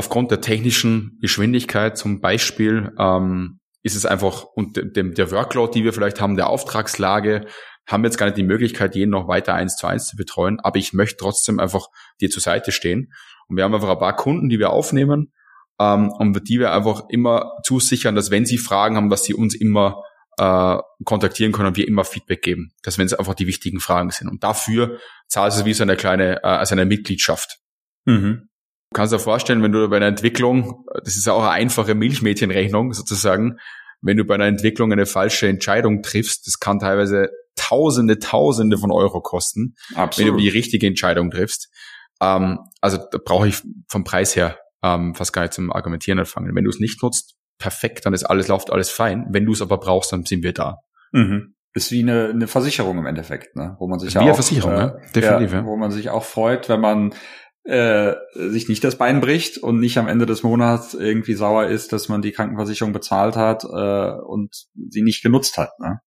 aufgrund 0.00 0.30
der 0.30 0.40
technischen 0.40 1.18
Geschwindigkeit 1.20 1.96
zum 1.96 2.20
Beispiel 2.20 2.90
ähm, 2.98 3.60
ist 3.82 3.94
es 3.94 4.06
einfach 4.06 4.44
und 4.44 4.96
dem, 4.96 5.12
der 5.14 5.30
Workload, 5.30 5.72
die 5.78 5.84
wir 5.84 5.92
vielleicht 5.92 6.22
haben, 6.22 6.36
der 6.36 6.48
Auftragslage, 6.48 7.46
haben 7.86 8.02
wir 8.02 8.08
jetzt 8.08 8.16
gar 8.16 8.24
nicht 8.26 8.38
die 8.38 8.42
Möglichkeit, 8.42 8.94
jeden 8.94 9.10
noch 9.10 9.28
weiter 9.28 9.52
eins 9.52 9.76
zu 9.76 9.86
eins 9.86 10.06
zu 10.06 10.16
betreuen, 10.16 10.58
aber 10.58 10.78
ich 10.78 10.94
möchte 10.94 11.18
trotzdem 11.18 11.60
einfach 11.60 11.88
dir 12.18 12.30
zur 12.30 12.40
Seite 12.40 12.72
stehen. 12.72 13.12
Und 13.48 13.56
wir 13.56 13.64
haben 13.64 13.74
einfach 13.74 13.90
ein 13.90 13.98
paar 13.98 14.16
Kunden, 14.16 14.48
die 14.48 14.58
wir 14.58 14.70
aufnehmen 14.70 15.34
ähm, 15.78 16.10
und 16.10 16.48
die 16.48 16.58
wir 16.58 16.72
einfach 16.72 17.02
immer 17.10 17.52
zusichern, 17.62 18.14
dass 18.14 18.30
wenn 18.30 18.46
sie 18.46 18.56
Fragen 18.56 18.96
haben, 18.96 19.10
dass 19.10 19.24
sie 19.24 19.34
uns 19.34 19.54
immer 19.54 20.02
äh, 20.38 20.78
kontaktieren 21.04 21.52
können 21.52 21.68
und 21.68 21.76
wir 21.76 21.86
immer 21.86 22.04
Feedback 22.04 22.40
geben, 22.40 22.72
dass 22.82 22.96
wenn 22.96 23.06
es 23.06 23.12
einfach 23.12 23.34
die 23.34 23.46
wichtigen 23.46 23.80
Fragen 23.80 24.10
sind. 24.10 24.28
Und 24.28 24.44
dafür 24.44 24.98
zahlst 25.28 25.60
du 25.60 25.64
wie 25.66 25.74
so 25.74 25.82
eine 25.82 25.96
kleine, 25.96 26.42
äh, 26.42 26.46
also 26.46 26.74
eine 26.74 26.86
Mitgliedschaft. 26.86 27.58
Mhm. 28.06 28.49
Du 28.92 28.96
kannst 28.96 29.12
dir 29.12 29.20
vorstellen, 29.20 29.62
wenn 29.62 29.70
du 29.70 29.88
bei 29.88 29.96
einer 29.96 30.06
Entwicklung, 30.06 30.84
das 31.04 31.16
ist 31.16 31.26
ja 31.26 31.32
auch 31.32 31.42
eine 31.42 31.50
einfache 31.50 31.94
Milchmädchenrechnung 31.94 32.92
sozusagen, 32.92 33.58
wenn 34.02 34.16
du 34.16 34.24
bei 34.24 34.34
einer 34.34 34.46
Entwicklung 34.46 34.92
eine 34.92 35.06
falsche 35.06 35.46
Entscheidung 35.46 36.02
triffst, 36.02 36.46
das 36.46 36.58
kann 36.58 36.78
teilweise 36.78 37.30
Tausende, 37.56 38.18
Tausende 38.18 38.78
von 38.78 38.90
Euro 38.90 39.20
kosten, 39.20 39.74
Absolut. 39.94 40.30
wenn 40.30 40.36
du 40.36 40.42
die 40.42 40.48
richtige 40.48 40.86
Entscheidung 40.86 41.30
triffst. 41.30 41.68
Ähm, 42.20 42.58
also 42.80 42.96
da 42.96 43.18
brauche 43.24 43.48
ich 43.48 43.62
vom 43.86 44.02
Preis 44.02 44.34
her 44.34 44.58
ähm, 44.82 45.14
fast 45.14 45.32
gar 45.32 45.42
nicht 45.42 45.52
zum 45.52 45.70
Argumentieren 45.70 46.18
anfangen. 46.18 46.54
Wenn 46.54 46.64
du 46.64 46.70
es 46.70 46.80
nicht 46.80 47.02
nutzt, 47.02 47.36
perfekt, 47.58 48.06
dann 48.06 48.14
ist 48.14 48.24
alles, 48.24 48.48
läuft 48.48 48.72
alles 48.72 48.90
fein. 48.90 49.26
Wenn 49.30 49.44
du 49.44 49.52
es 49.52 49.62
aber 49.62 49.78
brauchst, 49.78 50.12
dann 50.12 50.24
sind 50.24 50.42
wir 50.42 50.52
da. 50.52 50.78
Mhm. 51.12 51.54
Ist 51.74 51.92
wie 51.92 52.02
eine, 52.02 52.30
eine 52.30 52.48
Versicherung 52.48 52.98
im 52.98 53.06
Endeffekt, 53.06 53.54
ne? 53.54 53.76
wo 53.78 53.86
man 53.86 54.00
sich 54.00 54.14
wie 54.14 54.18
auch, 54.18 54.22
eine 54.22 54.34
Versicherung, 54.34 54.72
äh, 54.72 54.78
ja, 54.78 54.96
definitiv, 55.14 55.52
ja. 55.52 55.64
wo 55.64 55.76
man 55.76 55.92
sich 55.92 56.10
auch 56.10 56.24
freut, 56.24 56.68
wenn 56.68 56.80
man 56.80 57.14
äh, 57.64 58.14
sich 58.34 58.68
nicht 58.68 58.82
das 58.84 58.96
Bein 58.96 59.20
bricht 59.20 59.58
und 59.58 59.80
nicht 59.80 59.98
am 59.98 60.08
Ende 60.08 60.26
des 60.26 60.42
Monats 60.42 60.94
irgendwie 60.94 61.34
sauer 61.34 61.66
ist, 61.66 61.92
dass 61.92 62.08
man 62.08 62.22
die 62.22 62.32
Krankenversicherung 62.32 62.92
bezahlt 62.92 63.36
hat 63.36 63.64
äh, 63.64 64.20
und 64.22 64.66
sie 64.74 65.02
nicht 65.02 65.22
genutzt 65.22 65.58
hat. 65.58 65.78
Ne? 65.78 66.00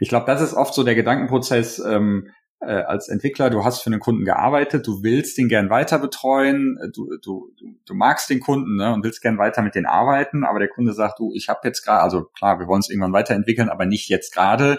Ich 0.00 0.08
glaube, 0.08 0.26
das 0.26 0.40
ist 0.40 0.54
oft 0.54 0.74
so 0.74 0.84
der 0.84 0.94
Gedankenprozess 0.94 1.80
ähm, 1.80 2.28
äh, 2.60 2.72
als 2.72 3.08
Entwickler. 3.08 3.50
Du 3.50 3.64
hast 3.64 3.82
für 3.82 3.90
einen 3.90 4.00
Kunden 4.00 4.24
gearbeitet, 4.24 4.86
du 4.86 5.02
willst 5.02 5.36
den 5.36 5.48
gern 5.48 5.68
weiter 5.68 5.98
betreuen, 5.98 6.78
du, 6.94 7.10
du, 7.22 7.50
du 7.84 7.94
magst 7.94 8.30
den 8.30 8.40
Kunden 8.40 8.76
ne, 8.76 8.92
und 8.92 9.04
willst 9.04 9.20
gern 9.20 9.38
weiter 9.38 9.62
mit 9.62 9.74
denen 9.74 9.86
arbeiten, 9.86 10.44
aber 10.44 10.58
der 10.58 10.68
Kunde 10.68 10.92
sagt, 10.92 11.18
du, 11.18 11.32
ich 11.34 11.48
habe 11.48 11.60
jetzt 11.64 11.82
gerade, 11.84 12.02
also 12.02 12.24
klar, 12.24 12.58
wir 12.58 12.66
wollen 12.66 12.80
es 12.80 12.88
irgendwann 12.88 13.12
weiterentwickeln, 13.12 13.68
aber 13.68 13.86
nicht 13.86 14.08
jetzt 14.08 14.32
gerade. 14.32 14.78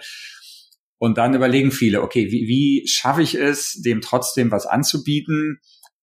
Und 0.97 1.17
dann 1.17 1.33
überlegen 1.33 1.71
viele, 1.71 2.01
okay, 2.01 2.29
wie, 2.31 2.47
wie 2.47 2.87
schaffe 2.87 3.21
ich 3.21 3.35
es, 3.35 3.81
dem 3.81 4.01
trotzdem 4.01 4.51
was 4.51 4.65
anzubieten, 4.65 5.59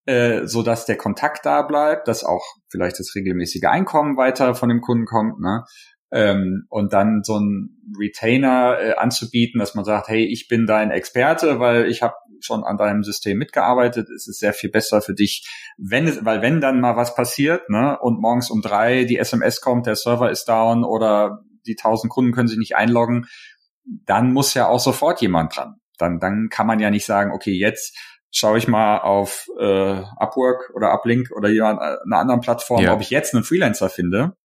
äh, 0.07 0.47
so 0.47 0.63
dass 0.63 0.87
der 0.87 0.97
Kontakt 0.97 1.45
da 1.45 1.63
bleibt, 1.63 2.09
dass 2.09 2.25
auch 2.25 2.45
vielleicht 2.71 2.99
das 2.99 3.15
regelmäßige 3.15 3.65
Einkommen 3.65 4.17
weiter 4.17 4.55
von 4.55 4.69
dem 4.69 4.81
Kunden 4.81 5.05
kommt, 5.05 5.41
ne? 5.41 5.65
Ähm, 6.13 6.67
und 6.69 6.93
dann 6.93 7.23
so 7.25 7.37
ein 7.37 7.77
Retainer 7.99 8.79
äh, 8.79 8.95
anzubieten, 8.95 9.59
dass 9.59 9.75
man 9.75 9.85
sagt, 9.85 10.07
hey, 10.09 10.25
ich 10.25 10.47
bin 10.47 10.65
dein 10.67 10.93
Experte, 10.93 11.59
weil 11.59 11.87
ich 11.87 12.01
habe 12.01 12.15
schon 12.41 12.63
an 12.63 12.77
deinem 12.77 13.03
System 13.03 13.39
mitgearbeitet, 13.39 14.09
es 14.11 14.29
ist 14.29 14.39
sehr 14.39 14.53
viel 14.53 14.71
besser 14.71 15.03
für 15.03 15.15
dich, 15.15 15.49
wenn 15.79 16.07
es, 16.07 16.25
weil 16.25 16.43
wenn 16.43 16.61
dann 16.61 16.81
mal 16.81 16.97
was 16.97 17.17
passiert, 17.17 17.69
ne, 17.69 17.99
und 18.01 18.21
morgens 18.21 18.51
um 18.51 18.63
drei 18.63 19.05
die 19.05 19.19
SMS 19.19 19.61
kommt, 19.61 19.87
der 19.87 19.97
Server 19.97 20.31
ist 20.31 20.45
down 20.45 20.85
oder 20.85 21.41
die 21.67 21.75
tausend 21.75 22.13
Kunden 22.13 22.33
können 22.33 22.49
sich 22.49 22.59
nicht 22.59 22.77
einloggen, 22.77 23.27
dann 23.85 24.33
muss 24.33 24.55
ja 24.55 24.69
auch 24.69 24.81
sofort 24.81 25.21
jemand 25.21 25.57
dran. 25.57 25.77
Dann, 25.99 26.21
dann 26.21 26.49
kann 26.51 26.67
man 26.67 26.79
ja 26.79 26.91
nicht 26.91 27.07
sagen, 27.07 27.33
okay, 27.33 27.53
jetzt 27.53 27.99
schaue 28.37 28.59
ich 28.59 28.69
mal 28.69 28.99
auf 28.99 29.49
äh, 29.59 30.03
Upwork 30.17 30.71
oder 30.75 30.93
Uplink 30.93 31.31
oder 31.35 31.49
jemand, 31.49 31.81
äh, 31.81 31.97
einer 32.05 32.19
anderen 32.19 32.41
Plattform, 32.43 32.83
ja. 32.83 32.93
ob 32.93 33.01
ich 33.01 33.09
jetzt 33.09 33.35
einen 33.35 33.45
Freelancer 33.45 33.89
finde, 33.89 34.37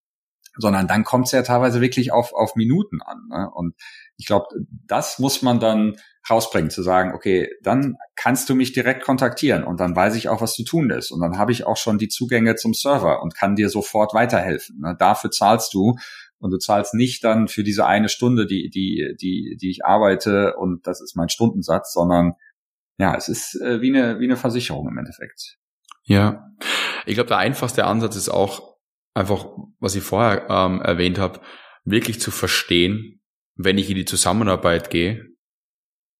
sondern 0.56 0.88
dann 0.88 1.04
kommt 1.04 1.26
es 1.26 1.34
ja 1.34 1.42
teilweise 1.42 1.82
wirklich 1.82 2.14
auf, 2.14 2.34
auf 2.34 2.56
Minuten 2.56 3.02
an. 3.02 3.28
Ne? 3.30 3.50
Und 3.54 3.76
ich 4.16 4.28
glaube, 4.28 4.48
das 4.88 5.20
muss 5.20 5.42
man 5.42 5.60
dann 5.60 5.98
rausbringen, 6.30 6.70
zu 6.70 6.84
sagen, 6.84 7.14
okay, 7.14 7.50
dann 7.64 7.98
kannst 8.16 8.50
du 8.50 8.56
mich 8.56 8.72
direkt 8.72 9.04
kontaktieren 9.04 9.66
und 9.66 9.82
dann 9.82 9.94
weiß 9.94 10.16
ich 10.16 10.30
auch, 10.30 10.40
was 10.40 10.54
zu 10.54 10.64
tun 10.64 10.90
ist. 10.90 11.12
Und 11.12 11.20
dann 11.20 11.38
habe 11.38 11.52
ich 11.52 11.66
auch 11.66 11.78
schon 11.78 11.98
die 11.98 12.08
Zugänge 12.10 12.56
zum 12.56 12.74
Server 12.74 13.22
und 13.22 13.36
kann 13.36 13.58
dir 13.58 13.68
sofort 13.68 14.14
weiterhelfen. 14.14 14.80
Ne? 14.80 14.96
Dafür 14.98 15.32
zahlst 15.32 15.74
du 15.74 15.96
und 16.38 16.52
du 16.52 16.60
zahlst 16.60 16.94
nicht 16.94 17.26
dann 17.26 17.50
für 17.50 17.64
diese 17.64 17.86
eine 17.86 18.08
Stunde, 18.08 18.46
die, 18.46 18.70
die, 18.70 19.16
die, 19.20 19.58
die 19.60 19.70
ich 19.70 19.84
arbeite 19.84 20.56
und 20.56 20.88
das 20.88 21.02
ist 21.02 21.18
mein 21.18 21.30
Stundensatz, 21.30 21.92
sondern 21.92 22.36
ja, 23.02 23.16
es 23.16 23.28
ist 23.28 23.60
äh, 23.62 23.82
wie, 23.82 23.90
eine, 23.90 24.20
wie 24.20 24.26
eine 24.26 24.38
Versicherung 24.38 24.88
im 24.88 24.98
Endeffekt. 24.98 25.58
Ja, 26.04 26.48
ich 27.06 27.16
glaube, 27.16 27.30
der 27.30 27.40
einfachste 27.40 27.86
Ansatz 27.86 28.16
ist 28.16 28.30
auch 28.30 28.78
einfach, 29.16 29.46
was 29.80 29.96
ich 29.96 30.04
vorher 30.04 30.48
ähm, 30.50 30.82
erwähnt 30.82 31.18
habe, 31.18 31.42
wirklich 31.84 32.22
zu 32.22 32.30
verstehen, 32.30 33.22
wenn 33.56 33.80
ich 33.80 33.90
in 33.90 33.96
die 33.96 34.06
Zusammenarbeit 34.06 34.92
gehe, 34.92 35.26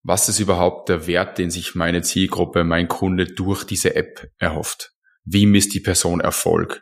was 0.04 0.28
ist 0.28 0.40
überhaupt 0.40 0.90
der 0.90 1.06
Wert, 1.06 1.38
den 1.38 1.52
sich 1.52 1.76
meine 1.76 2.02
Zielgruppe, 2.02 2.64
mein 2.64 2.88
Kunde 2.88 3.26
durch 3.28 3.64
diese 3.64 3.96
App 3.96 4.32
erhofft? 4.40 4.94
Wie 5.24 5.46
misst 5.46 5.76
die 5.76 5.80
Person 5.80 6.20
Erfolg? 6.20 6.82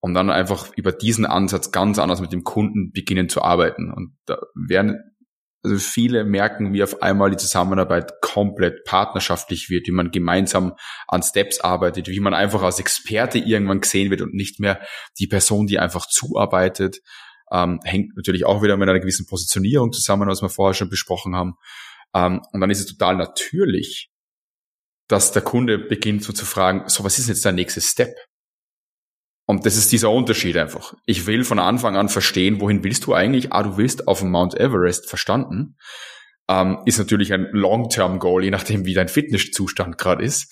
Und 0.00 0.12
dann 0.12 0.30
einfach 0.30 0.70
über 0.76 0.92
diesen 0.92 1.24
Ansatz 1.24 1.72
ganz 1.72 1.98
anders 1.98 2.20
mit 2.20 2.32
dem 2.32 2.44
Kunden 2.44 2.90
beginnen 2.92 3.30
zu 3.30 3.40
arbeiten. 3.40 3.90
Und 3.90 4.18
da 4.26 4.38
werden, 4.68 5.11
also 5.62 5.78
viele 5.78 6.24
merken, 6.24 6.72
wie 6.72 6.82
auf 6.82 7.02
einmal 7.02 7.30
die 7.30 7.36
Zusammenarbeit 7.36 8.20
komplett 8.20 8.84
partnerschaftlich 8.84 9.70
wird, 9.70 9.86
wie 9.86 9.92
man 9.92 10.10
gemeinsam 10.10 10.74
an 11.06 11.22
Steps 11.22 11.60
arbeitet, 11.60 12.08
wie 12.08 12.20
man 12.20 12.34
einfach 12.34 12.62
als 12.62 12.80
Experte 12.80 13.38
irgendwann 13.38 13.80
gesehen 13.80 14.10
wird 14.10 14.22
und 14.22 14.34
nicht 14.34 14.58
mehr 14.58 14.80
die 15.18 15.28
Person, 15.28 15.66
die 15.66 15.78
einfach 15.78 16.06
zuarbeitet. 16.06 17.00
Ähm, 17.52 17.80
hängt 17.84 18.16
natürlich 18.16 18.44
auch 18.44 18.62
wieder 18.62 18.76
mit 18.76 18.88
einer 18.88 18.98
gewissen 18.98 19.26
Positionierung 19.26 19.92
zusammen, 19.92 20.28
was 20.28 20.42
wir 20.42 20.48
vorher 20.48 20.74
schon 20.74 20.88
besprochen 20.88 21.36
haben. 21.36 21.54
Ähm, 22.14 22.40
und 22.52 22.60
dann 22.60 22.70
ist 22.70 22.80
es 22.80 22.86
total 22.86 23.16
natürlich, 23.16 24.10
dass 25.06 25.32
der 25.32 25.42
Kunde 25.42 25.78
beginnt 25.78 26.24
so 26.24 26.32
zu 26.32 26.44
fragen, 26.44 26.88
so 26.88 27.04
was 27.04 27.18
ist 27.18 27.28
jetzt 27.28 27.44
der 27.44 27.52
nächste 27.52 27.80
Step? 27.80 28.16
Und 29.52 29.66
das 29.66 29.76
ist 29.76 29.92
dieser 29.92 30.10
Unterschied 30.10 30.56
einfach. 30.56 30.94
Ich 31.04 31.26
will 31.26 31.44
von 31.44 31.58
Anfang 31.58 31.94
an 31.94 32.08
verstehen, 32.08 32.58
wohin 32.62 32.82
willst 32.84 33.04
du 33.04 33.12
eigentlich? 33.12 33.52
Ah, 33.52 33.62
du 33.62 33.76
willst 33.76 34.08
auf 34.08 34.20
dem 34.20 34.30
Mount 34.30 34.58
Everest, 34.58 35.10
verstanden. 35.10 35.76
Ähm, 36.48 36.78
ist 36.86 36.96
natürlich 36.96 37.34
ein 37.34 37.48
Long-Term-Goal, 37.52 38.44
je 38.44 38.50
nachdem, 38.50 38.86
wie 38.86 38.94
dein 38.94 39.08
Fitnesszustand 39.08 39.98
gerade 39.98 40.24
ist. 40.24 40.50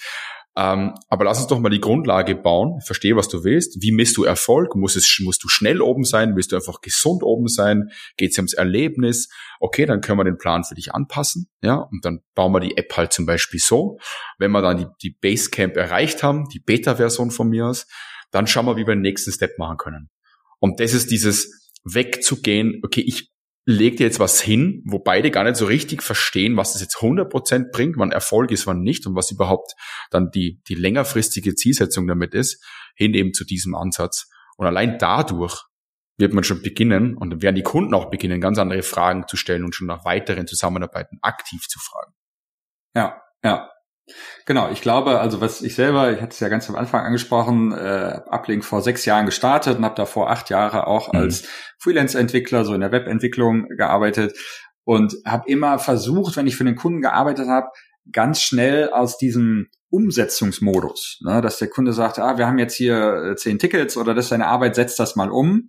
Ähm, 0.54 0.92
aber 1.08 1.24
lass 1.24 1.38
uns 1.38 1.46
doch 1.46 1.60
mal 1.60 1.70
die 1.70 1.80
Grundlage 1.80 2.34
bauen. 2.34 2.82
Verstehe, 2.84 3.16
was 3.16 3.28
du 3.28 3.42
willst. 3.42 3.80
Wie 3.80 3.90
misst 3.90 4.18
du 4.18 4.24
Erfolg? 4.24 4.76
Muss 4.76 4.96
es, 4.96 5.18
musst 5.22 5.42
du 5.42 5.48
schnell 5.48 5.80
oben 5.80 6.04
sein? 6.04 6.36
Willst 6.36 6.52
du 6.52 6.56
einfach 6.56 6.82
gesund 6.82 7.22
oben 7.22 7.48
sein? 7.48 7.88
Geht 8.18 8.32
es 8.32 8.36
ums 8.36 8.52
Erlebnis? 8.52 9.30
Okay, 9.60 9.86
dann 9.86 10.02
können 10.02 10.18
wir 10.18 10.24
den 10.24 10.36
Plan 10.36 10.62
für 10.62 10.74
dich 10.74 10.92
anpassen. 10.92 11.48
Ja, 11.62 11.76
und 11.76 12.04
dann 12.04 12.20
bauen 12.34 12.52
wir 12.52 12.60
die 12.60 12.76
App 12.76 12.94
halt 12.98 13.14
zum 13.14 13.24
Beispiel 13.24 13.60
so. 13.60 13.96
Wenn 14.36 14.50
wir 14.50 14.60
dann 14.60 14.76
die, 14.76 14.86
die 15.02 15.16
Basecamp 15.18 15.78
erreicht 15.78 16.22
haben, 16.22 16.50
die 16.52 16.60
Beta-Version 16.60 17.30
von 17.30 17.48
mir 17.48 17.68
aus, 17.68 17.86
dann 18.30 18.46
schauen 18.46 18.66
wir, 18.66 18.76
wie 18.76 18.86
wir 18.86 18.94
den 18.94 19.02
nächsten 19.02 19.32
Step 19.32 19.58
machen 19.58 19.76
können. 19.76 20.10
Und 20.58 20.80
das 20.80 20.94
ist 20.94 21.10
dieses 21.10 21.70
wegzugehen, 21.84 22.80
okay, 22.84 23.02
ich 23.06 23.30
lege 23.66 23.96
dir 23.96 24.06
jetzt 24.06 24.20
was 24.20 24.40
hin, 24.40 24.82
wo 24.86 24.98
beide 24.98 25.30
gar 25.30 25.44
nicht 25.44 25.56
so 25.56 25.66
richtig 25.66 26.02
verstehen, 26.02 26.56
was 26.56 26.72
das 26.72 26.82
jetzt 26.82 26.96
100% 26.96 27.70
bringt, 27.72 27.96
wann 27.98 28.12
Erfolg 28.12 28.50
ist, 28.50 28.66
wann 28.66 28.80
nicht 28.80 29.06
und 29.06 29.14
was 29.14 29.30
überhaupt 29.30 29.74
dann 30.10 30.30
die, 30.30 30.62
die 30.68 30.74
längerfristige 30.74 31.54
Zielsetzung 31.54 32.06
damit 32.06 32.34
ist, 32.34 32.64
hin 32.96 33.14
eben 33.14 33.32
zu 33.32 33.44
diesem 33.44 33.74
Ansatz. 33.74 34.28
Und 34.56 34.66
allein 34.66 34.98
dadurch 34.98 35.64
wird 36.18 36.34
man 36.34 36.44
schon 36.44 36.62
beginnen 36.62 37.16
und 37.16 37.30
dann 37.30 37.42
werden 37.42 37.56
die 37.56 37.62
Kunden 37.62 37.94
auch 37.94 38.10
beginnen, 38.10 38.40
ganz 38.40 38.58
andere 38.58 38.82
Fragen 38.82 39.26
zu 39.26 39.36
stellen 39.36 39.64
und 39.64 39.74
schon 39.74 39.86
nach 39.86 40.04
weiteren 40.04 40.46
Zusammenarbeiten 40.46 41.18
aktiv 41.22 41.66
zu 41.66 41.78
fragen. 41.78 42.12
Ja, 42.94 43.22
ja. 43.42 43.70
Genau, 44.46 44.70
ich 44.70 44.80
glaube, 44.80 45.20
also 45.20 45.40
was 45.40 45.62
ich 45.62 45.74
selber, 45.74 46.12
ich 46.12 46.20
hatte 46.20 46.32
es 46.32 46.40
ja 46.40 46.48
ganz 46.48 46.68
am 46.68 46.76
Anfang 46.76 47.04
angesprochen, 47.04 47.72
äh, 47.72 48.20
Uplink 48.30 48.64
vor 48.64 48.82
sechs 48.82 49.04
Jahren 49.04 49.26
gestartet 49.26 49.78
und 49.78 49.84
habe 49.84 49.94
davor 49.94 50.30
acht 50.30 50.50
Jahre 50.50 50.86
auch 50.86 51.12
mhm. 51.12 51.20
als 51.20 51.48
Freelance-Entwickler 51.78 52.64
so 52.64 52.74
in 52.74 52.80
der 52.80 52.92
Webentwicklung 52.92 53.68
gearbeitet 53.76 54.36
und 54.84 55.14
habe 55.24 55.48
immer 55.48 55.78
versucht, 55.78 56.36
wenn 56.36 56.46
ich 56.46 56.56
für 56.56 56.64
den 56.64 56.76
Kunden 56.76 57.00
gearbeitet 57.00 57.48
habe, 57.48 57.68
ganz 58.12 58.40
schnell 58.40 58.90
aus 58.90 59.18
diesem 59.18 59.68
Umsetzungsmodus, 59.90 61.20
ne, 61.22 61.40
dass 61.40 61.58
der 61.58 61.68
Kunde 61.68 61.92
sagt, 61.92 62.18
ah, 62.18 62.38
wir 62.38 62.46
haben 62.46 62.58
jetzt 62.58 62.74
hier 62.74 63.30
äh, 63.32 63.36
zehn 63.36 63.58
Tickets 63.58 63.96
oder 63.96 64.14
das 64.14 64.26
ist 64.26 64.32
eine 64.32 64.46
Arbeit, 64.46 64.74
setzt 64.74 64.98
das 64.98 65.16
mal 65.16 65.30
um, 65.30 65.68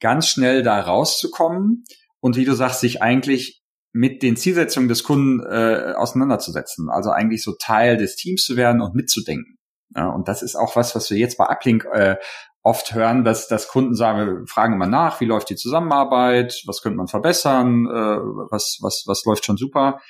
ganz 0.00 0.28
schnell 0.28 0.62
da 0.62 0.80
rauszukommen 0.80 1.84
und 2.20 2.36
wie 2.36 2.44
du 2.44 2.54
sagst, 2.54 2.80
sich 2.80 3.02
eigentlich 3.02 3.63
mit 3.94 4.22
den 4.24 4.36
Zielsetzungen 4.36 4.88
des 4.88 5.04
Kunden 5.04 5.40
äh, 5.40 5.94
auseinanderzusetzen. 5.96 6.90
Also 6.90 7.10
eigentlich 7.10 7.44
so 7.44 7.52
Teil 7.52 7.96
des 7.96 8.16
Teams 8.16 8.44
zu 8.44 8.56
werden 8.56 8.82
und 8.82 8.94
mitzudenken. 8.94 9.56
Ja, 9.94 10.08
und 10.08 10.26
das 10.26 10.42
ist 10.42 10.56
auch 10.56 10.74
was, 10.74 10.96
was 10.96 11.08
wir 11.10 11.16
jetzt 11.16 11.38
bei 11.38 11.48
Uplink 11.48 11.86
äh, 11.92 12.16
oft 12.64 12.92
hören, 12.94 13.22
dass, 13.24 13.46
dass 13.46 13.68
Kunden 13.68 13.94
sagen, 13.94 14.18
wir 14.26 14.46
fragen 14.48 14.74
immer 14.74 14.88
nach, 14.88 15.20
wie 15.20 15.26
läuft 15.26 15.48
die 15.48 15.54
Zusammenarbeit, 15.54 16.62
was 16.66 16.82
könnte 16.82 16.96
man 16.96 17.06
verbessern, 17.06 17.86
äh, 17.86 18.18
was, 18.50 18.78
was, 18.80 19.04
was 19.06 19.24
läuft 19.24 19.44
schon 19.44 19.56
super. 19.56 20.00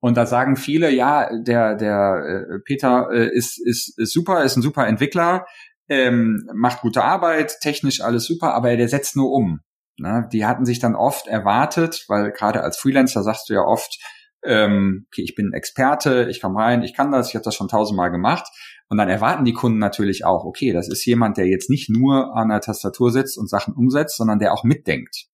Und 0.00 0.16
da 0.16 0.24
sagen 0.24 0.56
viele, 0.56 0.90
ja, 0.90 1.28
der, 1.30 1.74
der 1.74 2.46
äh, 2.48 2.58
Peter 2.64 3.10
äh, 3.12 3.28
ist, 3.30 3.60
ist, 3.62 3.98
ist 3.98 4.14
super, 4.14 4.44
ist 4.44 4.56
ein 4.56 4.62
super 4.62 4.86
Entwickler, 4.86 5.44
ähm, 5.90 6.48
macht 6.54 6.80
gute 6.80 7.04
Arbeit, 7.04 7.58
technisch 7.60 8.00
alles 8.00 8.24
super, 8.24 8.54
aber 8.54 8.74
der 8.76 8.88
setzt 8.88 9.14
nur 9.14 9.30
um. 9.30 9.60
Ne? 10.00 10.28
Die 10.32 10.46
hatten 10.46 10.64
sich 10.64 10.78
dann 10.78 10.94
oft 10.94 11.26
erwartet, 11.26 12.04
weil 12.08 12.32
gerade 12.32 12.62
als 12.62 12.78
Freelancer 12.78 13.22
sagst 13.22 13.48
du 13.48 13.54
ja 13.54 13.60
oft, 13.60 13.98
ähm, 14.42 15.06
okay, 15.08 15.22
ich 15.22 15.34
bin 15.34 15.52
Experte, 15.52 16.28
ich 16.30 16.40
komme 16.40 16.58
rein, 16.58 16.82
ich 16.82 16.94
kann 16.94 17.12
das, 17.12 17.28
ich 17.28 17.34
habe 17.34 17.44
das 17.44 17.54
schon 17.54 17.68
tausendmal 17.68 18.10
gemacht. 18.10 18.46
Und 18.88 18.98
dann 18.98 19.08
erwarten 19.08 19.44
die 19.44 19.52
Kunden 19.52 19.78
natürlich 19.78 20.24
auch, 20.24 20.44
okay, 20.44 20.72
das 20.72 20.88
ist 20.88 21.04
jemand, 21.04 21.36
der 21.36 21.46
jetzt 21.46 21.70
nicht 21.70 21.90
nur 21.90 22.34
an 22.34 22.48
der 22.48 22.60
Tastatur 22.60 23.12
sitzt 23.12 23.38
und 23.38 23.48
Sachen 23.48 23.74
umsetzt, 23.74 24.16
sondern 24.16 24.38
der 24.38 24.52
auch 24.52 24.64
mitdenkt. 24.64 25.26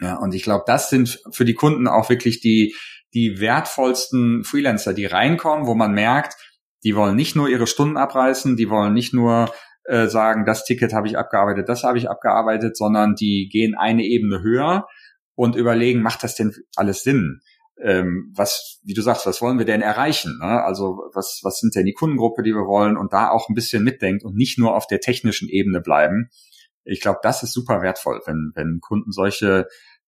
Ja, 0.00 0.16
und 0.18 0.34
ich 0.34 0.42
glaube, 0.42 0.64
das 0.66 0.90
sind 0.90 1.22
für 1.30 1.46
die 1.46 1.54
Kunden 1.54 1.88
auch 1.88 2.10
wirklich 2.10 2.40
die, 2.40 2.76
die 3.14 3.40
wertvollsten 3.40 4.44
Freelancer, 4.44 4.92
die 4.92 5.06
reinkommen, 5.06 5.66
wo 5.66 5.74
man 5.74 5.92
merkt, 5.92 6.36
die 6.84 6.94
wollen 6.94 7.16
nicht 7.16 7.34
nur 7.34 7.48
ihre 7.48 7.66
Stunden 7.66 7.96
abreißen, 7.96 8.56
die 8.56 8.68
wollen 8.68 8.92
nicht 8.92 9.14
nur 9.14 9.50
äh, 9.88 10.08
sagen, 10.08 10.44
das 10.44 10.64
Ticket 10.64 10.92
habe 10.92 11.06
ich 11.06 11.18
abgearbeitet, 11.18 11.68
das 11.68 11.84
habe 11.84 11.98
ich 11.98 12.10
abgearbeitet, 12.10 12.76
sondern 12.76 13.14
die 13.14 13.48
gehen 13.50 13.74
eine 13.74 14.04
Ebene 14.04 14.42
höher 14.42 14.86
und 15.34 15.56
überlegen, 15.56 16.02
macht 16.02 16.24
das 16.24 16.34
denn 16.34 16.52
alles 16.76 17.02
Sinn? 17.02 17.40
Ähm, 17.80 18.32
was, 18.34 18.80
wie 18.84 18.94
du 18.94 19.02
sagst, 19.02 19.26
was 19.26 19.42
wollen 19.42 19.58
wir 19.58 19.66
denn 19.66 19.82
erreichen? 19.82 20.38
Ne? 20.40 20.62
Also 20.64 20.98
was, 21.12 21.40
was 21.42 21.58
sind 21.58 21.74
denn 21.74 21.84
die 21.84 21.92
Kundengruppe, 21.92 22.42
die 22.42 22.54
wir 22.54 22.66
wollen 22.66 22.96
und 22.96 23.12
da 23.12 23.30
auch 23.30 23.48
ein 23.48 23.54
bisschen 23.54 23.84
mitdenkt 23.84 24.24
und 24.24 24.34
nicht 24.34 24.58
nur 24.58 24.74
auf 24.74 24.86
der 24.86 25.00
technischen 25.00 25.48
Ebene 25.48 25.82
bleiben. 25.82 26.30
Ich 26.84 27.00
glaube, 27.00 27.18
das 27.22 27.42
ist 27.42 27.52
super 27.52 27.82
wertvoll, 27.82 28.22
wenn, 28.26 28.52
wenn 28.54 28.80
Kunden 28.80 29.12
solche 29.12 29.66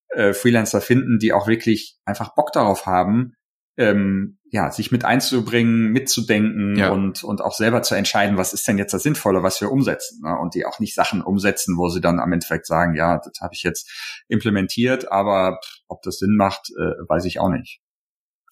äh, 0.09 0.33
Freelancer 0.33 0.81
finden, 0.81 1.19
die 1.19 1.35
auch 1.35 1.47
wirklich 1.47 1.99
einfach 2.07 2.35
Bock 2.35 2.53
darauf 2.53 2.87
haben, 2.87 3.35
ähm, 3.79 4.39
ja, 4.51 4.71
sich 4.71 4.91
mit 4.91 5.05
einzubringen, 5.05 5.93
mitzudenken 5.93 6.77
ja. 6.77 6.91
und, 6.91 7.23
und 7.23 7.41
auch 7.41 7.55
selber 7.55 7.83
zu 7.83 7.95
entscheiden, 7.95 8.37
was 8.37 8.53
ist 8.53 8.67
denn 8.67 8.77
jetzt 8.77 8.93
das 8.93 9.05
Sinnvolle, 9.05 9.43
was 9.43 9.61
wir 9.61 9.71
umsetzen. 9.71 10.21
Ne? 10.23 10.37
Und 10.39 10.55
die 10.55 10.67
auch 10.67 10.81
nicht 10.81 10.95
Sachen 10.95 11.23
umsetzen, 11.23 11.77
wo 11.77 11.89
sie 11.89 12.01
dann 12.01 12.19
am 12.19 12.33
Endeffekt 12.33 12.67
sagen, 12.67 12.95
ja, 12.95 13.19
das 13.19 13.41
habe 13.41 13.55
ich 13.55 13.63
jetzt 13.63 13.91
implementiert, 14.29 15.13
aber 15.13 15.61
ob 15.87 16.03
das 16.03 16.19
Sinn 16.19 16.37
macht, 16.37 16.71
äh, 16.79 17.09
weiß 17.09 17.25
ich 17.25 17.41
auch 17.41 17.51
nicht. 17.51 17.81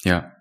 Ja. 0.03 0.33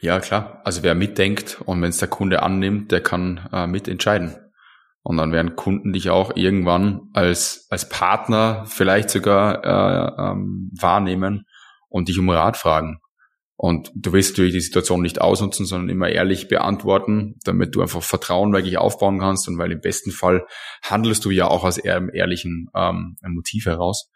Ja, 0.00 0.20
klar. 0.20 0.60
Also 0.64 0.82
wer 0.82 0.94
mitdenkt 0.94 1.62
und 1.64 1.80
wenn 1.80 1.88
es 1.88 1.98
der 1.98 2.08
Kunde 2.08 2.42
annimmt, 2.42 2.92
der 2.92 3.02
kann 3.02 3.48
äh, 3.52 3.66
mitentscheiden. 3.66 4.34
Und 5.02 5.18
dann 5.18 5.32
werden 5.32 5.54
Kunden 5.54 5.92
dich 5.92 6.10
auch 6.10 6.34
irgendwann 6.34 7.10
als, 7.12 7.66
als 7.70 7.88
Partner 7.88 8.64
vielleicht 8.66 9.10
sogar 9.10 9.64
äh, 9.64 10.22
ähm, 10.22 10.70
wahrnehmen 10.78 11.46
und 11.88 12.08
dich 12.08 12.18
um 12.18 12.28
Rat 12.28 12.56
fragen. 12.56 13.00
Und 13.64 13.90
du 13.94 14.12
willst 14.12 14.32
natürlich 14.32 14.52
die 14.52 14.60
Situation 14.60 15.00
nicht 15.00 15.22
ausnutzen, 15.22 15.64
sondern 15.64 15.88
immer 15.88 16.10
ehrlich 16.10 16.48
beantworten, 16.48 17.36
damit 17.44 17.74
du 17.74 17.80
einfach 17.80 18.02
Vertrauen 18.02 18.52
wirklich 18.52 18.76
aufbauen 18.76 19.18
kannst 19.18 19.48
und 19.48 19.56
weil 19.56 19.72
im 19.72 19.80
besten 19.80 20.10
Fall 20.10 20.46
handelst 20.82 21.24
du 21.24 21.30
ja 21.30 21.46
auch 21.46 21.64
aus 21.64 21.78
eher 21.78 22.12
ehrlichen 22.12 22.68
ähm, 22.74 23.16
Motiv 23.26 23.64
heraus. 23.64 24.10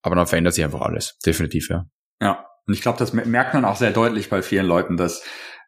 Aber 0.00 0.16
dann 0.16 0.26
verändert 0.26 0.54
sich 0.54 0.64
einfach 0.64 0.80
alles. 0.80 1.18
Definitiv, 1.26 1.68
ja. 1.68 1.84
Ja. 2.22 2.46
Und 2.66 2.72
ich 2.72 2.80
glaube, 2.80 2.96
das 2.96 3.12
merkt 3.12 3.52
man 3.52 3.66
auch 3.66 3.76
sehr 3.76 3.90
deutlich 3.90 4.30
bei 4.30 4.40
vielen 4.40 4.64
Leuten, 4.64 4.96
dass 4.96 5.22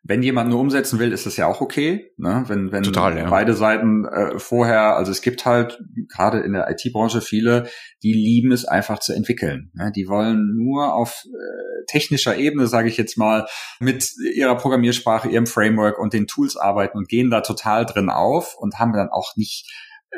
wenn 0.05 0.22
jemand 0.22 0.50
nur 0.50 0.59
umsetzen 0.59 0.98
will, 0.98 1.12
ist 1.12 1.26
das 1.26 1.36
ja 1.36 1.46
auch 1.46 1.61
okay. 1.61 2.11
Ne? 2.16 2.44
Wenn, 2.48 2.72
wenn 2.72 2.82
Total, 2.82 3.16
ja. 3.16 3.30
beide 3.30 3.55
Seiten 3.55 4.05
äh, 4.05 4.38
vorher, 4.38 4.96
also 4.96 5.12
es 5.12 5.22
gibt 5.22 5.46
halt 5.46 5.80
gerade 6.09 6.40
in 6.40 6.53
der 6.53 6.68
IT-Branche 6.70 7.20
viele, 7.20 7.68
die 8.03 8.12
lieben 8.12 8.50
es 8.50 8.64
einfach 8.64 8.98
zu 8.98 9.12
entwickeln. 9.12 9.70
Ne? 9.74 9.92
Die 9.94 10.09
wollen 10.09 10.57
nur 10.57 10.94
auf 10.94 11.24
äh, 11.26 11.84
technischer 11.86 12.36
Ebene, 12.36 12.66
sage 12.66 12.88
ich 12.88 12.96
jetzt 12.96 13.16
mal, 13.16 13.46
mit 13.78 14.12
ihrer 14.34 14.57
Programmiersprache, 14.57 15.28
ihrem 15.28 15.46
Framework 15.46 15.98
und 16.00 16.12
den 16.12 16.26
Tools 16.26 16.57
arbeiten 16.57 16.98
und 16.98 17.09
gehen 17.09 17.30
da 17.30 17.40
total 17.40 17.86
drin 17.86 18.11
auf 18.11 18.57
und 18.59 18.80
haben 18.80 18.92
dann 18.92 19.09
auch 19.09 19.36
nicht 19.36 19.70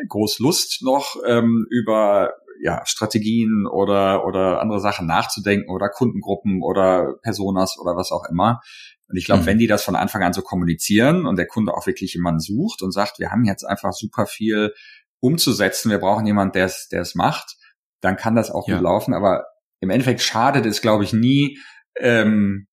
groß 0.08 0.38
Lust 0.38 0.82
noch 0.82 1.16
ähm, 1.26 1.66
über 1.70 2.32
ja, 2.60 2.84
Strategien 2.86 3.66
oder, 3.66 4.24
oder 4.24 4.60
andere 4.60 4.80
Sachen 4.80 5.06
nachzudenken 5.06 5.70
oder 5.70 5.88
Kundengruppen 5.88 6.62
oder 6.62 7.16
Personas 7.22 7.78
oder 7.78 7.96
was 7.96 8.12
auch 8.12 8.24
immer. 8.30 8.60
Und 9.08 9.16
ich 9.16 9.26
glaube, 9.26 9.42
mhm. 9.42 9.46
wenn 9.46 9.58
die 9.58 9.66
das 9.66 9.84
von 9.84 9.96
Anfang 9.96 10.22
an 10.22 10.32
so 10.32 10.42
kommunizieren 10.42 11.26
und 11.26 11.36
der 11.36 11.46
Kunde 11.46 11.74
auch 11.74 11.86
wirklich 11.86 12.14
jemanden 12.14 12.40
sucht 12.40 12.82
und 12.82 12.92
sagt, 12.92 13.18
wir 13.18 13.30
haben 13.30 13.44
jetzt 13.44 13.64
einfach 13.64 13.92
super 13.92 14.26
viel 14.26 14.72
umzusetzen, 15.20 15.90
wir 15.90 15.98
brauchen 15.98 16.26
jemanden, 16.26 16.52
der 16.52 16.66
es, 16.66 16.88
der 16.88 17.00
es 17.00 17.14
macht, 17.14 17.56
dann 18.00 18.16
kann 18.16 18.34
das 18.34 18.50
auch 18.50 18.68
ja. 18.68 18.76
gut 18.76 18.84
laufen. 18.84 19.14
Aber 19.14 19.44
im 19.80 19.90
Endeffekt 19.90 20.22
schadet 20.22 20.66
es, 20.66 20.80
glaube 20.80 21.04
ich, 21.04 21.12
nie, 21.12 21.58
ähm, 21.98 22.66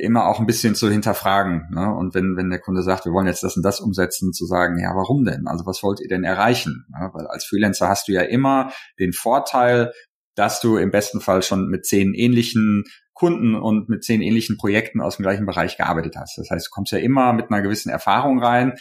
immer 0.00 0.26
auch 0.26 0.38
ein 0.38 0.46
bisschen 0.46 0.74
zu 0.74 0.90
hinterfragen. 0.90 1.68
Ne? 1.72 1.92
Und 1.94 2.14
wenn, 2.14 2.36
wenn 2.36 2.50
der 2.50 2.60
Kunde 2.60 2.82
sagt, 2.82 3.04
wir 3.04 3.12
wollen 3.12 3.26
jetzt 3.26 3.42
das 3.42 3.56
und 3.56 3.62
das 3.62 3.80
umsetzen, 3.80 4.32
zu 4.32 4.46
sagen, 4.46 4.78
ja, 4.78 4.94
warum 4.94 5.24
denn? 5.24 5.46
Also 5.46 5.66
was 5.66 5.82
wollt 5.82 6.00
ihr 6.00 6.08
denn 6.08 6.24
erreichen? 6.24 6.86
Ne? 6.88 7.10
Weil 7.12 7.26
als 7.26 7.44
Freelancer 7.44 7.88
hast 7.88 8.08
du 8.08 8.12
ja 8.12 8.22
immer 8.22 8.72
den 8.98 9.12
Vorteil, 9.12 9.92
dass 10.34 10.60
du 10.60 10.76
im 10.76 10.90
besten 10.90 11.20
Fall 11.20 11.42
schon 11.42 11.68
mit 11.68 11.84
zehn 11.84 12.14
ähnlichen 12.14 12.84
Kunden 13.22 13.54
und 13.54 13.88
mit 13.88 14.02
zehn 14.02 14.20
ähnlichen 14.20 14.56
Projekten 14.56 15.00
aus 15.00 15.18
dem 15.18 15.22
gleichen 15.22 15.46
Bereich 15.46 15.76
gearbeitet 15.76 16.16
hast. 16.16 16.38
Das 16.38 16.50
heißt, 16.50 16.66
du 16.66 16.70
kommst 16.72 16.90
ja 16.90 16.98
immer 16.98 17.32
mit 17.32 17.52
einer 17.52 17.62
gewissen 17.62 17.88
Erfahrung 17.88 18.42
rein. 18.42 18.74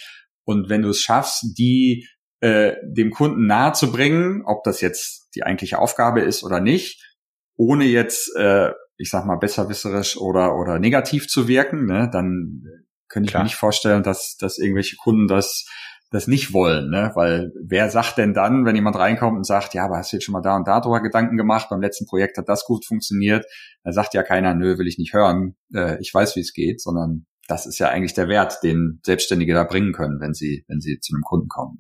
Und 0.46 0.68
wenn 0.68 0.82
du 0.82 0.90
es 0.90 1.00
schaffst, 1.00 1.56
die 1.60 2.08
äh, 2.40 2.74
dem 2.84 3.12
Kunden 3.12 3.46
nahe 3.46 3.74
zu 3.74 3.92
bringen, 3.92 4.42
ob 4.44 4.64
das 4.64 4.82
jetzt 4.82 5.30
die 5.36 5.44
eigentliche 5.44 5.78
Aufgabe 5.78 6.22
ist 6.22 6.44
oder 6.44 6.60
nicht, 6.60 7.16
ohne 7.56 7.86
jetzt 7.86 8.36
äh, 8.36 8.72
ich 8.98 9.10
sag 9.12 9.26
mal, 9.26 9.38
besserwisserisch 9.38 10.18
oder, 10.18 10.56
oder 10.56 10.80
negativ 10.80 11.28
zu 11.28 11.48
wirken, 11.48 11.86
ne, 11.86 12.10
dann 12.12 12.64
könnte 13.10 13.26
ich 13.26 13.32
Klar. 13.32 13.44
mir 13.44 13.46
nicht 13.46 13.56
vorstellen, 13.56 14.04
dass, 14.04 14.38
dass 14.38 14.58
irgendwelche 14.58 14.96
Kunden 14.96 15.28
das, 15.28 15.66
das 16.12 16.28
nicht 16.28 16.54
wollen, 16.54 16.90
ne? 16.90 17.12
Weil 17.16 17.54
wer 17.60 17.90
sagt 17.90 18.18
denn 18.18 18.34
dann, 18.34 18.66
wenn 18.66 18.76
jemand 18.76 18.98
reinkommt 18.98 19.38
und 19.38 19.46
sagt, 19.46 19.74
ja, 19.74 19.86
aber 19.86 19.98
hast 19.98 20.12
du 20.12 20.18
jetzt 20.18 20.26
schon 20.26 20.34
mal 20.34 20.42
da 20.42 20.58
und 20.58 20.68
da 20.68 20.82
drüber 20.82 21.02
Gedanken 21.02 21.38
gemacht, 21.38 21.68
beim 21.70 21.82
letzten 21.82 22.06
Projekt 22.06 22.38
hat 22.38 22.50
das 22.50 22.66
gut 22.66 22.86
funktioniert, 22.86 23.46
da 23.84 23.94
sagt 23.94 24.14
ja 24.14 24.22
keiner, 24.22 24.54
nö, 24.54 24.78
will 24.78 24.88
ich 24.88 24.98
nicht 24.98 25.14
hören, 25.14 25.56
äh, 25.74 25.98
ich 26.02 26.14
weiß, 26.14 26.36
wie 26.36 26.42
es 26.42 26.54
geht, 26.54 26.82
sondern 26.82 27.26
das 27.48 27.66
ist 27.66 27.80
ja 27.80 27.90
eigentlich 27.90 28.14
der 28.14 28.28
Wert, 28.28 28.60
den 28.62 29.00
Selbstständige 29.06 29.54
da 29.54 29.64
bringen 29.64 29.94
können, 29.94 30.20
wenn 30.20 30.34
sie, 30.34 30.66
wenn 30.68 30.82
sie 30.82 31.00
zu 31.00 31.16
einem 31.16 31.24
Kunden 31.24 31.48
kommen. 31.48 31.80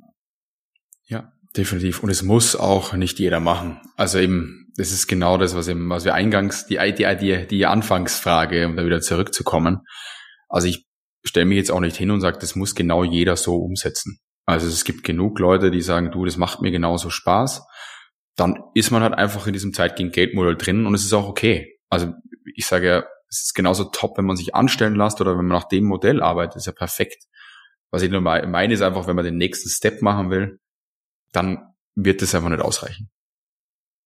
Ja, 1.08 1.34
definitiv. 1.56 2.02
Und 2.02 2.10
es 2.10 2.24
muss 2.24 2.56
auch 2.56 2.94
nicht 2.94 3.20
jeder 3.20 3.42
machen. 3.42 3.82
Also 3.98 4.18
eben, 4.18 4.72
das 4.78 4.94
ist 4.94 5.08
genau 5.08 5.38
das, 5.38 5.56
was, 5.56 5.68
eben, 5.68 5.90
was 5.90 6.06
wir 6.06 6.14
eingangs, 6.14 6.68
die, 6.68 6.78
die, 6.94 7.18
die, 7.18 7.48
die 7.48 7.66
Anfangsfrage, 7.66 8.66
um 8.66 8.78
da 8.78 8.86
wieder 8.86 9.02
zurückzukommen. 9.02 9.82
Also 10.48 10.68
ich 10.68 10.88
stelle 11.24 11.46
mich 11.46 11.58
jetzt 11.58 11.72
auch 11.72 11.80
nicht 11.80 11.98
hin 11.98 12.12
und 12.12 12.22
sage, 12.22 12.40
das 12.40 12.56
muss 12.56 12.76
genau 12.76 13.04
jeder 13.04 13.36
so 13.36 13.58
umsetzen. 13.58 14.20
Also 14.46 14.68
es 14.68 14.84
gibt 14.84 15.04
genug 15.04 15.40
Leute, 15.40 15.72
die 15.72 15.82
sagen, 15.82 16.12
du, 16.12 16.26
das 16.26 16.38
macht 16.38 16.62
mir 16.62 16.72
genauso 16.72 17.10
Spaß. 17.10 17.64
Dann 18.36 18.64
ist 18.74 18.92
man 18.92 19.04
halt 19.04 19.14
einfach 19.14 19.48
in 19.48 19.54
diesem 19.54 19.74
Zeit 19.74 19.96
gegen 19.96 20.12
Geldmodell 20.12 20.56
drin 20.56 20.86
und 20.86 20.94
es 20.94 21.04
ist 21.04 21.14
auch 21.14 21.28
okay. 21.28 21.78
Also 21.90 22.14
ich 22.56 22.66
sage 22.66 22.88
ja, 22.88 23.04
es 23.30 23.44
ist 23.44 23.56
genauso 23.56 23.86
top, 23.86 24.18
wenn 24.18 24.26
man 24.26 24.36
sich 24.36 24.56
anstellen 24.56 24.96
lässt 24.96 25.22
oder 25.22 25.32
wenn 25.32 25.46
man 25.46 25.58
nach 25.58 25.68
dem 25.68 25.86
Modell 25.86 26.22
arbeitet, 26.22 26.58
ist 26.58 26.66
ja 26.66 26.74
perfekt. 26.74 27.24
Was 27.92 28.02
ich 28.02 28.12
nur 28.12 28.22
meine, 28.22 28.74
ist 28.74 28.82
einfach, 28.82 29.08
wenn 29.08 29.16
man 29.16 29.26
den 29.26 29.38
nächsten 29.38 29.70
Step 29.70 30.02
machen 30.02 30.30
will, 30.30 30.60
dann 31.32 31.74
wird 31.96 32.22
das 32.22 32.34
einfach 32.36 32.50
nicht 32.50 32.62
ausreichen. 32.62 33.10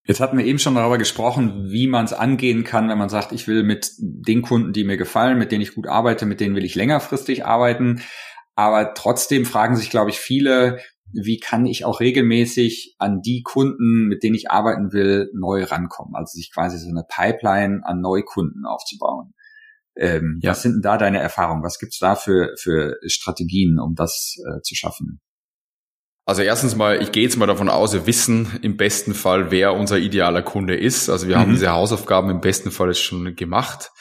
Jetzt 0.07 0.19
hatten 0.19 0.37
wir 0.37 0.45
eben 0.45 0.59
schon 0.59 0.75
darüber 0.75 0.99
gesprochen, 0.99 1.71
wie 1.71 1.87
man 1.87 2.05
es 2.05 2.13
angehen 2.13 2.63
kann, 2.63 2.89
wenn 2.89 2.97
man 2.97 3.09
sagt, 3.09 3.31
ich 3.31 3.47
will 3.47 3.63
mit 3.63 3.91
den 3.97 4.43
Kunden, 4.43 4.71
die 4.71 4.83
mir 4.83 4.97
gefallen, 4.97 5.39
mit 5.39 5.51
denen 5.51 5.63
ich 5.63 5.73
gut 5.73 5.87
arbeite, 5.87 6.27
mit 6.27 6.39
denen 6.39 6.55
will 6.55 6.63
ich 6.63 6.75
längerfristig 6.75 7.45
arbeiten. 7.45 8.03
Aber 8.53 8.93
trotzdem 8.93 9.45
fragen 9.45 9.75
sich, 9.75 9.89
glaube 9.89 10.11
ich, 10.11 10.19
viele, 10.19 10.79
wie 11.11 11.39
kann 11.39 11.65
ich 11.65 11.85
auch 11.85 11.99
regelmäßig 12.01 12.95
an 12.99 13.21
die 13.21 13.41
Kunden, 13.41 14.07
mit 14.07 14.21
denen 14.21 14.35
ich 14.35 14.51
arbeiten 14.51 14.93
will, 14.93 15.31
neu 15.33 15.63
rankommen? 15.63 16.15
Also 16.15 16.33
sich 16.33 16.51
quasi 16.53 16.77
so 16.77 16.89
eine 16.89 17.03
Pipeline 17.09 17.81
an 17.83 17.99
Neukunden 17.99 18.65
aufzubauen. 18.65 19.33
Ähm, 19.97 20.39
ja. 20.43 20.51
Was 20.51 20.61
sind 20.61 20.73
denn 20.73 20.81
da 20.81 20.97
deine 20.97 21.19
Erfahrungen? 21.19 21.63
Was 21.63 21.79
gibt's 21.79 21.97
da 21.97 22.15
für, 22.15 22.53
für 22.59 22.97
Strategien, 23.07 23.79
um 23.79 23.95
das 23.95 24.35
äh, 24.45 24.61
zu 24.61 24.75
schaffen? 24.75 25.19
Also 26.25 26.41
erstens 26.41 26.75
mal, 26.75 27.01
ich 27.03 27.11
gehe 27.11 27.21
jetzt 27.21 27.37
mal 27.37 27.45
davon 27.45 27.69
aus, 27.69 27.93
wir 27.93 28.07
wissen 28.07 28.59
im 28.63 28.77
besten 28.77 29.13
Fall, 29.13 29.51
wer 29.51 29.73
unser 29.73 29.99
idealer 29.99 30.41
Kunde 30.41 30.75
ist. 30.75 31.07
Also 31.07 31.27
wir 31.27 31.37
mhm. 31.37 31.41
haben 31.41 31.51
diese 31.51 31.71
Hausaufgaben 31.71 32.31
im 32.31 32.41
besten 32.41 32.71
Fall 32.71 32.87
jetzt 32.87 33.03
schon 33.03 33.35
gemacht. 33.35 33.91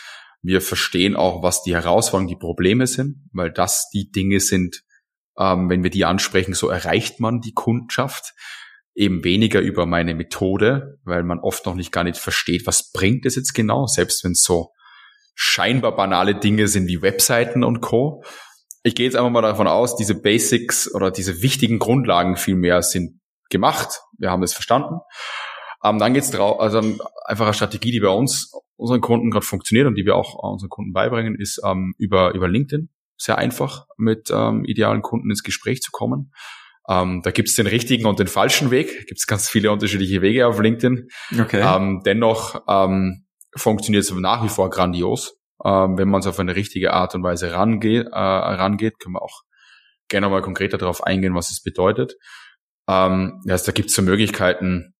Wir 0.40 0.62
verstehen 0.62 1.16
auch, 1.16 1.42
was 1.42 1.62
die 1.62 1.74
Herausforderungen, 1.74 2.28
die 2.28 2.36
Probleme 2.36 2.86
sind, 2.86 3.28
weil 3.32 3.52
das 3.52 3.90
die 3.92 4.10
Dinge 4.10 4.40
sind, 4.40 4.82
ähm, 5.38 5.68
wenn 5.68 5.82
wir 5.82 5.90
die 5.90 6.06
ansprechen, 6.06 6.54
so 6.54 6.68
erreicht 6.68 7.20
man 7.20 7.40
die 7.42 7.52
Kundschaft. 7.52 8.32
Eben 8.94 9.22
weniger 9.24 9.60
über 9.60 9.84
meine 9.84 10.14
Methode, 10.14 10.98
weil 11.04 11.24
man 11.24 11.40
oft 11.40 11.66
noch 11.66 11.74
nicht 11.74 11.92
gar 11.92 12.04
nicht 12.04 12.18
versteht, 12.18 12.66
was 12.66 12.90
bringt 12.92 13.26
es 13.26 13.36
jetzt 13.36 13.52
genau, 13.52 13.86
selbst 13.86 14.24
wenn 14.24 14.32
es 14.32 14.44
so 14.44 14.70
scheinbar 15.34 15.96
banale 15.96 16.36
Dinge 16.36 16.68
sind 16.68 16.86
wie 16.86 17.02
Webseiten 17.02 17.64
und 17.64 17.80
Co 17.80 18.22
ich 18.84 18.94
gehe 18.94 19.06
jetzt 19.06 19.16
einfach 19.16 19.30
mal 19.30 19.42
davon 19.42 19.66
aus, 19.66 19.96
diese 19.96 20.14
Basics 20.14 20.94
oder 20.94 21.10
diese 21.10 21.42
wichtigen 21.42 21.78
Grundlagen 21.78 22.36
vielmehr 22.36 22.82
sind 22.82 23.18
gemacht. 23.48 24.02
Wir 24.18 24.30
haben 24.30 24.42
es 24.42 24.52
verstanden. 24.52 25.00
Ähm, 25.82 25.98
dann 25.98 26.12
geht's 26.12 26.30
drauf, 26.30 26.60
also 26.60 26.80
einfach 27.24 27.46
eine 27.46 27.54
Strategie, 27.54 27.90
die 27.90 28.00
bei 28.00 28.08
uns, 28.08 28.52
unseren 28.76 29.00
Kunden 29.00 29.30
gerade 29.30 29.44
funktioniert 29.44 29.86
und 29.86 29.96
die 29.96 30.04
wir 30.04 30.16
auch 30.16 30.34
unseren 30.34 30.68
Kunden 30.68 30.92
beibringen, 30.92 31.34
ist 31.34 31.60
ähm, 31.64 31.94
über, 31.98 32.34
über 32.34 32.46
LinkedIn. 32.46 32.90
Sehr 33.16 33.38
einfach, 33.38 33.86
mit 33.96 34.30
ähm, 34.30 34.64
idealen 34.64 35.00
Kunden 35.00 35.30
ins 35.30 35.42
Gespräch 35.42 35.80
zu 35.80 35.90
kommen. 35.90 36.32
Ähm, 36.86 37.22
da 37.22 37.30
gibt's 37.30 37.54
den 37.54 37.66
richtigen 37.66 38.04
und 38.06 38.18
den 38.18 38.26
falschen 38.26 38.70
Weg. 38.70 39.06
Gibt's 39.06 39.26
ganz 39.26 39.48
viele 39.48 39.72
unterschiedliche 39.72 40.20
Wege 40.20 40.46
auf 40.46 40.60
LinkedIn. 40.60 41.08
Okay. 41.40 41.62
Ähm, 41.64 42.02
dennoch 42.04 42.62
ähm, 42.68 43.24
funktioniert 43.56 44.04
es 44.04 44.12
nach 44.12 44.44
wie 44.44 44.48
vor 44.48 44.68
grandios. 44.68 45.38
Ähm, 45.64 45.98
wenn 45.98 46.08
man 46.08 46.20
es 46.20 46.26
auf 46.26 46.40
eine 46.40 46.56
richtige 46.56 46.92
Art 46.92 47.14
und 47.14 47.22
Weise 47.22 47.52
rangeht, 47.52 48.06
äh, 48.06 48.18
rangeht, 48.18 48.98
können 48.98 49.14
wir 49.14 49.22
auch 49.22 49.42
gerne 50.08 50.28
mal 50.28 50.42
konkreter 50.42 50.78
darauf 50.78 51.04
eingehen, 51.04 51.34
was 51.34 51.50
es 51.50 51.62
bedeutet. 51.62 52.14
Ähm, 52.88 53.42
also 53.48 53.66
da 53.66 53.72
gibt 53.72 53.90
es 53.90 53.96
so 53.96 54.02
Möglichkeiten, 54.02 54.94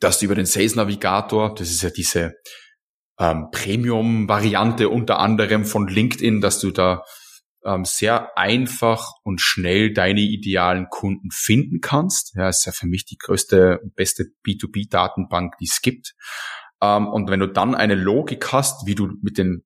dass 0.00 0.18
du 0.18 0.26
über 0.26 0.34
den 0.34 0.46
Sales 0.46 0.74
Navigator, 0.74 1.54
das 1.54 1.70
ist 1.70 1.82
ja 1.82 1.90
diese 1.90 2.34
ähm, 3.18 3.48
Premium-Variante 3.52 4.88
unter 4.88 5.18
anderem 5.18 5.64
von 5.64 5.86
LinkedIn, 5.86 6.40
dass 6.40 6.58
du 6.58 6.70
da 6.70 7.04
ähm, 7.64 7.84
sehr 7.84 8.36
einfach 8.36 9.12
und 9.22 9.40
schnell 9.40 9.92
deine 9.92 10.20
idealen 10.20 10.88
Kunden 10.90 11.30
finden 11.30 11.80
kannst. 11.80 12.34
Ja, 12.34 12.48
ist 12.48 12.66
ja 12.66 12.72
für 12.72 12.86
mich 12.86 13.04
die 13.04 13.16
größte, 13.16 13.80
beste 13.94 14.26
B2B-Datenbank, 14.46 15.54
die 15.60 15.66
es 15.66 15.80
gibt. 15.80 16.14
Ähm, 16.82 17.06
und 17.06 17.30
wenn 17.30 17.40
du 17.40 17.48
dann 17.48 17.74
eine 17.74 17.94
Logik 17.94 18.52
hast, 18.52 18.86
wie 18.86 18.94
du 18.94 19.08
mit 19.22 19.38
den 19.38 19.64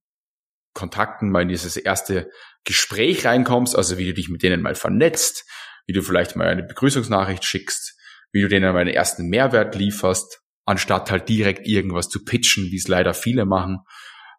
Kontakten 0.79 1.31
mal 1.31 1.43
in 1.43 1.49
dieses 1.49 1.77
erste 1.77 2.31
Gespräch 2.65 3.27
reinkommst, 3.27 3.75
also 3.75 3.99
wie 3.99 4.07
du 4.07 4.15
dich 4.15 4.29
mit 4.29 4.45
denen 4.45 4.63
mal 4.63 4.77
vernetzt, 4.77 5.45
wie 5.87 5.93
du 5.93 6.03
vielleicht 6.03 6.37
mal 6.37 6.47
eine 6.47 6.63
Begrüßungsnachricht 6.63 7.45
schickst, 7.45 7.99
wie 8.31 8.43
du 8.43 8.49
denen 8.49 8.73
mal 8.73 8.81
einen 8.81 8.95
ersten 8.95 9.29
Mehrwert 9.29 9.75
lieferst, 9.75 10.41
anstatt 10.67 11.11
halt 11.11 11.29
direkt 11.29 11.67
irgendwas 11.67 12.09
zu 12.09 12.25
pitchen, 12.25 12.71
wie 12.71 12.77
es 12.77 12.87
leider 12.87 13.13
viele 13.13 13.45
machen. 13.45 13.81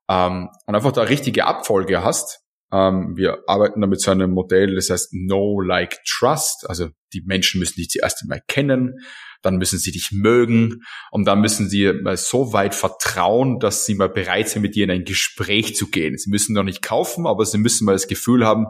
Ähm, 0.09 0.49
und 0.65 0.75
einfach 0.75 0.93
da 0.93 1.01
richtige 1.01 1.45
Abfolge 1.45 2.03
hast. 2.03 2.39
Ähm, 2.71 3.15
wir 3.15 3.43
arbeiten 3.47 3.81
da 3.81 3.87
mit 3.87 4.01
so 4.01 4.11
einem 4.11 4.31
Modell, 4.31 4.75
das 4.75 4.89
heißt 4.89 5.11
Know, 5.11 5.61
Like, 5.61 5.99
Trust. 6.05 6.65
Also 6.69 6.89
die 7.13 7.23
Menschen 7.25 7.59
müssen 7.59 7.75
dich 7.75 7.89
zuerst 7.89 8.21
einmal 8.21 8.41
kennen 8.47 8.99
dann 9.41 9.57
müssen 9.57 9.79
sie 9.79 9.91
dich 9.91 10.11
mögen 10.11 10.81
und 11.11 11.25
dann 11.25 11.41
müssen 11.41 11.69
sie 11.69 11.93
mal 11.93 12.17
so 12.17 12.53
weit 12.53 12.75
vertrauen, 12.75 13.59
dass 13.59 13.85
sie 13.85 13.95
mal 13.95 14.09
bereit 14.09 14.49
sind, 14.49 14.61
mit 14.61 14.75
dir 14.75 14.83
in 14.83 14.91
ein 14.91 15.05
Gespräch 15.05 15.75
zu 15.75 15.89
gehen. 15.89 16.17
Sie 16.17 16.29
müssen 16.29 16.53
noch 16.53 16.63
nicht 16.63 16.81
kaufen, 16.81 17.25
aber 17.25 17.45
sie 17.45 17.57
müssen 17.57 17.85
mal 17.85 17.93
das 17.93 18.07
Gefühl 18.07 18.45
haben, 18.45 18.67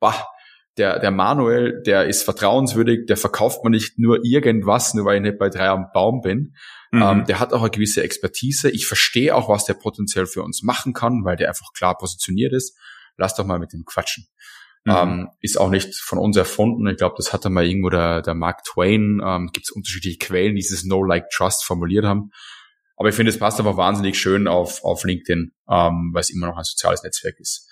bah, 0.00 0.26
der, 0.78 1.00
der 1.00 1.10
Manuel, 1.10 1.82
der 1.84 2.06
ist 2.06 2.22
vertrauenswürdig, 2.22 3.06
der 3.06 3.16
verkauft 3.16 3.64
man 3.64 3.72
nicht 3.72 3.98
nur 3.98 4.24
irgendwas, 4.24 4.94
nur 4.94 5.04
weil 5.04 5.16
ich 5.16 5.22
nicht 5.22 5.38
bei 5.38 5.48
drei 5.48 5.68
am 5.68 5.86
Baum 5.92 6.20
bin. 6.20 6.54
Mhm. 6.92 7.02
Ähm, 7.02 7.24
der 7.26 7.40
hat 7.40 7.52
auch 7.52 7.62
eine 7.62 7.70
gewisse 7.70 8.02
Expertise. 8.02 8.70
Ich 8.70 8.86
verstehe 8.86 9.34
auch, 9.34 9.48
was 9.48 9.64
der 9.64 9.74
potenziell 9.74 10.26
für 10.26 10.42
uns 10.42 10.62
machen 10.62 10.92
kann, 10.92 11.24
weil 11.24 11.36
der 11.36 11.48
einfach 11.48 11.72
klar 11.76 11.98
positioniert 11.98 12.52
ist. 12.52 12.78
Lass 13.18 13.34
doch 13.34 13.44
mal 13.44 13.58
mit 13.58 13.72
dem 13.72 13.84
quatschen. 13.84 14.26
Mhm. 14.84 14.94
Ähm, 14.96 15.28
ist 15.40 15.58
auch 15.60 15.70
nicht 15.70 15.94
von 15.96 16.18
uns 16.18 16.36
erfunden. 16.36 16.86
Ich 16.88 16.96
glaube, 16.96 17.16
das 17.18 17.32
hatte 17.32 17.50
mal 17.50 17.66
irgendwo 17.66 17.90
der, 17.90 18.22
der 18.22 18.34
Mark 18.34 18.64
Twain. 18.64 19.20
Ähm, 19.24 19.50
Gibt 19.52 19.66
es 19.66 19.70
unterschiedliche 19.70 20.18
Quellen, 20.18 20.54
die 20.54 20.62
dieses 20.62 20.84
No 20.84 21.04
Like 21.04 21.28
Trust 21.30 21.64
formuliert 21.64 22.04
haben. 22.04 22.30
Aber 22.96 23.10
ich 23.10 23.14
finde, 23.14 23.30
es 23.30 23.38
passt 23.38 23.58
einfach 23.58 23.76
wahnsinnig 23.76 24.18
schön 24.18 24.48
auf, 24.48 24.82
auf 24.82 25.04
LinkedIn, 25.04 25.52
ähm, 25.70 26.10
weil 26.12 26.20
es 26.20 26.30
immer 26.30 26.48
noch 26.48 26.56
ein 26.56 26.64
soziales 26.64 27.02
Netzwerk 27.02 27.38
ist. 27.38 27.68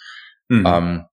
Mhm. 0.48 0.64
Ähm, 0.66 1.04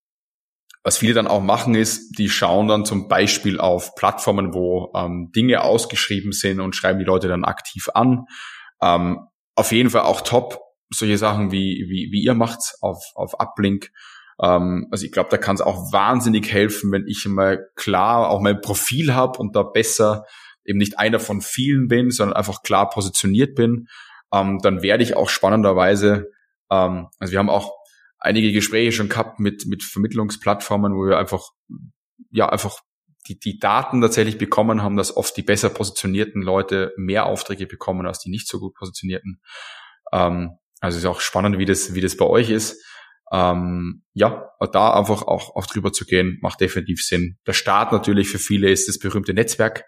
was 0.84 0.98
viele 0.98 1.14
dann 1.14 1.28
auch 1.28 1.42
machen 1.42 1.76
ist, 1.76 2.20
die 2.20 2.30
schauen 2.30 2.68
dann 2.68 2.86
zum 2.86 3.08
Beispiel 3.08 3.60
auf 3.60 3.96
Plattformen, 3.96 4.54
wo 4.54 4.92
ähm, 4.96 5.32
Dinge 5.34 5.62
ausgeschrieben 5.62 6.34
sind 6.34 6.60
und 6.60 6.76
schreiben 6.76 7.00
die 7.00 7.06
Leute 7.06 7.30
dann 7.30 7.46
aktiv 7.46 7.90
an. 7.94 8.26
Ähm, 8.82 9.20
auf 9.56 9.72
jeden 9.72 9.90
Fall 9.90 10.02
auch 10.02 10.22
top 10.22 10.60
solche 10.94 11.18
Sachen 11.18 11.52
wie 11.52 11.86
wie, 11.88 12.12
wie 12.12 12.24
ihr 12.24 12.34
macht's 12.34 12.78
auf 12.82 13.02
auf 13.16 13.40
Uplink 13.40 13.92
ähm, 14.44 14.88
also 14.91 15.06
ich 15.06 15.12
glaube, 15.12 15.30
da 15.30 15.38
kann 15.38 15.56
es 15.56 15.62
auch 15.62 15.94
wahnsinnig 15.94 16.52
helfen, 16.52 16.91
wenn 16.91 17.08
ich 17.08 17.26
mal 17.26 17.70
klar 17.76 18.30
auch 18.30 18.41
mein 18.41 18.62
Profil 18.62 19.14
habe 19.14 19.39
und 19.39 19.56
da 19.56 19.64
besser 19.64 20.26
eben 20.66 20.78
nicht 20.78 21.00
einer 21.00 21.20
von 21.20 21.41
vielen 21.41 21.88
bin, 21.88 22.12
sondern 22.12 22.36
einfach 22.36 22.62
klar 22.62 22.89
positioniert 22.89 23.56
bin, 23.56 23.88
ähm, 24.34 24.60
dann 24.62 24.82
werde 24.82 25.04
ich 25.04 25.16
auch 25.16 25.30
spannenderweise, 25.30 26.30
ähm, 26.70 27.08
also 27.20 27.32
wir 27.32 27.39
haben 27.39 27.50
auch 27.50 27.74
einige 28.20 28.52
Gespräche 28.52 28.91
schon 28.91 29.10
gehabt 29.10 29.39
mit, 29.39 29.66
mit 29.66 29.84
Vermittlungsplattformen, 29.84 30.94
wo 30.94 31.08
wir 31.08 31.18
einfach, 31.18 31.50
ja, 32.32 32.50
einfach 32.50 32.80
die, 33.28 33.39
die 33.39 33.60
Daten 33.60 34.02
tatsächlich 34.02 34.38
bekommen 34.38 34.82
haben, 34.82 34.98
dass 34.98 35.16
oft 35.16 35.36
die 35.38 35.44
besser 35.44 35.70
positionierten 35.70 36.41
Leute 36.41 36.94
mehr 36.98 37.26
Aufträge 37.26 37.68
bekommen 37.68 38.06
als 38.06 38.20
die 38.20 38.30
nicht 38.30 38.48
so 38.48 38.60
gut 38.60 38.74
positionierten. 38.74 39.41
Ähm, 40.12 40.58
also 40.82 40.98
ist 40.98 41.06
auch 41.06 41.22
spannend, 41.22 41.58
wie 41.58 41.66
das, 41.66 41.94
wie 41.94 42.02
das 42.02 42.18
bei 42.18 42.26
euch 42.26 42.50
ist. 42.50 42.82
Ähm, 43.32 44.03
ja, 44.13 44.49
da 44.71 44.93
einfach 44.93 45.24
auch, 45.24 45.55
auch 45.55 45.65
drüber 45.65 45.91
zu 45.91 46.05
gehen, 46.05 46.38
macht 46.41 46.61
definitiv 46.61 47.03
Sinn. 47.03 47.38
Der 47.47 47.53
Start 47.53 47.91
natürlich 47.91 48.30
für 48.30 48.39
viele 48.39 48.69
ist 48.69 48.88
das 48.88 48.99
berühmte 48.99 49.34
Netzwerk. 49.34 49.86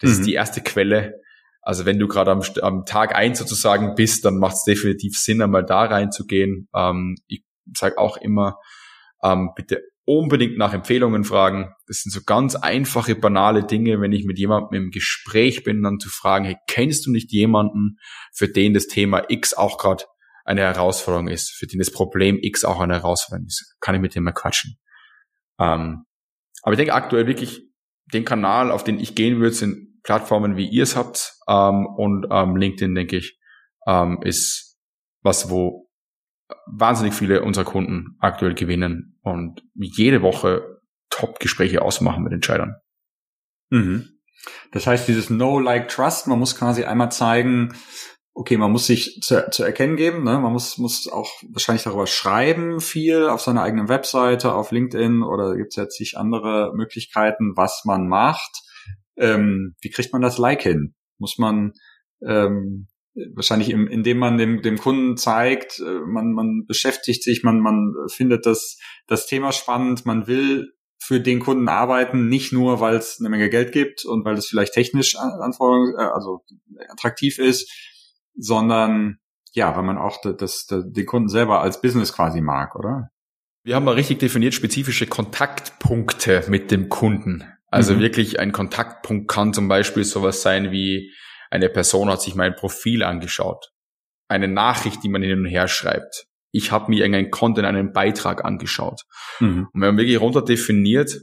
Das 0.00 0.10
mhm. 0.10 0.16
ist 0.16 0.26
die 0.26 0.34
erste 0.34 0.60
Quelle. 0.60 1.14
Also 1.62 1.84
wenn 1.84 1.98
du 1.98 2.08
gerade 2.08 2.30
am, 2.30 2.42
am 2.62 2.84
Tag 2.86 3.14
eins 3.14 3.38
sozusagen 3.38 3.94
bist, 3.94 4.24
dann 4.24 4.38
macht 4.38 4.54
es 4.54 4.64
definitiv 4.64 5.18
Sinn, 5.18 5.42
einmal 5.42 5.64
da 5.64 5.84
reinzugehen. 5.84 6.68
Ähm, 6.74 7.16
ich 7.26 7.44
sage 7.76 7.98
auch 7.98 8.16
immer, 8.16 8.58
ähm, 9.22 9.50
bitte 9.54 9.82
unbedingt 10.08 10.56
nach 10.56 10.72
Empfehlungen 10.72 11.24
fragen. 11.24 11.74
Das 11.86 11.98
sind 12.00 12.12
so 12.12 12.20
ganz 12.24 12.56
einfache, 12.56 13.14
banale 13.14 13.64
Dinge, 13.64 14.00
wenn 14.00 14.12
ich 14.12 14.24
mit 14.24 14.38
jemandem 14.38 14.84
im 14.84 14.90
Gespräch 14.90 15.64
bin, 15.64 15.82
dann 15.82 16.00
zu 16.00 16.08
fragen, 16.08 16.46
hey, 16.46 16.56
kennst 16.66 17.04
du 17.04 17.12
nicht 17.12 17.30
jemanden, 17.30 17.98
für 18.32 18.48
den 18.48 18.72
das 18.72 18.86
Thema 18.86 19.24
X 19.28 19.52
auch 19.52 19.76
gerade 19.76 20.04
eine 20.48 20.62
Herausforderung 20.62 21.28
ist, 21.28 21.50
für 21.50 21.66
den 21.66 21.78
das 21.78 21.92
Problem 21.92 22.38
X 22.40 22.64
auch 22.64 22.80
eine 22.80 22.94
Herausforderung 22.94 23.46
ist? 23.46 23.76
Kann 23.80 23.94
ich 23.94 24.00
mit 24.00 24.14
dem 24.14 24.24
mal 24.24 24.32
quatschen? 24.32 24.78
Ähm, 25.60 26.04
aber 26.62 26.72
ich 26.72 26.78
denke 26.78 26.94
aktuell 26.94 27.26
wirklich, 27.26 27.62
den 28.12 28.24
Kanal, 28.24 28.70
auf 28.70 28.82
den 28.82 28.98
ich 28.98 29.14
gehen 29.14 29.40
würde, 29.40 29.54
sind 29.54 30.02
Plattformen, 30.02 30.56
wie 30.56 30.66
ihr 30.66 30.84
es 30.84 30.96
habt. 30.96 31.34
Ähm, 31.46 31.86
und 31.86 32.26
ähm, 32.30 32.56
LinkedIn, 32.56 32.94
denke 32.94 33.18
ich, 33.18 33.38
ähm, 33.86 34.20
ist 34.22 34.78
was, 35.22 35.50
wo 35.50 35.90
wahnsinnig 36.66 37.12
viele 37.12 37.42
unserer 37.42 37.64
Kunden 37.64 38.16
aktuell 38.18 38.54
gewinnen 38.54 39.18
und 39.22 39.62
jede 39.74 40.22
Woche 40.22 40.80
Top-Gespräche 41.10 41.82
ausmachen 41.82 42.22
mit 42.22 42.32
Entscheidern. 42.32 42.76
Mhm. 43.70 44.08
Das 44.72 44.86
heißt, 44.86 45.08
dieses 45.08 45.28
No 45.28 45.58
Like 45.58 45.88
Trust, 45.88 46.26
man 46.26 46.38
muss 46.38 46.56
quasi 46.56 46.84
einmal 46.84 47.12
zeigen, 47.12 47.74
okay, 48.38 48.56
man 48.56 48.70
muss 48.70 48.86
sich 48.86 49.20
zu, 49.20 49.50
zu 49.50 49.64
erkennen 49.64 49.96
geben, 49.96 50.22
ne? 50.22 50.38
man 50.38 50.52
muss, 50.52 50.78
muss 50.78 51.08
auch 51.08 51.28
wahrscheinlich 51.50 51.82
darüber 51.82 52.06
schreiben, 52.06 52.80
viel 52.80 53.24
auf 53.24 53.40
seiner 53.40 53.62
eigenen 53.62 53.88
Webseite, 53.88 54.54
auf 54.54 54.70
LinkedIn 54.70 55.24
oder 55.24 55.56
gibt 55.56 55.72
es 55.72 55.76
jetzt 55.76 55.98
sich 55.98 56.16
andere 56.16 56.72
Möglichkeiten, 56.72 57.56
was 57.56 57.82
man 57.84 58.06
macht. 58.06 58.62
Ähm, 59.16 59.74
wie 59.80 59.90
kriegt 59.90 60.12
man 60.12 60.22
das 60.22 60.38
Like 60.38 60.62
hin? 60.62 60.94
Muss 61.18 61.38
man 61.38 61.72
ähm, 62.24 62.86
wahrscheinlich 63.34 63.70
im, 63.70 63.88
indem 63.88 64.18
man 64.18 64.38
dem, 64.38 64.62
dem 64.62 64.78
Kunden 64.78 65.16
zeigt, 65.16 65.80
äh, 65.80 65.98
man, 66.06 66.32
man 66.32 66.64
beschäftigt 66.64 67.24
sich, 67.24 67.42
man, 67.42 67.58
man 67.58 67.92
findet 68.06 68.46
das, 68.46 68.78
das 69.08 69.26
Thema 69.26 69.50
spannend, 69.50 70.06
man 70.06 70.28
will 70.28 70.74
für 71.00 71.18
den 71.20 71.40
Kunden 71.40 71.68
arbeiten, 71.68 72.28
nicht 72.28 72.52
nur, 72.52 72.78
weil 72.78 72.94
es 72.94 73.18
eine 73.18 73.30
Menge 73.30 73.50
Geld 73.50 73.72
gibt 73.72 74.04
und 74.04 74.24
weil 74.24 74.38
es 74.38 74.46
vielleicht 74.46 74.74
technisch 74.74 75.16
Anforderungen, 75.16 75.96
äh, 75.98 76.02
also 76.02 76.44
attraktiv 76.88 77.40
ist, 77.40 77.68
sondern 78.38 79.18
ja, 79.52 79.76
weil 79.76 79.82
man 79.82 79.98
auch 79.98 80.20
das, 80.20 80.66
das, 80.66 80.84
den 80.86 81.06
Kunden 81.06 81.28
selber 81.28 81.60
als 81.60 81.80
Business 81.80 82.12
quasi 82.12 82.40
mag, 82.40 82.76
oder? 82.76 83.10
Wir 83.64 83.74
haben 83.74 83.84
mal 83.84 83.94
richtig 83.94 84.18
definiert 84.20 84.54
spezifische 84.54 85.06
Kontaktpunkte 85.06 86.44
mit 86.48 86.70
dem 86.70 86.88
Kunden. 86.88 87.44
Also 87.66 87.94
mhm. 87.94 88.00
wirklich 88.00 88.40
ein 88.40 88.52
Kontaktpunkt 88.52 89.28
kann 89.28 89.52
zum 89.52 89.68
Beispiel 89.68 90.04
sowas 90.04 90.42
sein 90.42 90.70
wie 90.70 91.12
eine 91.50 91.68
Person 91.68 92.10
hat 92.10 92.22
sich 92.22 92.34
mein 92.34 92.54
Profil 92.54 93.02
angeschaut. 93.02 93.70
Eine 94.28 94.48
Nachricht, 94.48 95.02
die 95.02 95.08
man 95.08 95.22
hin 95.22 95.40
und 95.40 95.46
her 95.46 95.68
schreibt. 95.68 96.26
Ich 96.50 96.72
habe 96.72 96.90
mir 96.90 97.00
irgendeinen 97.00 97.30
Content, 97.30 97.66
einen 97.66 97.92
Beitrag 97.92 98.44
angeschaut. 98.44 99.02
Mhm. 99.40 99.68
Und 99.72 99.80
wenn 99.80 99.94
man 99.94 99.98
wirklich 99.98 100.20
runter 100.20 100.42
definiert, 100.42 101.18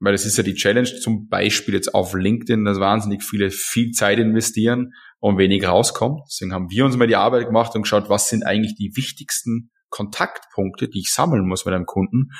weil 0.00 0.12
das 0.12 0.24
ist 0.24 0.36
ja 0.36 0.44
die 0.44 0.54
Challenge, 0.54 0.88
zum 1.00 1.28
Beispiel 1.28 1.74
jetzt 1.74 1.94
auf 1.94 2.14
LinkedIn, 2.14 2.64
dass 2.64 2.78
wahnsinnig 2.78 3.22
viele 3.24 3.50
viel 3.50 3.90
Zeit 3.90 4.18
investieren 4.18 4.92
und 5.20 5.38
wenig 5.38 5.66
rauskommt. 5.66 6.20
Deswegen 6.28 6.52
haben 6.52 6.70
wir 6.70 6.84
uns 6.84 6.96
mal 6.96 7.06
die 7.06 7.16
Arbeit 7.16 7.46
gemacht 7.46 7.74
und 7.74 7.82
geschaut, 7.82 8.08
was 8.08 8.28
sind 8.28 8.44
eigentlich 8.44 8.74
die 8.76 8.92
wichtigsten 8.94 9.70
Kontaktpunkte, 9.88 10.88
die 10.88 11.00
ich 11.00 11.12
sammeln 11.12 11.46
muss 11.46 11.64
mit 11.64 11.74
einem 11.74 11.86
Kunden, 11.86 12.30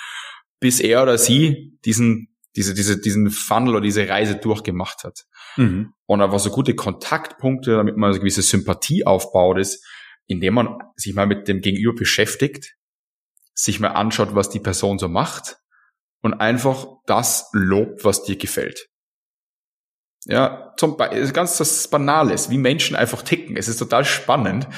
bis 0.60 0.80
er 0.80 1.02
oder 1.02 1.18
sie 1.18 1.78
diesen 1.84 2.28
diese, 2.56 2.74
diese, 2.74 3.00
diesen 3.00 3.30
Funnel 3.30 3.76
oder 3.76 3.80
diese 3.82 4.08
Reise 4.08 4.34
durchgemacht 4.34 5.04
hat. 5.04 5.26
Mhm. 5.56 5.92
Und 6.06 6.20
einfach 6.20 6.40
so 6.40 6.50
gute 6.50 6.74
Kontaktpunkte, 6.74 7.76
damit 7.76 7.96
man 7.96 8.10
eine 8.10 8.18
gewisse 8.18 8.42
Sympathie 8.42 9.06
aufbaut, 9.06 9.58
ist, 9.58 9.86
indem 10.26 10.54
man 10.54 10.78
sich 10.96 11.14
mal 11.14 11.26
mit 11.26 11.46
dem 11.46 11.60
Gegenüber 11.60 11.94
beschäftigt, 11.94 12.74
sich 13.54 13.78
mal 13.78 13.88
anschaut, 13.88 14.34
was 14.34 14.50
die 14.50 14.60
Person 14.60 14.98
so 14.98 15.08
macht 15.08 15.58
und 16.20 16.34
einfach 16.34 16.86
das 17.06 17.48
lobt, 17.52 18.04
was 18.04 18.24
dir 18.24 18.36
gefällt. 18.36 18.88
Ja, 20.30 20.74
zum 20.76 20.98
Beispiel, 20.98 21.32
ganz 21.32 21.56
das 21.56 21.88
Banales, 21.88 22.50
wie 22.50 22.58
Menschen 22.58 22.94
einfach 22.94 23.22
ticken. 23.22 23.56
Es 23.56 23.66
ist 23.66 23.78
total 23.78 24.04
spannend, 24.04 24.68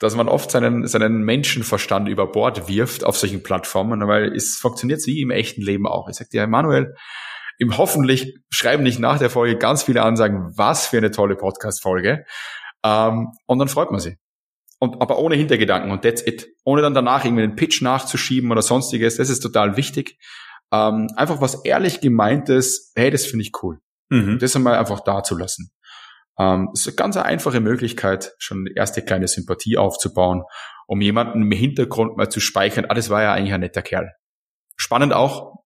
dass 0.00 0.14
man 0.14 0.28
oft 0.28 0.50
seinen, 0.50 0.86
seinen 0.86 1.22
Menschenverstand 1.22 2.10
über 2.10 2.30
Bord 2.30 2.68
wirft 2.68 3.04
auf 3.04 3.16
solchen 3.16 3.42
Plattformen, 3.42 4.06
weil 4.06 4.36
es 4.36 4.56
funktioniert 4.56 5.00
wie 5.06 5.22
im 5.22 5.30
echten 5.30 5.62
Leben 5.62 5.86
auch. 5.86 6.10
Ich 6.10 6.16
sag 6.16 6.28
dir, 6.28 6.46
Manuel, 6.46 6.94
im 7.56 7.78
hoffentlich 7.78 8.36
schreiben 8.50 8.82
nicht 8.82 8.98
nach 8.98 9.18
der 9.18 9.30
Folge 9.30 9.56
ganz 9.56 9.82
viele 9.82 10.02
Ansagen, 10.02 10.52
was 10.56 10.86
für 10.86 10.98
eine 10.98 11.10
tolle 11.10 11.36
Podcast-Folge. 11.36 12.26
Ähm, 12.84 13.28
und 13.46 13.58
dann 13.58 13.68
freut 13.68 13.90
man 13.90 14.00
sich. 14.00 14.16
Und, 14.78 15.00
aber 15.00 15.18
ohne 15.18 15.36
Hintergedanken 15.36 15.90
und 15.90 16.02
that's 16.02 16.24
it. 16.24 16.48
Ohne 16.64 16.82
dann 16.82 16.92
danach 16.92 17.24
irgendwie 17.24 17.44
einen 17.44 17.56
Pitch 17.56 17.80
nachzuschieben 17.80 18.52
oder 18.52 18.60
sonstiges. 18.60 19.16
Das 19.16 19.30
ist 19.30 19.40
total 19.40 19.78
wichtig. 19.78 20.18
Ähm, 20.70 21.08
einfach 21.16 21.40
was 21.40 21.64
ehrlich 21.64 22.02
gemeintes, 22.02 22.92
hey, 22.94 23.10
das 23.10 23.24
finde 23.24 23.44
ich 23.44 23.52
cool. 23.62 23.80
Mhm. 24.08 24.38
Das 24.38 24.56
einmal 24.56 24.76
einfach 24.76 25.00
da 25.00 25.22
zu 25.22 25.36
lassen. 25.36 25.70
Ähm, 26.38 26.70
ist 26.72 26.86
eine 26.86 26.96
ganz 26.96 27.16
einfache 27.16 27.60
Möglichkeit, 27.60 28.32
schon 28.38 28.64
die 28.64 28.74
erste 28.74 29.02
kleine 29.02 29.26
Sympathie 29.28 29.76
aufzubauen, 29.76 30.42
um 30.86 31.00
jemanden 31.00 31.42
im 31.42 31.52
Hintergrund 31.52 32.16
mal 32.16 32.30
zu 32.30 32.40
speichern, 32.40 32.86
ah, 32.88 32.94
das 32.94 33.10
war 33.10 33.22
ja 33.22 33.32
eigentlich 33.32 33.52
ein 33.52 33.60
netter 33.60 33.82
Kerl. 33.82 34.12
Spannend 34.76 35.12
auch, 35.12 35.64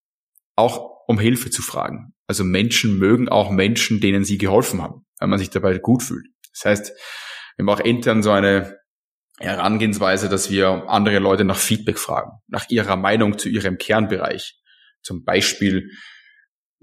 auch 0.56 0.92
um 1.06 1.18
Hilfe 1.18 1.50
zu 1.50 1.62
fragen. 1.62 2.14
Also 2.26 2.44
Menschen 2.44 2.98
mögen 2.98 3.28
auch 3.28 3.50
Menschen, 3.50 4.00
denen 4.00 4.24
sie 4.24 4.38
geholfen 4.38 4.82
haben, 4.82 5.04
weil 5.18 5.28
man 5.28 5.38
sich 5.38 5.50
dabei 5.50 5.78
gut 5.78 6.02
fühlt. 6.02 6.26
Das 6.52 6.64
heißt, 6.64 6.92
wir 7.56 7.64
haben 7.64 7.68
auch 7.68 7.84
intern 7.84 8.22
so 8.22 8.30
eine 8.30 8.78
Herangehensweise, 9.38 10.28
dass 10.28 10.50
wir 10.50 10.88
andere 10.88 11.18
Leute 11.18 11.44
nach 11.44 11.56
Feedback 11.56 11.98
fragen, 11.98 12.32
nach 12.48 12.68
ihrer 12.70 12.96
Meinung 12.96 13.38
zu 13.38 13.48
ihrem 13.48 13.76
Kernbereich. 13.76 14.58
Zum 15.02 15.24
Beispiel, 15.24 15.90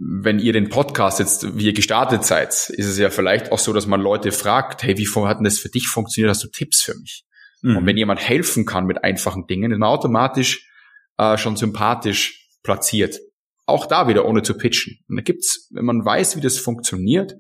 wenn 0.02 0.40
ihr 0.40 0.54
den 0.54 0.70
Podcast 0.70 1.20
jetzt, 1.20 1.58
wie 1.58 1.66
ihr 1.66 1.74
gestartet 1.74 2.24
seid, 2.24 2.50
ist 2.70 2.86
es 2.86 2.98
ja 2.98 3.10
vielleicht 3.10 3.52
auch 3.52 3.60
so, 3.60 3.74
dass 3.74 3.86
man 3.86 4.00
Leute 4.00 4.32
fragt, 4.32 4.82
hey, 4.84 4.98
wie 4.98 5.08
hat 5.08 5.40
denn 5.40 5.44
das 5.44 5.60
für 5.60 5.70
dich 5.70 5.88
funktioniert? 5.88 6.30
Hast 6.30 6.44
du 6.44 6.48
Tipps 6.48 6.82
für 6.82 6.96
mich? 6.96 7.26
Mhm. 7.62 7.78
Und 7.78 7.86
wenn 7.86 7.98
jemand 7.98 8.22
helfen 8.22 8.66
kann 8.66 8.86
mit 8.86 9.04
einfachen 9.04 9.46
Dingen, 9.48 9.72
ist 9.72 9.78
man 9.78 9.90
automatisch 9.90 10.70
äh, 11.18 11.38
schon 11.38 11.58
sympathisch 11.58 12.48
platziert. 12.64 13.20
Auch 13.66 13.86
da 13.86 14.08
wieder 14.08 14.26
ohne 14.26 14.42
zu 14.42 14.56
pitchen. 14.56 15.00
Und 15.10 15.18
da 15.18 15.22
gibt's, 15.22 15.68
wenn 15.72 15.86
man 15.86 16.06
weiß, 16.06 16.38
wie 16.38 16.42
das 16.42 16.58
funktioniert, 16.58 17.36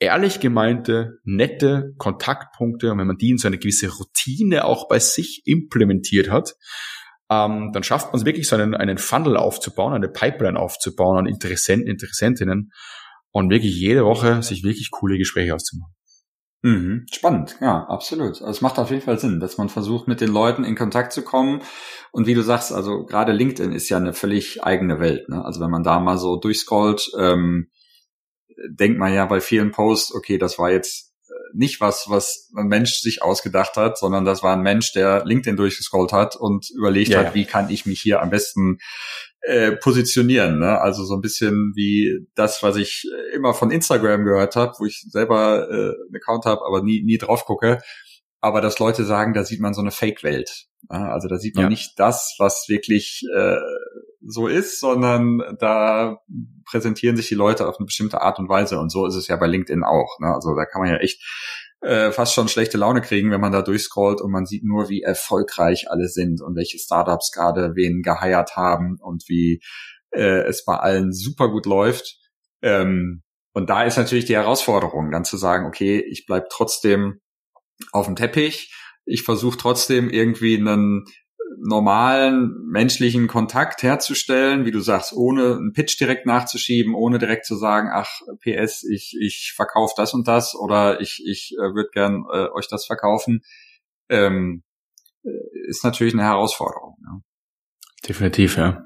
ehrlich 0.00 0.40
gemeinte, 0.40 1.18
nette 1.22 1.94
Kontaktpunkte. 1.98 2.90
Und 2.90 2.98
wenn 2.98 3.06
man 3.06 3.18
die 3.18 3.30
in 3.30 3.38
so 3.38 3.46
eine 3.46 3.58
gewisse 3.58 3.88
Routine 3.88 4.64
auch 4.64 4.88
bei 4.88 4.98
sich 4.98 5.42
implementiert 5.44 6.28
hat, 6.28 6.54
ähm, 7.30 7.70
dann 7.72 7.82
schafft 7.82 8.12
man 8.12 8.20
es 8.20 8.26
wirklich 8.26 8.48
so 8.48 8.56
einen, 8.56 8.74
einen 8.74 8.98
Funnel 8.98 9.36
aufzubauen, 9.36 9.94
eine 9.94 10.08
Pipeline 10.08 10.58
aufzubauen 10.58 11.18
an 11.18 11.26
Interessenten, 11.26 11.88
Interessentinnen 11.88 12.70
und 13.30 13.50
wirklich 13.50 13.74
jede 13.74 14.04
Woche 14.04 14.42
sich 14.42 14.62
wirklich 14.62 14.90
coole 14.90 15.18
Gespräche 15.18 15.54
auszumachen. 15.54 15.94
Mhm. 16.62 17.04
Spannend, 17.12 17.56
ja, 17.60 17.84
absolut. 17.88 18.40
Also 18.40 18.46
es 18.46 18.60
macht 18.62 18.78
auf 18.78 18.90
jeden 18.90 19.02
Fall 19.02 19.18
Sinn, 19.18 19.38
dass 19.38 19.58
man 19.58 19.68
versucht, 19.68 20.08
mit 20.08 20.22
den 20.22 20.32
Leuten 20.32 20.64
in 20.64 20.76
Kontakt 20.76 21.12
zu 21.12 21.22
kommen. 21.22 21.60
Und 22.10 22.26
wie 22.26 22.32
du 22.32 22.42
sagst, 22.42 22.72
also 22.72 23.04
gerade 23.04 23.32
LinkedIn 23.32 23.72
ist 23.72 23.90
ja 23.90 23.98
eine 23.98 24.14
völlig 24.14 24.64
eigene 24.64 24.98
Welt. 24.98 25.28
Ne? 25.28 25.44
Also 25.44 25.60
wenn 25.60 25.70
man 25.70 25.82
da 25.82 26.00
mal 26.00 26.16
so 26.16 26.36
durchscrollt, 26.36 27.10
ähm, 27.18 27.70
denkt 28.70 28.98
man 28.98 29.12
ja 29.12 29.26
bei 29.26 29.40
vielen 29.40 29.72
Posts, 29.72 30.14
okay, 30.14 30.38
das 30.38 30.58
war 30.58 30.70
jetzt 30.70 31.13
nicht 31.54 31.80
was, 31.80 32.06
was 32.08 32.50
ein 32.56 32.66
Mensch 32.66 32.94
sich 33.00 33.22
ausgedacht 33.22 33.76
hat, 33.76 33.98
sondern 33.98 34.24
das 34.24 34.42
war 34.42 34.56
ein 34.56 34.62
Mensch, 34.62 34.92
der 34.92 35.24
LinkedIn 35.24 35.56
durchgescrollt 35.56 36.12
hat 36.12 36.36
und 36.36 36.68
überlegt 36.76 37.10
ja, 37.10 37.20
hat, 37.20 37.26
ja. 37.26 37.34
wie 37.34 37.44
kann 37.44 37.70
ich 37.70 37.86
mich 37.86 38.00
hier 38.00 38.20
am 38.20 38.30
besten 38.30 38.78
äh, 39.42 39.72
positionieren. 39.72 40.58
Ne? 40.58 40.80
Also 40.80 41.04
so 41.04 41.14
ein 41.14 41.20
bisschen 41.20 41.72
wie 41.74 42.26
das, 42.34 42.62
was 42.62 42.76
ich 42.76 43.04
immer 43.34 43.54
von 43.54 43.70
Instagram 43.70 44.24
gehört 44.24 44.56
habe, 44.56 44.72
wo 44.78 44.86
ich 44.86 45.04
selber 45.08 45.68
äh, 45.70 45.74
einen 45.74 46.16
Account 46.16 46.44
habe, 46.46 46.62
aber 46.66 46.82
nie, 46.82 47.02
nie 47.02 47.18
drauf 47.18 47.44
gucke. 47.44 47.80
Aber 48.44 48.60
dass 48.60 48.78
Leute 48.78 49.06
sagen, 49.06 49.32
da 49.32 49.42
sieht 49.42 49.62
man 49.62 49.72
so 49.72 49.80
eine 49.80 49.90
Fake-Welt. 49.90 50.66
Also 50.90 51.28
da 51.28 51.38
sieht 51.38 51.54
man 51.54 51.64
ja. 51.64 51.68
nicht 51.70 51.98
das, 51.98 52.34
was 52.38 52.66
wirklich 52.68 53.22
äh, 53.34 53.56
so 54.20 54.48
ist, 54.48 54.80
sondern 54.80 55.40
da 55.58 56.18
präsentieren 56.66 57.16
sich 57.16 57.28
die 57.28 57.36
Leute 57.36 57.66
auf 57.66 57.78
eine 57.78 57.86
bestimmte 57.86 58.20
Art 58.20 58.38
und 58.38 58.50
Weise. 58.50 58.78
Und 58.78 58.92
so 58.92 59.06
ist 59.06 59.14
es 59.14 59.28
ja 59.28 59.36
bei 59.36 59.46
LinkedIn 59.46 59.82
auch. 59.82 60.18
Ne? 60.20 60.26
Also 60.26 60.54
da 60.54 60.66
kann 60.66 60.82
man 60.82 60.90
ja 60.90 60.98
echt 60.98 61.22
äh, 61.80 62.12
fast 62.12 62.34
schon 62.34 62.48
schlechte 62.48 62.76
Laune 62.76 63.00
kriegen, 63.00 63.30
wenn 63.30 63.40
man 63.40 63.50
da 63.52 63.62
durchscrollt 63.62 64.20
und 64.20 64.30
man 64.30 64.44
sieht 64.44 64.62
nur, 64.62 64.90
wie 64.90 65.00
erfolgreich 65.00 65.86
alle 65.88 66.08
sind 66.08 66.42
und 66.42 66.54
welche 66.54 66.78
Startups 66.78 67.32
gerade 67.32 67.72
wen 67.76 68.02
geheiert 68.02 68.56
haben 68.56 68.98
und 69.00 69.24
wie 69.26 69.62
äh, 70.10 70.42
es 70.42 70.66
bei 70.66 70.76
allen 70.76 71.14
super 71.14 71.48
gut 71.48 71.64
läuft. 71.64 72.18
Ähm, 72.60 73.22
und 73.54 73.70
da 73.70 73.84
ist 73.84 73.96
natürlich 73.96 74.26
die 74.26 74.36
Herausforderung, 74.36 75.10
dann 75.10 75.24
zu 75.24 75.38
sagen, 75.38 75.64
okay, 75.64 76.04
ich 76.10 76.26
bleib 76.26 76.50
trotzdem 76.50 77.22
auf 77.92 78.06
dem 78.06 78.16
Teppich, 78.16 78.74
ich 79.04 79.22
versuche 79.22 79.58
trotzdem 79.58 80.10
irgendwie 80.10 80.56
einen 80.56 81.04
normalen 81.58 82.68
menschlichen 82.70 83.26
Kontakt 83.26 83.82
herzustellen, 83.82 84.64
wie 84.64 84.70
du 84.70 84.80
sagst, 84.80 85.12
ohne 85.12 85.56
einen 85.56 85.72
Pitch 85.72 85.98
direkt 85.98 86.26
nachzuschieben, 86.26 86.94
ohne 86.94 87.18
direkt 87.18 87.46
zu 87.46 87.56
sagen, 87.56 87.90
ach 87.92 88.20
PS, 88.40 88.84
ich 88.84 89.16
ich 89.20 89.52
verkaufe 89.54 89.94
das 89.96 90.14
und 90.14 90.26
das 90.28 90.54
oder 90.54 91.00
ich 91.00 91.22
ich 91.26 91.54
äh, 91.56 91.74
würde 91.74 91.90
gern 91.92 92.24
äh, 92.32 92.48
euch 92.54 92.68
das 92.68 92.86
verkaufen, 92.86 93.42
ähm, 94.08 94.62
äh, 95.24 95.30
ist 95.68 95.84
natürlich 95.84 96.14
eine 96.14 96.24
Herausforderung. 96.24 96.96
Ja. 97.04 97.20
Definitiv, 98.08 98.56
ja. 98.56 98.84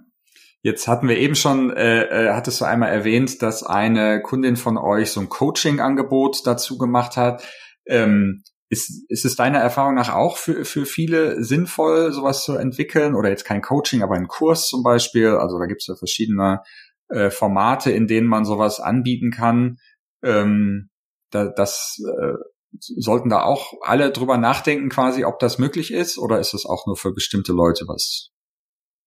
Jetzt 0.62 0.88
hatten 0.88 1.08
wir 1.08 1.18
eben 1.18 1.36
schon, 1.36 1.70
äh, 1.70 2.02
äh, 2.02 2.32
hattest 2.32 2.60
du 2.60 2.64
einmal 2.64 2.90
erwähnt, 2.90 3.42
dass 3.42 3.62
eine 3.62 4.20
Kundin 4.22 4.56
von 4.56 4.76
euch 4.76 5.10
so 5.12 5.20
ein 5.20 5.28
Coaching-Angebot 5.28 6.46
dazu 6.46 6.78
gemacht 6.78 7.16
hat. 7.16 7.44
Ähm, 7.86 8.42
ist, 8.70 9.10
ist 9.10 9.24
es 9.24 9.36
deiner 9.36 9.58
Erfahrung 9.58 9.94
nach 9.94 10.14
auch 10.14 10.36
für, 10.36 10.64
für 10.64 10.84
viele 10.84 11.42
sinnvoll, 11.42 12.12
sowas 12.12 12.44
zu 12.44 12.56
entwickeln? 12.56 13.14
Oder 13.14 13.30
jetzt 13.30 13.44
kein 13.44 13.62
Coaching, 13.62 14.02
aber 14.02 14.14
ein 14.14 14.28
Kurs 14.28 14.66
zum 14.66 14.82
Beispiel? 14.82 15.28
Also 15.28 15.58
da 15.58 15.66
gibt 15.66 15.80
es 15.80 15.86
ja 15.86 15.96
verschiedene 15.96 16.62
äh, 17.08 17.30
Formate, 17.30 17.90
in 17.90 18.06
denen 18.06 18.26
man 18.26 18.44
sowas 18.44 18.80
anbieten 18.80 19.30
kann. 19.30 19.78
Ähm, 20.22 20.90
da, 21.30 21.46
das 21.46 21.98
äh, 22.20 22.34
sollten 22.78 23.30
da 23.30 23.42
auch 23.42 23.72
alle 23.82 24.10
drüber 24.10 24.36
nachdenken, 24.36 24.90
quasi, 24.90 25.24
ob 25.24 25.38
das 25.38 25.58
möglich 25.58 25.92
ist, 25.92 26.18
oder 26.18 26.38
ist 26.38 26.52
es 26.52 26.66
auch 26.66 26.86
nur 26.86 26.96
für 26.96 27.12
bestimmte 27.12 27.52
Leute 27.52 27.86
was? 27.88 28.30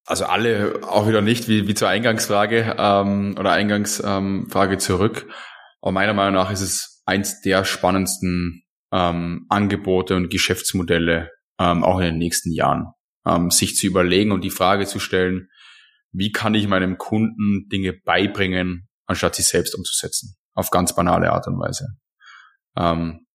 Also 0.05 0.25
alle 0.25 0.81
auch 0.87 1.07
wieder 1.07 1.21
nicht, 1.21 1.47
wie, 1.47 1.67
wie 1.67 1.75
zur 1.75 1.87
Eingangsfrage 1.87 2.75
ähm, 2.77 3.35
oder 3.39 3.51
Eingangsfrage 3.51 4.73
ähm, 4.73 4.79
zurück. 4.79 5.27
Aber 5.81 5.91
meiner 5.91 6.15
Meinung 6.15 6.33
nach 6.33 6.51
ist 6.51 6.61
es 6.61 7.03
eins 7.05 7.41
der 7.41 7.65
spannendsten 7.65 8.63
ähm, 8.91 9.45
Angebote 9.49 10.15
und 10.15 10.29
Geschäftsmodelle 10.29 11.31
ähm, 11.59 11.83
auch 11.83 11.99
in 11.99 12.05
den 12.05 12.17
nächsten 12.17 12.51
Jahren. 12.51 12.87
Ähm, 13.25 13.51
sich 13.51 13.75
zu 13.75 13.87
überlegen 13.87 14.31
und 14.31 14.43
die 14.43 14.49
Frage 14.49 14.85
zu 14.85 14.99
stellen, 14.99 15.49
wie 16.11 16.31
kann 16.31 16.55
ich 16.55 16.67
meinem 16.67 16.97
Kunden 16.97 17.69
Dinge 17.69 17.93
beibringen, 17.93 18.89
anstatt 19.05 19.35
sie 19.35 19.43
selbst 19.43 19.75
umzusetzen. 19.75 20.35
Auf 20.53 20.69
ganz 20.69 20.95
banale 20.95 21.31
Art 21.31 21.47
und 21.47 21.59
Weise. 21.59 21.87
Ähm, 22.75 23.25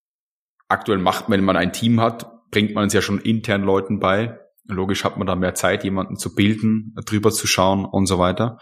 aktuell 0.68 0.98
macht, 0.98 1.30
wenn 1.30 1.44
man 1.44 1.56
ein 1.56 1.72
Team 1.72 2.00
hat, 2.00 2.30
bringt 2.50 2.74
man 2.74 2.86
es 2.86 2.92
ja 2.92 3.02
schon 3.02 3.20
intern 3.20 3.62
Leuten 3.62 4.00
bei. 4.00 4.38
Logisch 4.64 5.04
hat 5.04 5.16
man 5.16 5.26
da 5.26 5.36
mehr 5.36 5.54
Zeit, 5.54 5.84
jemanden 5.84 6.16
zu 6.16 6.34
bilden, 6.34 6.94
drüber 7.04 7.30
zu 7.30 7.46
schauen 7.46 7.84
und 7.84 8.06
so 8.06 8.18
weiter. 8.18 8.58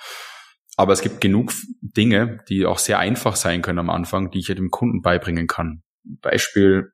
Aber 0.76 0.92
es 0.92 1.00
gibt 1.00 1.20
genug 1.20 1.52
Dinge, 1.80 2.40
die 2.48 2.66
auch 2.66 2.78
sehr 2.78 2.98
einfach 2.98 3.36
sein 3.36 3.62
können 3.62 3.78
am 3.78 3.90
Anfang, 3.90 4.30
die 4.30 4.40
ich 4.40 4.48
ja 4.48 4.54
dem 4.54 4.70
Kunden 4.70 5.02
beibringen 5.02 5.46
kann. 5.46 5.83
Beispiel, 6.04 6.92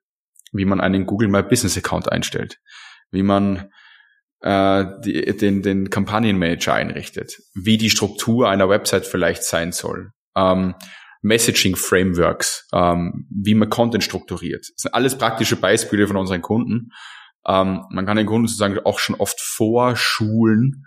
wie 0.51 0.65
man 0.65 0.81
einen 0.81 1.05
Google 1.05 1.27
My 1.27 1.43
Business 1.43 1.77
Account 1.77 2.11
einstellt, 2.11 2.59
wie 3.11 3.23
man 3.23 3.69
äh, 4.41 4.85
die, 5.03 5.37
den, 5.37 5.61
den 5.61 5.89
Kampagnenmanager 5.89 6.73
einrichtet, 6.73 7.41
wie 7.53 7.77
die 7.77 7.89
Struktur 7.89 8.49
einer 8.49 8.69
Website 8.69 9.05
vielleicht 9.05 9.43
sein 9.43 9.71
soll, 9.71 10.11
ähm, 10.35 10.75
Messaging 11.21 11.75
Frameworks, 11.75 12.67
ähm, 12.73 13.27
wie 13.29 13.53
man 13.53 13.69
Content 13.69 14.03
strukturiert. 14.03 14.65
Das 14.75 14.83
sind 14.83 14.93
alles 14.93 15.17
praktische 15.17 15.55
Beispiele 15.55 16.07
von 16.07 16.17
unseren 16.17 16.41
Kunden. 16.41 16.89
Ähm, 17.45 17.85
man 17.89 18.05
kann 18.05 18.17
den 18.17 18.25
Kunden 18.25 18.47
sozusagen 18.47 18.79
auch 18.79 18.99
schon 18.99 19.15
oft 19.15 19.39
vorschulen, 19.39 20.85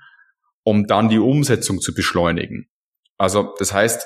um 0.64 0.87
dann 0.87 1.09
die 1.09 1.18
Umsetzung 1.18 1.81
zu 1.81 1.95
beschleunigen. 1.95 2.68
Also 3.16 3.55
das 3.59 3.72
heißt, 3.72 4.05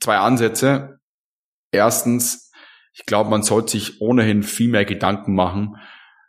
zwei 0.00 0.18
Ansätze. 0.18 1.00
Erstens, 1.72 2.49
ich 2.92 3.06
glaube, 3.06 3.30
man 3.30 3.42
sollte 3.42 3.72
sich 3.72 4.00
ohnehin 4.00 4.42
viel 4.42 4.68
mehr 4.68 4.84
Gedanken 4.84 5.34
machen, 5.34 5.76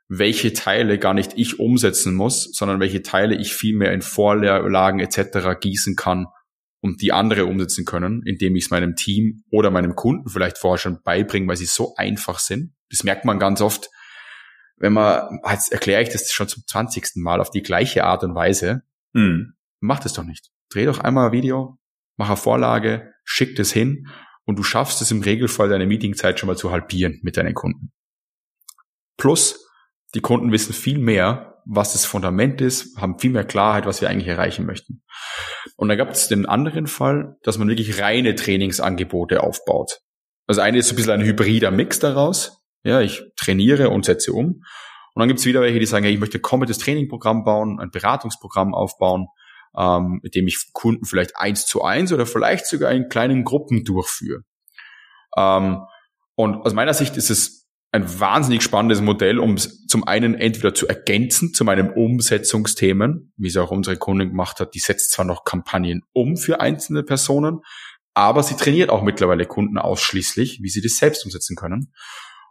welche 0.07 0.53
Teile 0.53 0.99
gar 0.99 1.13
nicht 1.13 1.33
ich 1.35 1.59
umsetzen 1.59 2.13
muss, 2.13 2.51
sondern 2.53 2.79
welche 2.79 3.01
Teile 3.01 3.35
ich 3.35 3.53
viel 3.53 3.75
mehr 3.75 3.93
in 3.93 4.01
Vorlagen 4.01 4.99
etc. 4.99 5.59
gießen 5.59 5.95
kann, 5.95 6.27
um 6.81 6.97
die 6.97 7.13
andere 7.13 7.45
umsetzen 7.45 7.85
können, 7.85 8.21
indem 8.25 8.55
ich 8.55 8.65
es 8.65 8.71
meinem 8.71 8.95
Team 8.95 9.43
oder 9.49 9.71
meinem 9.71 9.95
Kunden 9.95 10.29
vielleicht 10.29 10.57
vorher 10.57 10.79
schon 10.79 11.01
beibringe, 11.01 11.47
weil 11.47 11.55
sie 11.55 11.65
so 11.65 11.95
einfach 11.95 12.39
sind. 12.39 12.73
Das 12.89 13.03
merkt 13.03 13.23
man 13.23 13.39
ganz 13.39 13.61
oft, 13.61 13.89
wenn 14.75 14.93
man, 14.93 15.39
jetzt 15.49 15.71
erkläre 15.71 16.01
ich 16.01 16.09
das 16.09 16.31
schon 16.31 16.47
zum 16.47 16.63
20. 16.67 17.11
Mal 17.15 17.39
auf 17.39 17.51
die 17.51 17.61
gleiche 17.61 18.03
Art 18.03 18.23
und 18.23 18.35
Weise. 18.35 18.81
Hm. 19.13 19.53
Mach 19.79 19.99
das 19.99 20.13
doch 20.13 20.23
nicht. 20.23 20.49
Dreh 20.69 20.85
doch 20.85 20.99
einmal 20.99 21.27
ein 21.27 21.31
Video, 21.31 21.77
mach 22.17 22.27
eine 22.27 22.37
Vorlage, 22.37 23.13
schick 23.23 23.55
das 23.55 23.71
hin 23.71 24.07
und 24.45 24.57
du 24.57 24.63
schaffst 24.63 25.01
es 25.01 25.11
im 25.11 25.21
Regelfall, 25.21 25.69
deine 25.69 25.85
Meetingzeit 25.85 26.39
schon 26.39 26.47
mal 26.47 26.57
zu 26.57 26.71
halbieren 26.71 27.19
mit 27.23 27.37
deinen 27.37 27.53
Kunden. 27.53 27.91
Plus, 29.17 29.67
die 30.13 30.21
Kunden 30.21 30.51
wissen 30.51 30.73
viel 30.73 30.97
mehr, 30.97 31.61
was 31.65 31.93
das 31.93 32.05
Fundament 32.05 32.59
ist, 32.59 32.97
haben 32.97 33.19
viel 33.19 33.31
mehr 33.31 33.45
Klarheit, 33.45 33.85
was 33.85 34.01
wir 34.01 34.09
eigentlich 34.09 34.27
erreichen 34.27 34.65
möchten. 34.65 35.03
Und 35.75 35.89
dann 35.89 35.97
gab 35.97 36.09
es 36.09 36.27
den 36.27 36.45
anderen 36.45 36.87
Fall, 36.87 37.37
dass 37.43 37.57
man 37.57 37.67
wirklich 37.69 38.01
reine 38.01 38.35
Trainingsangebote 38.35 39.43
aufbaut. 39.43 39.99
Also 40.47 40.61
eine 40.61 40.79
ist 40.79 40.87
so 40.87 40.93
ein 40.93 40.95
bisschen 40.95 41.11
ein 41.13 41.23
hybrider 41.23 41.71
Mix 41.71 41.99
daraus. 41.99 42.63
Ja, 42.83 42.99
ich 42.99 43.21
trainiere 43.35 43.89
und 43.89 44.05
setze 44.05 44.33
um. 44.33 44.63
Und 45.13 45.19
dann 45.19 45.27
gibt 45.27 45.39
es 45.39 45.45
wieder 45.45 45.61
welche, 45.61 45.79
die 45.79 45.85
sagen, 45.85 46.03
hey, 46.03 46.13
ich 46.13 46.19
möchte 46.19 46.39
ein 46.39 46.41
komplettes 46.41 46.79
Trainingprogramm 46.79 47.43
bauen, 47.43 47.79
ein 47.79 47.91
Beratungsprogramm 47.91 48.73
aufbauen 48.73 49.27
ähm, 49.77 50.19
mit 50.23 50.35
dem 50.35 50.47
ich 50.47 50.71
Kunden 50.73 51.05
vielleicht 51.05 51.37
eins 51.37 51.65
zu 51.65 51.83
eins 51.83 52.11
oder 52.11 52.25
vielleicht 52.25 52.67
sogar 52.67 52.91
in 52.91 53.09
kleinen 53.09 53.43
Gruppen 53.43 53.83
durchführe. 53.83 54.43
Ähm, 55.37 55.81
und 56.35 56.65
aus 56.65 56.73
meiner 56.73 56.93
Sicht 56.93 57.17
ist 57.17 57.29
es 57.29 57.61
ein 57.93 58.19
wahnsinnig 58.19 58.63
spannendes 58.63 59.01
Modell, 59.01 59.37
um 59.37 59.55
es 59.55 59.85
zum 59.85 60.07
einen 60.07 60.33
entweder 60.33 60.73
zu 60.73 60.87
ergänzen 60.87 61.53
zu 61.53 61.65
meinen 61.65 61.91
Umsetzungsthemen, 61.91 63.33
wie 63.35 63.47
es 63.47 63.57
auch 63.57 63.71
unsere 63.71 63.97
Kundin 63.97 64.29
gemacht 64.29 64.59
hat, 64.61 64.73
die 64.73 64.79
setzt 64.79 65.11
zwar 65.11 65.25
noch 65.25 65.43
Kampagnen 65.43 66.03
um 66.13 66.37
für 66.37 66.61
einzelne 66.61 67.03
Personen, 67.03 67.59
aber 68.13 68.43
sie 68.43 68.55
trainiert 68.55 68.89
auch 68.89 69.03
mittlerweile 69.03 69.45
Kunden 69.45 69.77
ausschließlich, 69.77 70.59
wie 70.61 70.69
sie 70.69 70.81
das 70.81 70.97
selbst 70.97 71.25
umsetzen 71.25 71.55
können. 71.55 71.93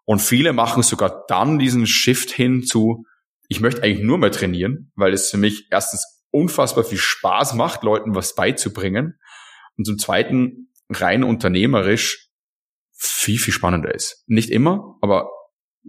Und 0.05 0.21
viele 0.21 0.53
machen 0.53 0.83
sogar 0.83 1.25
dann 1.29 1.59
diesen 1.59 1.87
Shift 1.87 2.31
hin 2.31 2.65
zu, 2.65 3.05
ich 3.49 3.61
möchte 3.61 3.83
eigentlich 3.83 4.05
nur 4.05 4.19
mehr 4.19 4.33
trainieren, 4.33 4.93
weil 4.95 5.13
es 5.13 5.31
für 5.31 5.37
mich 5.37 5.69
erstens 5.71 6.20
unfassbar 6.31 6.85
viel 6.85 6.99
Spaß 6.99 7.55
macht, 7.55 7.83
Leuten 7.83 8.15
was 8.15 8.35
beizubringen. 8.35 9.19
Und 9.77 9.85
zum 9.85 9.99
Zweiten 9.99 10.71
rein 10.91 11.25
unternehmerisch 11.25 12.31
viel, 12.93 13.39
viel 13.39 13.55
spannender 13.55 13.95
ist. 13.95 14.25
Nicht 14.27 14.51
immer, 14.51 14.97
aber 15.01 15.31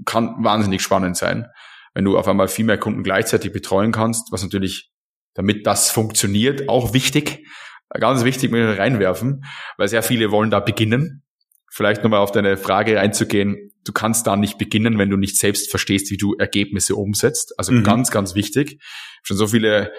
kann 0.06 0.44
wahnsinnig 0.44 0.82
spannend 0.82 1.18
sein, 1.18 1.48
wenn 1.94 2.06
du 2.06 2.18
auf 2.18 2.28
einmal 2.28 2.48
viel 2.48 2.66
mehr 2.66 2.78
Kunden 2.78 3.04
gleichzeitig 3.04 3.52
betreuen 3.52 3.92
kannst, 3.92 4.32
was 4.32 4.44
natürlich, 4.44 4.92
damit 5.34 5.68
das 5.68 5.92
funktioniert, 5.92 6.70
auch 6.70 6.94
wichtig, 6.94 7.46
ganz 7.90 8.24
wichtig 8.24 8.52
mit 8.52 8.78
reinwerfen, 8.78 9.44
weil 9.78 9.90
sehr 9.90 10.04
viele 10.04 10.32
wollen 10.32 10.50
da 10.50 10.60
beginnen. 10.60 11.24
Vielleicht 11.70 12.04
nochmal 12.04 12.20
auf 12.20 12.32
deine 12.32 12.58
Frage 12.58 13.00
einzugehen. 13.00 13.72
Du 13.86 13.94
kannst 13.94 14.28
da 14.28 14.36
nicht 14.36 14.58
beginnen, 14.58 14.98
wenn 14.98 15.10
du 15.10 15.18
nicht 15.18 15.38
selbst 15.38 15.70
verstehst, 15.70 16.12
wie 16.12 16.18
du 16.18 16.36
Ergebnisse 16.36 16.96
umsetzt. 16.96 17.58
Also 17.58 17.72
mhm. 17.72 17.84
ganz, 17.84 18.12
ganz 18.12 18.36
wichtig. 18.36 18.82
Schon 19.24 19.38
so 19.38 19.48
viele 19.48 19.92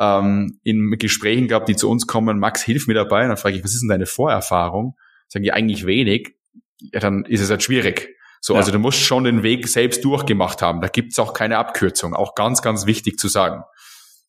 ähm, 0.00 0.58
in 0.64 0.90
Gesprächen 0.98 1.46
gehabt, 1.46 1.68
die 1.68 1.76
zu 1.76 1.88
uns 1.88 2.06
kommen, 2.06 2.38
Max, 2.38 2.62
hilf 2.62 2.88
mir 2.88 2.94
dabei. 2.94 3.22
Und 3.22 3.28
dann 3.28 3.36
frage 3.36 3.56
ich, 3.56 3.62
was 3.62 3.74
ist 3.74 3.82
denn 3.82 3.90
deine 3.90 4.06
Vorerfahrung? 4.06 4.96
Sagen 5.28 5.44
die 5.44 5.52
eigentlich 5.52 5.86
wenig. 5.86 6.34
Ja, 6.78 7.00
dann 7.00 7.24
ist 7.26 7.42
es 7.42 7.50
halt 7.50 7.62
schwierig. 7.62 8.16
So, 8.40 8.54
ja. 8.54 8.60
also 8.60 8.72
du 8.72 8.78
musst 8.78 8.98
schon 8.98 9.24
den 9.24 9.42
Weg 9.42 9.68
selbst 9.68 10.02
durchgemacht 10.02 10.62
haben. 10.62 10.80
Da 10.80 10.88
gibt's 10.88 11.18
auch 11.18 11.34
keine 11.34 11.58
Abkürzung. 11.58 12.14
Auch 12.14 12.34
ganz, 12.34 12.62
ganz 12.62 12.86
wichtig 12.86 13.18
zu 13.18 13.28
sagen. 13.28 13.62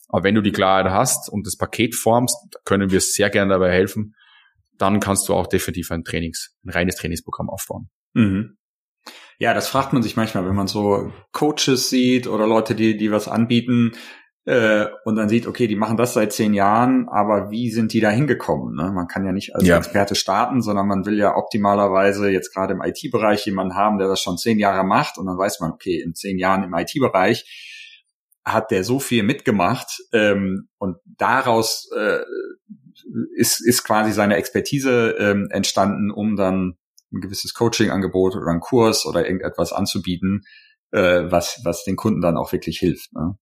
Aber 0.10 0.26
wenn 0.26 0.36
du 0.36 0.42
die 0.42 0.52
Klarheit 0.52 0.92
hast 0.92 1.30
und 1.30 1.48
das 1.48 1.56
Paket 1.56 1.96
formst, 1.96 2.36
können 2.66 2.92
wir 2.92 3.00
sehr 3.00 3.30
gerne 3.30 3.54
dabei 3.54 3.72
helfen. 3.72 4.14
Dann 4.78 5.00
kannst 5.00 5.30
du 5.30 5.34
auch 5.34 5.48
definitiv 5.48 5.90
ein 5.92 6.04
Trainings, 6.04 6.54
ein 6.66 6.72
reines 6.72 6.98
Trainingsprogramm 6.98 7.50
aufbauen. 7.50 7.90
Mhm. 8.14 8.58
Ja, 9.40 9.54
das 9.54 9.70
fragt 9.70 9.94
man 9.94 10.04
sich 10.04 10.18
manchmal, 10.18 10.46
wenn 10.46 10.56
man 10.56 10.68
so 10.68 11.14
Coaches 11.32 11.90
sieht 11.90 12.28
oder 12.28 12.46
Leute, 12.46 12.76
die, 12.76 12.98
die 12.98 13.12
was 13.12 13.30
anbieten 13.30 13.94
äh, 14.46 14.88
und 15.06 15.16
dann 15.16 15.30
sieht, 15.30 15.46
okay, 15.46 15.68
die 15.68 15.76
machen 15.76 15.98
das 15.98 16.14
seit 16.14 16.34
zehn 16.34 16.54
Jahren, 16.54 17.08
aber 17.10 17.52
wie 17.52 17.70
sind 17.70 17.94
die 17.94 18.00
da 18.00 18.10
hingekommen? 18.10 18.76
Ne? 18.76 18.92
Man 18.92 19.08
kann 19.08 19.26
ja 19.26 19.32
nicht 19.32 19.56
als 19.56 19.68
ja. 19.68 19.78
Experte 19.78 20.16
starten, 20.16 20.62
sondern 20.64 20.88
man 20.88 21.06
will 21.06 21.18
ja 21.18 21.36
optimalerweise 21.36 22.30
jetzt 22.30 22.54
gerade 22.54 22.74
im 22.74 22.82
IT-Bereich 22.82 23.46
jemanden 23.46 23.76
haben, 23.76 24.00
der 24.00 24.08
das 24.08 24.20
schon 24.20 24.38
zehn 24.38 24.58
Jahre 24.58 24.84
macht 24.84 25.20
und 25.20 25.28
dann 25.28 25.38
weiß 25.38 25.60
man, 25.60 25.72
okay, 25.72 26.02
in 26.02 26.16
zehn 26.16 26.40
Jahren 26.40 26.64
im 26.64 26.74
IT-Bereich 26.74 27.46
hat 28.44 28.72
der 28.72 28.84
so 28.84 29.00
viel 29.00 29.22
mitgemacht 29.22 30.02
ähm, 30.14 30.70
und 30.80 30.98
daraus 31.06 31.90
äh, 31.96 32.22
ist, 33.36 33.66
ist 33.66 33.84
quasi 33.84 34.12
seine 34.12 34.38
Expertise 34.38 35.16
ähm, 35.20 35.50
entstanden, 35.52 36.10
um 36.10 36.36
dann 36.36 36.78
ein 37.14 37.22
gewisses 37.22 37.54
Coaching-Angebot 37.54 38.36
oder 38.36 38.48
einen 38.48 38.60
Kurs 38.60 39.06
oder 39.06 39.26
irgendetwas 39.26 39.74
anzubieten, 39.74 40.42
äh, 40.92 41.24
was, 41.30 41.62
was 41.64 41.84
den 41.84 41.96
Kunden 41.96 42.22
dann 42.22 42.38
auch 42.38 42.52
wirklich 42.52 42.80
hilft. 42.80 43.14
Ne? 43.14 43.38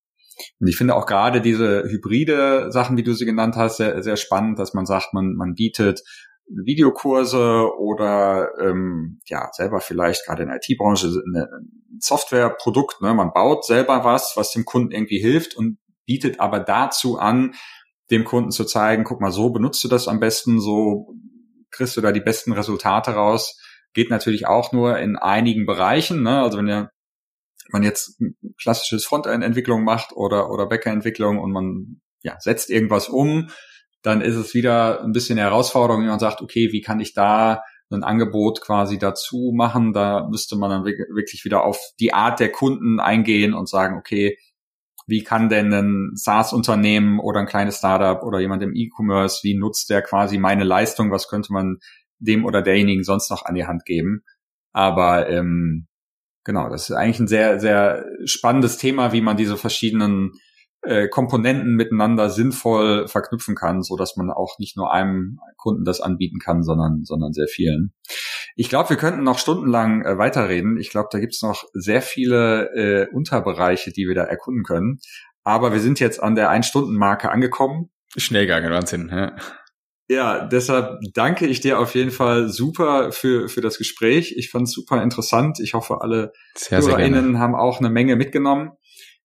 Und 0.59 0.67
ich 0.67 0.77
finde 0.77 0.95
auch 0.95 1.05
gerade 1.05 1.41
diese 1.41 1.83
hybride 1.83 2.71
Sachen, 2.71 2.97
wie 2.97 3.03
du 3.03 3.13
sie 3.13 3.25
genannt 3.25 3.55
hast, 3.55 3.77
sehr, 3.77 4.01
sehr 4.03 4.17
spannend, 4.17 4.59
dass 4.59 4.73
man 4.73 4.85
sagt, 4.85 5.13
man, 5.13 5.35
man 5.35 5.55
bietet 5.55 6.03
Videokurse 6.49 7.69
oder 7.77 8.49
ähm, 8.59 9.19
ja 9.25 9.49
selber 9.53 9.81
vielleicht 9.81 10.25
gerade 10.25 10.43
in 10.43 10.49
der 10.49 10.57
IT-Branche 10.57 11.07
ein 11.07 11.99
Softwareprodukt. 11.99 13.01
Ne? 13.01 13.13
Man 13.13 13.31
baut 13.33 13.65
selber 13.65 14.03
was, 14.03 14.33
was 14.35 14.51
dem 14.51 14.65
Kunden 14.65 14.91
irgendwie 14.91 15.19
hilft 15.19 15.55
und 15.55 15.77
bietet 16.05 16.39
aber 16.39 16.59
dazu 16.59 17.19
an, 17.19 17.53
dem 18.09 18.25
Kunden 18.25 18.49
zu 18.49 18.65
zeigen, 18.65 19.03
guck 19.03 19.21
mal, 19.21 19.31
so 19.31 19.51
benutzt 19.51 19.83
du 19.83 19.87
das 19.87 20.07
am 20.07 20.19
besten, 20.19 20.59
so 20.59 21.13
kriegst 21.69 21.95
du 21.95 22.01
da 22.01 22.11
die 22.11 22.19
besten 22.19 22.51
Resultate 22.51 23.11
raus. 23.11 23.59
Geht 23.93 24.09
natürlich 24.09 24.47
auch 24.47 24.71
nur 24.71 24.97
in 24.97 25.17
einigen 25.17 25.67
Bereichen. 25.67 26.23
Ne? 26.23 26.41
Also 26.41 26.57
wenn 26.57 26.67
ihr 26.67 26.89
man 27.73 27.83
jetzt 27.83 28.21
klassisches 28.61 29.05
Frontend-Entwicklung 29.05 29.83
macht 29.83 30.11
oder, 30.13 30.49
oder 30.51 30.67
Backend-Entwicklung 30.67 31.39
und 31.39 31.51
man 31.51 32.01
ja, 32.21 32.35
setzt 32.39 32.69
irgendwas 32.69 33.09
um, 33.09 33.49
dann 34.01 34.21
ist 34.21 34.35
es 34.35 34.53
wieder 34.53 35.03
ein 35.03 35.11
bisschen 35.11 35.37
eine 35.37 35.49
Herausforderung, 35.49 36.01
wenn 36.01 36.09
man 36.09 36.19
sagt, 36.19 36.41
okay, 36.41 36.69
wie 36.71 36.81
kann 36.81 36.99
ich 36.99 37.13
da 37.13 37.63
ein 37.91 38.03
Angebot 38.03 38.61
quasi 38.61 38.97
dazu 38.97 39.51
machen? 39.55 39.93
Da 39.93 40.27
müsste 40.29 40.55
man 40.55 40.69
dann 40.69 40.85
wirklich 40.85 41.43
wieder 41.43 41.63
auf 41.63 41.79
die 41.99 42.13
Art 42.13 42.39
der 42.39 42.51
Kunden 42.51 42.99
eingehen 42.99 43.53
und 43.53 43.67
sagen, 43.67 43.97
okay, 43.97 44.37
wie 45.07 45.23
kann 45.23 45.49
denn 45.49 45.73
ein 45.73 46.11
SaaS-Unternehmen 46.13 47.19
oder 47.19 47.39
ein 47.39 47.47
kleines 47.47 47.79
Startup 47.79 48.21
oder 48.23 48.39
jemand 48.39 48.61
im 48.61 48.75
E-Commerce, 48.75 49.39
wie 49.43 49.57
nutzt 49.57 49.89
der 49.89 50.03
quasi 50.03 50.37
meine 50.37 50.63
Leistung? 50.63 51.11
Was 51.11 51.27
könnte 51.27 51.51
man 51.51 51.77
dem 52.19 52.45
oder 52.45 52.61
derjenigen 52.61 53.03
sonst 53.03 53.31
noch 53.31 53.43
an 53.45 53.55
die 53.55 53.65
Hand 53.65 53.85
geben? 53.85 54.23
Aber 54.71 55.27
ähm, 55.27 55.87
genau, 56.43 56.69
das 56.69 56.89
ist 56.89 56.95
eigentlich 56.95 57.19
ein 57.19 57.27
sehr, 57.27 57.59
sehr 57.59 58.05
spannendes 58.25 58.77
Thema, 58.77 59.11
wie 59.13 59.21
man 59.21 59.37
diese 59.37 59.57
verschiedenen 59.57 60.33
äh, 60.81 61.07
Komponenten 61.09 61.75
miteinander 61.75 62.29
sinnvoll 62.29 63.07
verknüpfen 63.07 63.55
kann, 63.55 63.83
so 63.83 63.97
dass 63.97 64.15
man 64.15 64.31
auch 64.31 64.57
nicht 64.59 64.77
nur 64.77 64.93
einem 64.93 65.39
Kunden 65.57 65.83
das 65.83 65.99
anbieten 65.99 66.39
kann, 66.39 66.63
sondern 66.63 67.03
sondern 67.03 67.33
sehr 67.33 67.47
vielen. 67.47 67.93
Ich 68.55 68.69
glaube, 68.69 68.89
wir 68.89 68.97
könnten 68.97 69.23
noch 69.23 69.39
stundenlang 69.39 70.03
äh, 70.03 70.17
weiterreden. 70.17 70.77
Ich 70.77 70.89
glaube, 70.89 71.09
da 71.11 71.19
gibt's 71.19 71.41
noch 71.41 71.65
sehr 71.73 72.01
viele 72.01 72.69
äh, 72.75 73.07
Unterbereiche, 73.13 73.91
die 73.91 74.07
wir 74.07 74.15
da 74.15 74.23
erkunden 74.23 74.63
können. 74.63 74.99
Aber 75.43 75.73
wir 75.73 75.79
sind 75.79 75.99
jetzt 75.99 76.21
an 76.21 76.35
der 76.35 76.49
Ein-Stunden-Marke 76.49 77.29
angekommen. 77.31 77.89
Schnell 78.17 78.45
gegangen, 78.45 78.71
Wahnsinn. 78.71 79.09
Ja. 79.09 79.35
Ja, 80.11 80.47
deshalb 80.47 80.99
danke 81.13 81.45
ich 81.45 81.61
dir 81.61 81.77
auf 81.77 81.93
jeden 81.93 82.09
Fall 82.09 82.49
super 82.49 83.11
für, 83.11 83.47
für 83.47 83.61
das 83.61 83.77
Gespräch. 83.77 84.33
Ich 84.35 84.49
fand 84.49 84.67
es 84.67 84.73
super 84.73 85.03
interessant. 85.03 85.59
Ich 85.59 85.75
hoffe, 85.75 86.01
alle 86.01 86.33
sehr, 86.55 86.79
HörerInnen 86.79 87.33
sehr 87.33 87.39
haben 87.39 87.53
auch 87.53 87.79
eine 87.79 87.91
Menge 87.91 88.15
mitgenommen. 88.15 88.71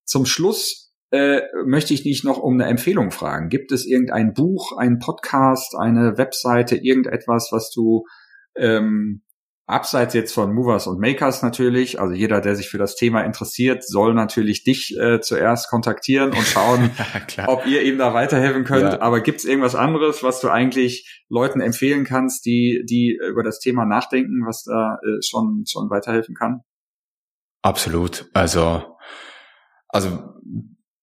Zum 0.05 0.26
Schluss 0.26 0.93
äh, 1.11 1.41
möchte 1.64 1.95
ich 1.95 2.03
dich 2.03 2.22
noch 2.22 2.37
um 2.37 2.55
eine 2.55 2.66
Empfehlung 2.66 3.12
fragen. 3.12 3.49
Gibt 3.49 3.72
es 3.72 3.87
irgendein 3.87 4.35
Buch, 4.35 4.76
einen 4.76 4.99
Podcast, 4.99 5.74
eine 5.74 6.18
Webseite, 6.18 6.76
irgendetwas, 6.76 7.49
was 7.51 7.70
du 7.70 8.05
ähm, 8.55 9.22
abseits 9.67 10.12
jetzt 10.12 10.33
von 10.33 10.53
Movers 10.53 10.87
und 10.87 11.01
Makers 11.01 11.43
natürlich, 11.43 11.99
also 11.99 12.15
jeder, 12.15 12.41
der 12.41 12.55
sich 12.55 12.69
für 12.69 12.79
das 12.79 12.97
Thema 12.97 13.23
interessiert, 13.23 13.83
soll 13.83 14.12
natürlich 14.12 14.62
dich 14.62 14.95
äh, 14.99 15.21
zuerst 15.21 15.71
kontaktieren 15.71 16.31
und 16.31 16.43
schauen, 16.43 16.91
ob 17.47 17.67
ihr 17.67 17.83
ihm 17.83 17.97
da 17.97 18.12
weiterhelfen 18.12 18.65
könnt. 18.65 18.93
Ja. 18.93 19.01
Aber 19.01 19.21
gibt 19.21 19.39
es 19.39 19.45
irgendwas 19.45 19.75
anderes, 19.75 20.23
was 20.23 20.41
du 20.41 20.51
eigentlich 20.51 21.25
Leuten 21.31 21.61
empfehlen 21.61 22.05
kannst, 22.05 22.45
die, 22.45 22.85
die 22.89 23.19
über 23.27 23.43
das 23.43 23.59
Thema 23.59 23.87
nachdenken, 23.87 24.45
was 24.47 24.65
da 24.65 24.99
äh, 25.03 25.23
schon, 25.23 25.65
schon 25.67 25.89
weiterhelfen 25.89 26.35
kann? 26.35 26.61
Absolut. 27.62 28.29
Also, 28.35 28.97
also 29.89 30.35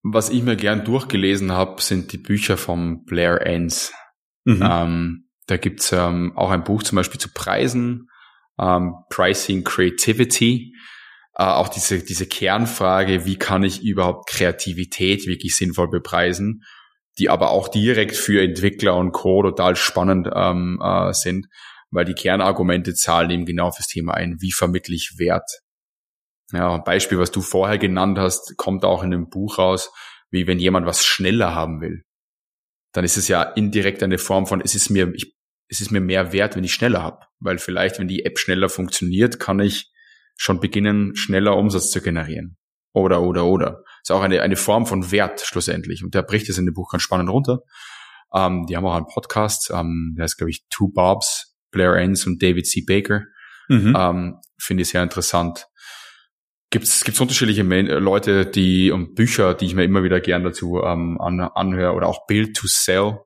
was 0.04 0.30
ich 0.30 0.44
mir 0.44 0.56
gern 0.56 0.86
durchgelesen 0.86 1.52
habe, 1.52 1.82
sind 1.82 2.12
die 2.12 2.20
Bücher 2.20 2.58
von 2.58 3.06
Blair 3.06 3.42
Enns. 3.46 3.92
Mhm. 4.46 4.64
Ähm, 4.64 5.30
da 5.48 5.58
gibt's 5.58 5.92
ähm, 5.92 6.34
auch 6.36 6.52
ein 6.52 6.64
Buch 6.64 6.84
zum 6.84 6.98
Beispiel 6.98 7.20
zu 7.20 7.34
Preisen, 7.34 8.08
ähm, 8.62 8.96
Pricing 9.10 9.64
Creativity. 9.64 10.76
Äh, 11.36 11.44
auch 11.44 11.70
diese, 11.70 12.04
diese 12.04 12.28
Kernfrage, 12.28 13.26
wie 13.26 13.38
kann 13.38 13.64
ich 13.64 13.84
überhaupt 13.84 14.30
Kreativität 14.30 15.26
wirklich 15.26 15.56
sinnvoll 15.56 15.90
bepreisen, 15.90 16.64
die 17.18 17.30
aber 17.30 17.50
auch 17.50 17.68
direkt 17.68 18.16
für 18.16 18.42
Entwickler 18.42 18.96
und 18.96 19.12
Co. 19.12 19.42
total 19.44 19.76
spannend 19.76 20.30
ähm, 20.34 20.80
äh, 20.82 21.14
sind, 21.14 21.48
weil 21.90 22.06
die 22.06 22.14
Kernargumente 22.14 22.94
zahlen 22.94 23.32
eben 23.32 23.46
genau 23.46 23.72
fürs 23.72 23.88
Thema 23.88 24.14
ein, 24.14 24.38
wie 24.40 24.52
vermittle 24.52 24.96
ich 24.96 25.16
Wert 25.18 25.50
ja, 26.54 26.76
ein 26.76 26.84
Beispiel, 26.84 27.20
was 27.20 27.32
du 27.32 27.42
vorher 27.42 27.78
genannt 27.78 28.18
hast, 28.18 28.58
kommt 28.58 28.84
auch 28.84 29.04
in 29.04 29.12
dem 29.12 29.30
Buch 29.30 29.58
raus, 29.58 29.92
wie 30.30 30.48
wenn 30.48 30.60
jemand 30.60 30.86
was 30.86 31.06
schneller 31.06 31.56
haben 31.56 31.82
will. 31.82 32.04
Dann 32.94 33.06
ist 33.06 33.18
es 33.18 33.28
ja 33.28 33.42
indirekt 33.44 34.04
eine 34.04 34.18
Form 34.18 34.48
von, 34.48 34.62
es 34.62 34.76
ist 34.76 34.90
mir, 34.90 35.14
ich, 35.16 35.34
es 35.70 35.82
ist 35.82 35.92
mir 35.92 36.02
mehr 36.02 36.34
wert, 36.34 36.56
wenn 36.56 36.64
ich 36.64 36.74
schneller 36.74 37.02
habe. 37.02 37.26
Weil 37.42 37.58
vielleicht, 37.58 38.00
wenn 38.00 38.08
die 38.08 38.24
App 38.24 38.40
schneller 38.40 38.70
funktioniert, 38.70 39.40
kann 39.40 39.60
ich 39.60 39.92
schon 40.38 40.60
beginnen, 40.60 41.16
schneller 41.16 41.58
Umsatz 41.58 41.92
zu 41.92 42.02
generieren. 42.02 42.58
Oder, 42.94 43.22
oder, 43.22 43.46
oder. 43.46 43.84
ist 44.02 44.12
auch 44.12 44.22
eine, 44.22 44.42
eine 44.42 44.56
Form 44.56 44.86
von 44.86 45.12
Wert 45.12 45.42
schlussendlich. 45.42 46.04
Und 46.04 46.14
der 46.14 46.24
bricht 46.24 46.50
es 46.50 46.58
in 46.58 46.66
dem 46.66 46.74
Buch 46.74 46.92
ganz 46.92 47.04
spannend 47.04 47.30
runter. 47.30 47.60
Ähm, 48.34 48.66
die 48.68 48.78
haben 48.78 48.86
auch 48.86 48.96
einen 48.96 49.08
Podcast, 49.08 49.72
ähm, 49.74 50.16
der 50.18 50.26
ist, 50.26 50.38
glaube 50.38 50.52
ich, 50.52 50.66
Two 50.70 50.88
Bobs, 50.88 51.58
Blair 51.72 51.96
Enns 51.96 52.26
und 52.26 52.42
David 52.42 52.68
C. 52.68 52.84
Baker. 52.86 53.24
Mhm. 53.68 53.96
Ähm, 53.98 54.36
Finde 54.58 54.84
ich 54.84 54.90
sehr 54.90 55.04
interessant 55.04 55.68
gibt 56.72 56.86
es 56.86 57.20
unterschiedliche 57.20 57.64
Leute, 57.64 58.46
die 58.46 58.92
und 58.92 59.14
Bücher, 59.14 59.54
die 59.54 59.66
ich 59.66 59.76
mir 59.76 59.84
immer 59.84 60.04
wieder 60.04 60.22
gern 60.22 60.44
dazu 60.44 60.82
ähm, 60.82 61.20
an, 61.20 61.42
anhöre 61.42 61.94
oder 61.94 62.08
auch 62.08 62.26
Build 62.26 62.56
to 62.56 62.66
Sell. 62.68 63.20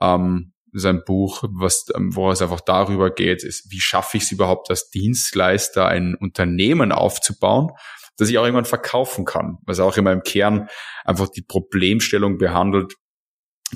Ähm, 0.00 0.52
ein 0.84 1.02
Buch, 1.04 1.44
was, 1.48 1.86
ähm, 1.94 2.14
wo 2.14 2.30
es 2.30 2.42
einfach 2.42 2.60
darüber 2.60 3.10
geht, 3.10 3.42
ist, 3.44 3.70
wie 3.70 3.80
schaffe 3.80 4.16
ich 4.16 4.24
es 4.24 4.32
überhaupt 4.32 4.70
als 4.70 4.90
Dienstleister, 4.90 5.86
ein 5.86 6.14
Unternehmen 6.14 6.92
aufzubauen, 6.92 7.70
das 8.16 8.28
ich 8.28 8.38
auch 8.38 8.44
irgendwann 8.44 8.64
verkaufen 8.64 9.24
kann. 9.24 9.58
Was 9.64 9.80
auch 9.80 9.96
immer 9.96 10.12
im 10.12 10.22
Kern 10.22 10.68
einfach 11.04 11.28
die 11.28 11.42
Problemstellung 11.42 12.38
behandelt, 12.38 12.94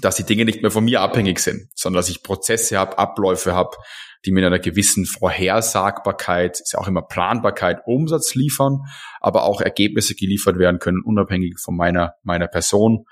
dass 0.01 0.17
die 0.17 0.25
Dinge 0.25 0.45
nicht 0.45 0.63
mehr 0.63 0.71
von 0.71 0.85
mir 0.85 1.01
abhängig 1.01 1.41
sind, 1.41 1.69
sondern 1.75 1.99
dass 2.01 2.09
ich 2.09 2.23
Prozesse 2.23 2.79
habe, 2.79 2.99
Abläufe 2.99 3.55
habe, 3.55 3.77
die 4.25 4.33
mit 4.33 4.45
einer 4.45 4.59
gewissen 4.59 5.07
Vorhersagbarkeit, 5.07 6.61
ist 6.61 6.73
ja 6.73 6.79
auch 6.79 6.89
immer 6.89 7.03
Planbarkeit, 7.03 7.81
Umsatz 7.87 8.35
liefern, 8.35 8.81
aber 9.21 9.45
auch 9.45 9.61
Ergebnisse 9.61 10.15
geliefert 10.15 10.59
werden 10.59 10.79
können, 10.79 11.03
unabhängig 11.05 11.59
von 11.59 11.77
meiner, 11.77 12.15
meiner 12.23 12.47
Person. 12.47 13.07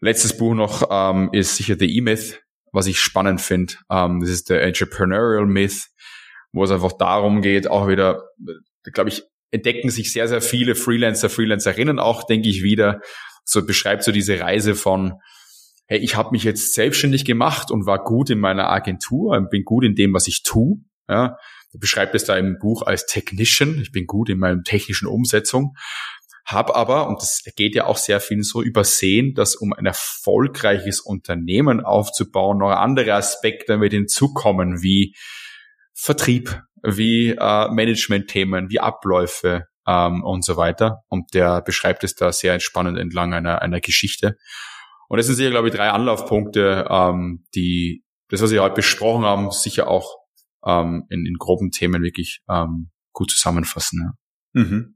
Letztes 0.00 0.36
Buch 0.36 0.54
noch 0.54 0.88
ähm, 0.90 1.30
ist 1.32 1.56
sicher 1.56 1.76
The 1.78 1.96
E-Myth, 1.96 2.42
was 2.72 2.86
ich 2.86 2.98
spannend 2.98 3.40
finde. 3.40 3.74
Ähm, 3.90 4.20
das 4.20 4.30
ist 4.30 4.50
der 4.50 4.62
Entrepreneurial 4.62 5.46
Myth, 5.46 5.88
wo 6.52 6.64
es 6.64 6.70
einfach 6.70 6.92
darum 6.92 7.42
geht, 7.42 7.68
auch 7.68 7.88
wieder, 7.88 8.24
glaube 8.92 9.10
ich, 9.10 9.22
entdecken 9.50 9.90
sich 9.90 10.12
sehr, 10.12 10.28
sehr 10.28 10.40
viele 10.40 10.74
Freelancer, 10.74 11.28
Freelancerinnen 11.28 11.98
auch, 11.98 12.24
denke 12.24 12.48
ich 12.48 12.62
wieder. 12.62 13.00
So 13.44 13.64
beschreibt 13.64 14.02
so 14.02 14.12
diese 14.12 14.40
Reise 14.40 14.74
von 14.74 15.14
hey, 15.86 15.98
ich 15.98 16.16
habe 16.16 16.30
mich 16.32 16.44
jetzt 16.44 16.74
selbstständig 16.74 17.26
gemacht 17.26 17.70
und 17.70 17.84
war 17.84 18.02
gut 18.02 18.30
in 18.30 18.40
meiner 18.40 18.70
Agentur 18.70 19.36
und 19.36 19.50
bin 19.50 19.62
gut 19.62 19.84
in 19.84 19.94
dem, 19.94 20.14
was 20.14 20.26
ich 20.26 20.42
tue. 20.42 20.78
Ja, 21.08 21.36
beschreibt 21.74 22.14
es 22.14 22.24
da 22.24 22.36
im 22.38 22.56
Buch 22.58 22.82
als 22.82 23.04
Technician. 23.04 23.78
Ich 23.80 23.92
bin 23.92 24.06
gut 24.06 24.30
in 24.30 24.38
meiner 24.38 24.62
technischen 24.62 25.06
Umsetzung. 25.06 25.74
Hab 26.44 26.74
aber, 26.76 27.06
und 27.08 27.20
das 27.20 27.42
geht 27.56 27.74
ja 27.74 27.86
auch 27.86 27.96
sehr 27.96 28.20
viel 28.20 28.42
so, 28.42 28.62
übersehen, 28.62 29.34
dass 29.34 29.54
um 29.54 29.72
ein 29.72 29.86
erfolgreiches 29.86 31.00
Unternehmen 31.00 31.80
aufzubauen, 31.80 32.58
noch 32.58 32.70
andere 32.70 33.14
Aspekte 33.14 33.76
mit 33.76 33.92
hinzukommen, 33.92 34.82
wie 34.82 35.14
Vertrieb, 35.94 36.62
wie 36.82 37.30
äh, 37.30 37.68
Management-Themen, 37.70 38.70
wie 38.70 38.80
Abläufe 38.80 39.66
ähm, 39.86 40.24
und 40.24 40.44
so 40.44 40.56
weiter. 40.56 41.04
Und 41.08 41.34
der 41.34 41.62
beschreibt 41.62 42.02
es 42.04 42.14
da 42.14 42.32
sehr 42.32 42.54
entspannend 42.54 42.98
entlang 42.98 43.34
einer, 43.34 43.62
einer 43.62 43.80
Geschichte. 43.80 44.36
Und 45.08 45.18
das 45.18 45.26
sind 45.26 45.36
sicher, 45.36 45.50
glaube 45.50 45.68
ich, 45.68 45.74
drei 45.74 45.90
Anlaufpunkte, 45.90 46.86
ähm, 46.90 47.44
die 47.54 48.04
das, 48.28 48.40
was 48.40 48.50
wir 48.50 48.62
heute 48.62 48.76
besprochen 48.76 49.24
haben, 49.24 49.50
sicher 49.50 49.88
auch 49.88 50.16
ähm, 50.64 51.04
in, 51.10 51.26
in 51.26 51.34
groben 51.34 51.70
Themen 51.70 52.02
wirklich 52.02 52.40
ähm, 52.48 52.90
gut 53.12 53.30
zusammenfassen. 53.30 54.16
Ja. 54.54 54.62
Mhm. 54.62 54.94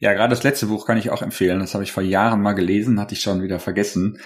Ja, 0.00 0.12
gerade 0.12 0.30
das 0.30 0.42
letzte 0.42 0.66
Buch 0.66 0.86
kann 0.86 0.98
ich 0.98 1.10
auch 1.10 1.22
empfehlen. 1.22 1.60
Das 1.60 1.74
habe 1.74 1.84
ich 1.84 1.92
vor 1.92 2.02
Jahren 2.02 2.42
mal 2.42 2.52
gelesen, 2.52 3.00
hatte 3.00 3.14
ich 3.14 3.20
schon 3.20 3.42
wieder 3.42 3.58
vergessen. 3.58 4.18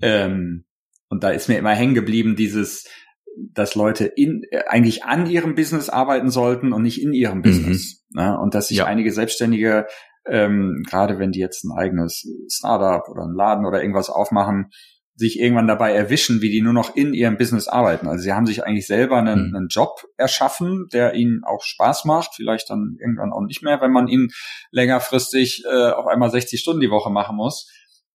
Ähm, 0.00 0.64
und 1.08 1.24
da 1.24 1.30
ist 1.30 1.48
mir 1.48 1.58
immer 1.58 1.74
hängen 1.74 1.94
geblieben, 1.94 2.36
dieses, 2.36 2.88
dass 3.36 3.74
Leute 3.74 4.06
in, 4.06 4.42
äh, 4.50 4.64
eigentlich 4.68 5.04
an 5.04 5.26
ihrem 5.26 5.54
Business 5.54 5.88
arbeiten 5.88 6.30
sollten 6.30 6.72
und 6.72 6.82
nicht 6.82 7.00
in 7.00 7.12
ihrem 7.12 7.38
mhm. 7.38 7.42
Business. 7.42 8.04
Ne? 8.10 8.38
Und 8.38 8.54
dass 8.54 8.68
sich 8.68 8.78
ja. 8.78 8.86
einige 8.86 9.12
Selbstständige 9.12 9.86
ähm, 10.26 10.82
gerade 10.88 11.18
wenn 11.18 11.32
die 11.32 11.40
jetzt 11.40 11.64
ein 11.64 11.76
eigenes 11.76 12.26
Startup 12.48 13.08
oder 13.08 13.24
ein 13.24 13.34
Laden 13.34 13.66
oder 13.66 13.80
irgendwas 13.80 14.10
aufmachen, 14.10 14.70
sich 15.16 15.38
irgendwann 15.38 15.68
dabei 15.68 15.92
erwischen, 15.92 16.40
wie 16.40 16.50
die 16.50 16.60
nur 16.60 16.72
noch 16.72 16.96
in 16.96 17.14
ihrem 17.14 17.36
Business 17.36 17.68
arbeiten. 17.68 18.08
Also 18.08 18.24
sie 18.24 18.32
haben 18.32 18.46
sich 18.46 18.64
eigentlich 18.64 18.86
selber 18.86 19.18
einen, 19.18 19.50
mhm. 19.50 19.56
einen, 19.56 19.68
Job 19.68 20.04
erschaffen, 20.16 20.88
der 20.92 21.14
ihnen 21.14 21.44
auch 21.44 21.62
Spaß 21.62 22.04
macht, 22.04 22.34
vielleicht 22.34 22.68
dann 22.68 22.96
irgendwann 23.00 23.32
auch 23.32 23.42
nicht 23.42 23.62
mehr, 23.62 23.80
wenn 23.80 23.92
man 23.92 24.08
ihn 24.08 24.30
längerfristig 24.72 25.64
äh, 25.70 25.90
auf 25.90 26.06
einmal 26.06 26.30
60 26.30 26.60
Stunden 26.60 26.80
die 26.80 26.90
Woche 26.90 27.10
machen 27.10 27.36
muss. 27.36 27.70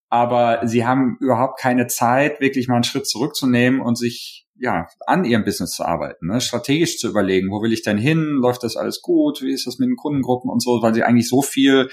Aber 0.10 0.68
sie 0.68 0.86
haben 0.86 1.18
überhaupt 1.22 1.60
keine 1.60 1.88
Zeit, 1.88 2.42
wirklich 2.42 2.68
mal 2.68 2.76
einen 2.76 2.84
Schritt 2.84 3.08
zurückzunehmen 3.08 3.80
und 3.80 3.98
sich 3.98 4.48
ja 4.60 4.88
an 5.06 5.24
ihrem 5.24 5.46
Business 5.46 5.72
zu 5.72 5.86
arbeiten, 5.86 6.28
ne? 6.28 6.42
strategisch 6.42 6.98
zu 6.98 7.08
überlegen, 7.08 7.50
wo 7.50 7.62
will 7.62 7.72
ich 7.72 7.84
denn 7.84 7.98
hin, 7.98 8.40
läuft 8.42 8.64
das 8.64 8.76
alles 8.76 9.02
gut, 9.02 9.42
wie 9.42 9.54
ist 9.54 9.68
das 9.68 9.80
mit 9.80 9.88
den 9.88 9.96
Kundengruppen 9.96 10.52
und 10.52 10.62
so, 10.62 10.82
weil 10.82 10.94
sie 10.94 11.04
eigentlich 11.04 11.30
so 11.30 11.42
viel 11.42 11.90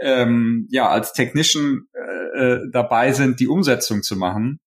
ähm, 0.00 0.66
ja 0.70 0.88
als 0.88 1.12
Technician 1.12 1.86
äh, 1.92 2.38
äh, 2.38 2.60
dabei 2.72 3.12
sind, 3.12 3.40
die 3.40 3.48
Umsetzung 3.48 4.02
zu 4.02 4.16
machen 4.16 4.58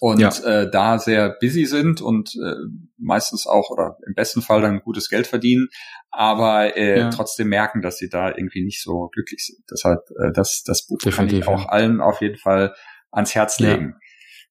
und 0.00 0.20
ja. 0.20 0.30
äh, 0.44 0.70
da 0.70 0.98
sehr 0.98 1.36
busy 1.40 1.64
sind 1.64 2.00
und 2.00 2.34
äh, 2.34 2.54
meistens 2.98 3.46
auch 3.46 3.70
oder 3.70 3.98
im 4.06 4.14
besten 4.14 4.42
Fall 4.42 4.60
dann 4.60 4.80
gutes 4.80 5.08
Geld 5.08 5.26
verdienen, 5.26 5.68
aber 6.10 6.76
äh, 6.76 7.00
ja. 7.00 7.10
trotzdem 7.10 7.48
merken, 7.48 7.82
dass 7.82 7.98
sie 7.98 8.08
da 8.08 8.28
irgendwie 8.28 8.64
nicht 8.64 8.82
so 8.82 9.08
glücklich 9.12 9.44
sind. 9.46 9.64
Deshalb 9.70 10.00
äh, 10.18 10.32
das 10.32 10.62
das 10.64 10.86
Buch 10.86 10.98
Definitiv, 10.98 11.44
kann 11.44 11.54
ich 11.54 11.64
auch 11.64 11.68
allen 11.68 12.00
auf 12.00 12.20
jeden 12.20 12.38
Fall 12.38 12.74
ans 13.10 13.34
Herz 13.34 13.58
legen. 13.60 13.96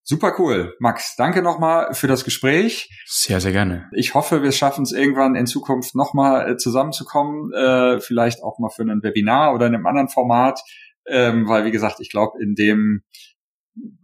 Super 0.07 0.35
cool. 0.37 0.75
Max, 0.79 1.15
danke 1.17 1.41
nochmal 1.41 1.95
für 1.95 2.05
das 2.05 2.23
Gespräch. 2.23 2.89
Sehr, 3.07 3.41
sehr 3.41 3.51
gerne. 3.51 3.89
Ich 3.91 4.13
hoffe, 4.13 4.43
wir 4.43 4.51
schaffen 4.51 4.83
es 4.83 4.91
irgendwann 4.91 5.33
in 5.33 5.47
Zukunft 5.47 5.95
nochmal 5.95 6.51
äh, 6.51 6.57
zusammenzukommen, 6.57 7.51
äh, 7.53 7.99
vielleicht 7.99 8.43
auch 8.43 8.59
mal 8.59 8.69
für 8.69 8.83
ein 8.83 9.01
Webinar 9.01 9.55
oder 9.55 9.65
in 9.65 9.73
einem 9.73 9.87
anderen 9.87 10.09
Format, 10.09 10.61
ähm, 11.07 11.49
weil 11.49 11.65
wie 11.65 11.71
gesagt, 11.71 11.99
ich 12.01 12.11
glaube, 12.11 12.37
in 12.39 12.53
dem 12.53 13.01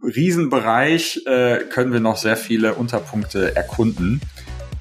Riesenbereich 0.02 1.22
äh, 1.26 1.58
können 1.70 1.92
wir 1.92 2.00
noch 2.00 2.16
sehr 2.16 2.36
viele 2.36 2.74
Unterpunkte 2.74 3.54
erkunden. 3.54 4.20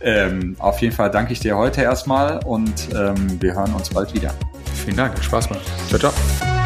Ähm, 0.01 0.55
auf 0.57 0.81
jeden 0.81 0.95
Fall 0.95 1.11
danke 1.11 1.33
ich 1.33 1.39
dir 1.39 1.55
heute 1.55 1.83
erstmal 1.83 2.43
und 2.43 2.89
ähm, 2.95 3.39
wir 3.39 3.53
hören 3.53 3.75
uns 3.75 3.91
bald 3.91 4.15
wieder. 4.15 4.33
Vielen 4.83 4.97
Dank, 4.97 5.23
Spaß 5.23 5.49
gemacht. 5.49 5.65
Ciao, 5.87 5.99
ciao. 5.99 6.60